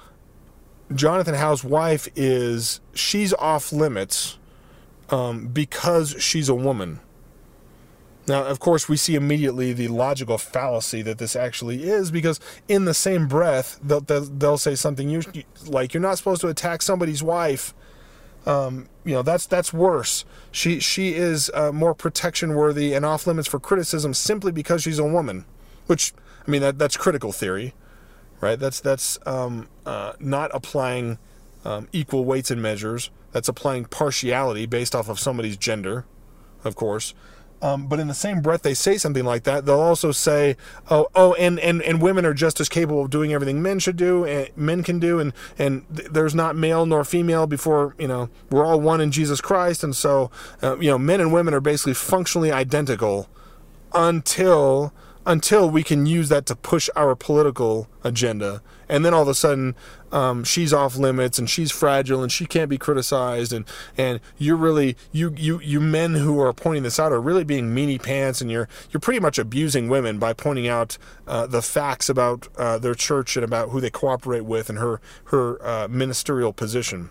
Jonathan 0.93 1.35
Howe's 1.35 1.63
wife 1.63 2.07
is 2.15 2.79
she's 2.93 3.33
off 3.33 3.71
limits 3.71 4.37
um, 5.09 5.47
because 5.47 6.15
she's 6.19 6.49
a 6.49 6.55
woman. 6.55 6.99
Now, 8.27 8.43
of 8.45 8.59
course, 8.59 8.89
we 8.89 8.97
see 8.97 9.15
immediately 9.15 9.71
the 9.71 9.87
logical 9.87 10.37
fallacy 10.37 11.03
that 11.03 11.19
this 11.19 11.35
actually 11.35 11.83
is 11.83 12.09
because 12.09 12.39
in 12.67 12.85
the 12.85 12.93
same 12.93 13.27
breath, 13.27 13.79
they'll, 13.83 14.01
they'll 14.01 14.57
say 14.57 14.73
something 14.73 15.09
you, 15.09 15.21
like, 15.67 15.93
"You're 15.93 16.01
not 16.01 16.17
supposed 16.17 16.41
to 16.41 16.47
attack 16.47 16.81
somebody's 16.81 17.21
wife." 17.21 17.73
Um, 18.47 18.89
you 19.03 19.13
know, 19.13 19.21
that's 19.21 19.45
that's 19.45 19.71
worse. 19.71 20.25
She 20.51 20.79
she 20.79 21.13
is 21.13 21.51
uh, 21.53 21.71
more 21.71 21.93
protection 21.93 22.55
worthy 22.55 22.93
and 22.93 23.05
off 23.05 23.27
limits 23.27 23.47
for 23.47 23.59
criticism 23.59 24.13
simply 24.15 24.51
because 24.51 24.81
she's 24.81 24.99
a 24.99 25.05
woman, 25.05 25.45
which 25.85 26.13
I 26.47 26.51
mean 26.51 26.61
that 26.61 26.79
that's 26.79 26.97
critical 26.97 27.31
theory 27.31 27.73
right? 28.41 28.59
That's 28.59 28.79
that's 28.79 29.17
um, 29.25 29.67
uh, 29.85 30.13
not 30.19 30.51
applying 30.53 31.17
um, 31.63 31.87
equal 31.91 32.25
weights 32.25 32.51
and 32.51 32.61
measures. 32.61 33.09
That's 33.31 33.47
applying 33.47 33.85
partiality 33.85 34.65
based 34.65 34.95
off 34.95 35.09
of 35.09 35.19
somebody's 35.19 35.57
gender, 35.57 36.05
of 36.63 36.75
course. 36.75 37.13
Um, 37.61 37.87
but 37.87 37.99
in 37.99 38.07
the 38.07 38.13
same 38.13 38.41
breath, 38.41 38.61
they 38.61 38.73
say 38.73 38.97
something 38.97 39.23
like 39.23 39.43
that. 39.43 39.65
They'll 39.65 39.79
also 39.79 40.11
say, 40.11 40.55
"Oh, 40.91 41.07
oh, 41.15 41.33
and, 41.35 41.59
and, 41.59 41.81
and 41.81 42.01
women 42.01 42.25
are 42.25 42.33
just 42.33 42.59
as 42.59 42.69
capable 42.69 43.03
of 43.03 43.09
doing 43.09 43.33
everything 43.33 43.61
men 43.61 43.79
should 43.79 43.95
do, 43.95 44.25
and 44.25 44.49
men 44.55 44.83
can 44.83 44.99
do, 44.99 45.19
and 45.19 45.33
and 45.57 45.83
th- 45.95 46.09
there's 46.09 46.35
not 46.35 46.55
male 46.55 46.85
nor 46.85 47.03
female 47.03 47.47
before 47.47 47.95
you 47.97 48.07
know 48.07 48.29
we're 48.51 48.65
all 48.65 48.79
one 48.79 49.01
in 49.01 49.09
Jesus 49.09 49.41
Christ, 49.41 49.83
and 49.83 49.95
so 49.95 50.29
uh, 50.61 50.77
you 50.77 50.89
know 50.89 50.99
men 50.99 51.21
and 51.21 51.33
women 51.33 51.53
are 51.53 51.61
basically 51.61 51.93
functionally 51.93 52.51
identical 52.51 53.29
until 53.93 54.93
until 55.25 55.69
we 55.69 55.83
can 55.83 56.05
use 56.05 56.29
that 56.29 56.45
to 56.45 56.55
push 56.55 56.89
our 56.95 57.15
political 57.15 57.87
agenda. 58.03 58.61
And 58.87 59.03
then 59.03 59.13
all 59.13 59.23
of 59.23 59.27
a 59.27 59.33
sudden, 59.33 59.75
um, 60.11 60.43
she's 60.43 60.71
off 60.71 60.95
limits 60.95 61.39
and 61.39 61.49
she's 61.49 61.71
fragile 61.71 62.21
and 62.21 62.31
she 62.31 62.45
can't 62.45 62.69
be 62.69 62.77
criticized. 62.77 63.51
And, 63.51 63.65
and 63.97 64.19
you're 64.37 64.55
really 64.55 64.95
you 65.11 65.33
you 65.35 65.59
you 65.61 65.79
men 65.79 66.13
who 66.13 66.39
are 66.39 66.53
pointing 66.53 66.83
this 66.83 66.99
out 66.99 67.11
are 67.11 67.21
really 67.21 67.43
being 67.43 67.75
meanie 67.75 68.01
pants 68.01 68.41
and 68.41 68.51
you're 68.51 68.69
you're 68.91 69.01
pretty 69.01 69.19
much 69.19 69.39
abusing 69.39 69.89
women 69.89 70.19
by 70.19 70.33
pointing 70.33 70.67
out 70.67 70.97
uh, 71.27 71.47
the 71.47 71.61
facts 71.61 72.09
about 72.09 72.47
uh, 72.57 72.77
their 72.77 72.95
church 72.95 73.35
and 73.35 73.43
about 73.43 73.69
who 73.69 73.81
they 73.81 73.89
cooperate 73.89 74.45
with 74.45 74.69
and 74.69 74.77
her 74.77 75.01
her 75.25 75.65
uh, 75.65 75.87
ministerial 75.89 76.53
position. 76.53 77.09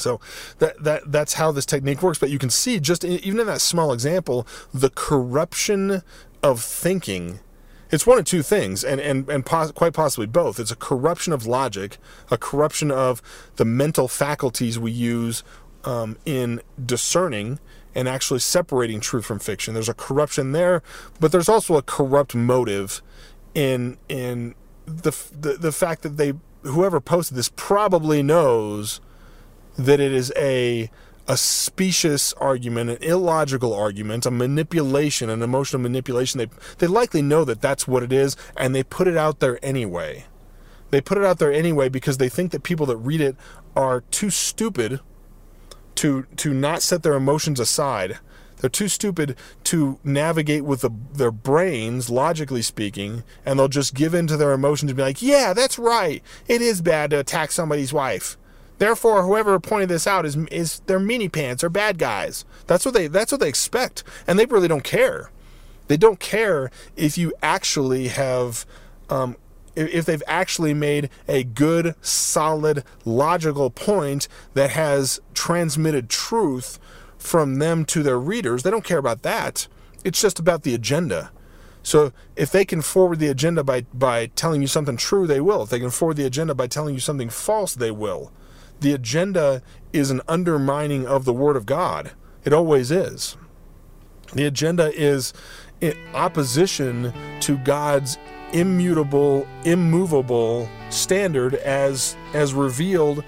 So 0.00 0.20
that 0.58 0.82
that 0.82 1.10
that's 1.10 1.34
how 1.34 1.52
this 1.52 1.66
technique 1.66 2.02
works. 2.02 2.18
But 2.18 2.30
you 2.30 2.38
can 2.38 2.50
see 2.50 2.80
just 2.80 3.04
in, 3.04 3.12
even 3.12 3.40
in 3.40 3.46
that 3.46 3.60
small 3.60 3.92
example, 3.92 4.46
the 4.72 4.90
corruption 4.90 6.02
of 6.42 6.62
thinking. 6.62 7.40
It's 7.90 8.06
one 8.06 8.18
of 8.18 8.24
two 8.24 8.42
things 8.42 8.84
and 8.84 9.00
and, 9.00 9.28
and 9.30 9.46
pos- 9.46 9.72
quite 9.72 9.94
possibly 9.94 10.26
both. 10.26 10.60
It's 10.60 10.70
a 10.70 10.76
corruption 10.76 11.32
of 11.32 11.46
logic 11.46 11.98
a 12.30 12.36
corruption 12.36 12.90
of 12.90 13.22
the 13.56 13.64
mental 13.64 14.08
faculties 14.08 14.78
we 14.78 14.90
use 14.90 15.42
um, 15.84 16.18
in 16.26 16.60
discerning 16.84 17.58
and 17.94 18.06
actually 18.06 18.40
separating 18.40 19.00
truth 19.00 19.24
from 19.24 19.38
fiction. 19.38 19.72
There's 19.72 19.88
a 19.88 19.94
corruption 19.94 20.52
there 20.52 20.82
but 21.18 21.32
there's 21.32 21.48
also 21.48 21.76
a 21.76 21.82
corrupt 21.82 22.34
motive 22.34 23.00
in 23.54 23.96
in 24.08 24.54
the 24.84 25.12
the, 25.38 25.54
the 25.54 25.72
fact 25.72 26.02
that 26.02 26.16
they 26.18 26.34
whoever 26.62 27.00
posted 27.00 27.36
this 27.36 27.50
probably 27.56 28.22
knows 28.22 29.00
that 29.76 30.00
it 30.00 30.12
is 30.12 30.32
a 30.36 30.90
a 31.28 31.36
specious 31.36 32.32
argument, 32.34 32.88
an 32.88 33.02
illogical 33.02 33.74
argument, 33.74 34.24
a 34.24 34.30
manipulation, 34.30 35.28
an 35.28 35.42
emotional 35.42 35.80
manipulation. 35.80 36.38
They 36.38 36.48
they 36.78 36.86
likely 36.86 37.20
know 37.20 37.44
that 37.44 37.60
that's 37.60 37.86
what 37.86 38.02
it 38.02 38.12
is, 38.12 38.34
and 38.56 38.74
they 38.74 38.82
put 38.82 39.06
it 39.06 39.16
out 39.16 39.40
there 39.40 39.58
anyway. 39.62 40.24
They 40.90 41.02
put 41.02 41.18
it 41.18 41.24
out 41.24 41.38
there 41.38 41.52
anyway 41.52 41.90
because 41.90 42.16
they 42.16 42.30
think 42.30 42.50
that 42.52 42.62
people 42.62 42.86
that 42.86 42.96
read 42.96 43.20
it 43.20 43.36
are 43.76 44.00
too 44.10 44.30
stupid 44.30 45.00
to 45.96 46.26
to 46.36 46.54
not 46.54 46.82
set 46.82 47.02
their 47.02 47.14
emotions 47.14 47.60
aside. 47.60 48.18
They're 48.56 48.70
too 48.70 48.88
stupid 48.88 49.36
to 49.64 50.00
navigate 50.02 50.64
with 50.64 50.80
the, 50.80 50.90
their 51.14 51.30
brains, 51.30 52.10
logically 52.10 52.62
speaking, 52.62 53.22
and 53.46 53.56
they'll 53.56 53.68
just 53.68 53.94
give 53.94 54.14
in 54.14 54.26
to 54.26 54.36
their 54.36 54.52
emotions 54.52 54.90
and 54.90 54.96
be 54.96 55.02
like, 55.02 55.22
"Yeah, 55.22 55.52
that's 55.52 55.78
right. 55.78 56.22
It 56.48 56.62
is 56.62 56.80
bad 56.80 57.10
to 57.10 57.20
attack 57.20 57.52
somebody's 57.52 57.92
wife." 57.92 58.36
Therefore, 58.78 59.24
whoever 59.24 59.58
pointed 59.58 59.88
this 59.88 60.06
out 60.06 60.24
is 60.24 60.36
is 60.50 60.80
they're 60.86 61.00
meanie 61.00 61.30
pants 61.30 61.64
or 61.64 61.68
bad 61.68 61.98
guys. 61.98 62.44
That's 62.66 62.84
what 62.84 62.94
they 62.94 63.08
that's 63.08 63.32
what 63.32 63.40
they 63.40 63.48
expect, 63.48 64.04
and 64.26 64.38
they 64.38 64.46
really 64.46 64.68
don't 64.68 64.84
care. 64.84 65.30
They 65.88 65.96
don't 65.96 66.20
care 66.20 66.70
if 66.96 67.18
you 67.18 67.32
actually 67.42 68.08
have, 68.08 68.66
um, 69.08 69.36
if 69.74 70.04
they've 70.04 70.22
actually 70.26 70.74
made 70.74 71.08
a 71.26 71.44
good, 71.44 71.94
solid, 72.02 72.84
logical 73.04 73.70
point 73.70 74.28
that 74.54 74.70
has 74.70 75.18
transmitted 75.34 76.08
truth 76.10 76.78
from 77.16 77.58
them 77.58 77.84
to 77.86 78.02
their 78.02 78.18
readers. 78.18 78.62
They 78.62 78.70
don't 78.70 78.84
care 78.84 78.98
about 78.98 79.22
that. 79.22 79.66
It's 80.04 80.20
just 80.20 80.38
about 80.38 80.62
the 80.62 80.74
agenda. 80.74 81.32
So 81.82 82.12
if 82.36 82.52
they 82.52 82.66
can 82.66 82.82
forward 82.82 83.18
the 83.18 83.28
agenda 83.28 83.64
by 83.64 83.82
by 83.94 84.26
telling 84.26 84.60
you 84.60 84.68
something 84.68 84.98
true, 84.98 85.26
they 85.26 85.40
will. 85.40 85.62
If 85.62 85.70
they 85.70 85.80
can 85.80 85.90
forward 85.90 86.18
the 86.18 86.26
agenda 86.26 86.54
by 86.54 86.66
telling 86.66 86.94
you 86.94 87.00
something 87.00 87.30
false, 87.30 87.74
they 87.74 87.90
will 87.90 88.30
the 88.80 88.92
agenda 88.92 89.62
is 89.92 90.10
an 90.10 90.20
undermining 90.28 91.06
of 91.06 91.24
the 91.24 91.32
Word 91.32 91.56
of 91.56 91.66
God. 91.66 92.12
It 92.44 92.52
always 92.52 92.90
is. 92.90 93.36
The 94.34 94.44
agenda 94.44 94.92
is 94.94 95.32
opposition 96.14 97.12
to 97.40 97.56
God's 97.58 98.18
immutable, 98.52 99.46
immovable 99.64 100.68
standard 100.90 101.54
as 101.54 102.16
as 102.34 102.54
revealed 102.54 103.24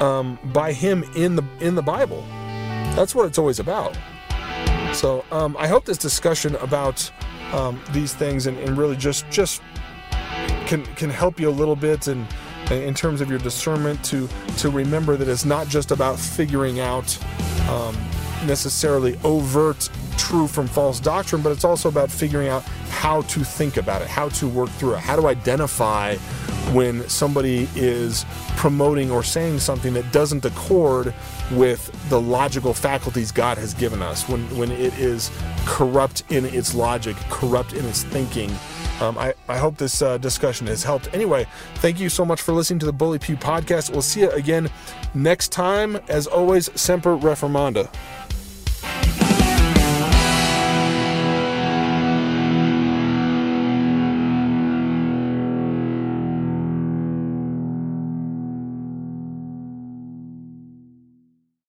um, 0.00 0.38
by 0.52 0.72
Him 0.72 1.04
in 1.14 1.36
the 1.36 1.44
in 1.60 1.74
the 1.74 1.82
Bible. 1.82 2.24
That's 2.94 3.14
what 3.14 3.26
it's 3.26 3.38
always 3.38 3.58
about. 3.58 3.96
So 4.92 5.24
um, 5.30 5.56
I 5.58 5.66
hope 5.66 5.84
this 5.84 5.98
discussion 5.98 6.56
about 6.56 7.10
um, 7.52 7.80
these 7.92 8.14
things 8.14 8.46
and, 8.46 8.58
and 8.58 8.78
really 8.78 8.96
just 8.96 9.28
just 9.30 9.62
can 10.66 10.84
can 10.96 11.10
help 11.10 11.38
you 11.38 11.48
a 11.48 11.50
little 11.50 11.76
bit 11.76 12.08
and 12.08 12.26
in 12.70 12.94
terms 12.94 13.20
of 13.20 13.30
your 13.30 13.38
discernment 13.38 14.04
to 14.04 14.28
to 14.58 14.70
remember 14.70 15.16
that 15.16 15.28
it's 15.28 15.44
not 15.44 15.68
just 15.68 15.90
about 15.90 16.18
figuring 16.18 16.80
out 16.80 17.18
um, 17.68 17.96
necessarily 18.46 19.18
overt 19.24 19.88
true 20.16 20.46
from 20.46 20.66
false 20.66 20.98
doctrine, 20.98 21.42
but 21.42 21.52
it's 21.52 21.64
also 21.64 21.88
about 21.88 22.10
figuring 22.10 22.48
out 22.48 22.62
how 22.90 23.22
to 23.22 23.44
think 23.44 23.76
about 23.76 24.02
it, 24.02 24.08
how 24.08 24.28
to 24.30 24.48
work 24.48 24.70
through 24.70 24.94
it, 24.94 25.00
how 25.00 25.16
to 25.16 25.26
identify 25.26 26.16
when 26.72 27.08
somebody 27.08 27.68
is 27.76 28.24
promoting 28.56 29.10
or 29.10 29.22
saying 29.22 29.60
something 29.60 29.94
that 29.94 30.10
doesn't 30.12 30.44
accord 30.44 31.14
with 31.52 31.90
the 32.08 32.20
logical 32.20 32.74
faculties 32.74 33.30
God 33.30 33.56
has 33.58 33.72
given 33.74 34.02
us, 34.02 34.28
when, 34.28 34.42
when 34.56 34.72
it 34.72 34.98
is 34.98 35.30
corrupt 35.64 36.24
in 36.30 36.44
its 36.46 36.74
logic, 36.74 37.16
corrupt 37.30 37.72
in 37.72 37.84
its 37.84 38.02
thinking. 38.02 38.50
Um, 39.00 39.18
I, 39.18 39.34
I 39.48 39.58
hope 39.58 39.76
this 39.76 40.00
uh, 40.00 40.18
discussion 40.18 40.66
has 40.68 40.82
helped. 40.82 41.12
Anyway, 41.12 41.46
thank 41.76 42.00
you 42.00 42.08
so 42.08 42.24
much 42.24 42.40
for 42.40 42.52
listening 42.52 42.78
to 42.80 42.86
the 42.86 42.92
Bully 42.92 43.18
Pew 43.18 43.36
podcast. 43.36 43.90
We'll 43.90 44.02
see 44.02 44.20
you 44.20 44.30
again 44.30 44.70
next 45.14 45.52
time. 45.52 45.96
As 46.08 46.26
always, 46.26 46.70
Semper 46.80 47.16
Reformanda. 47.16 47.92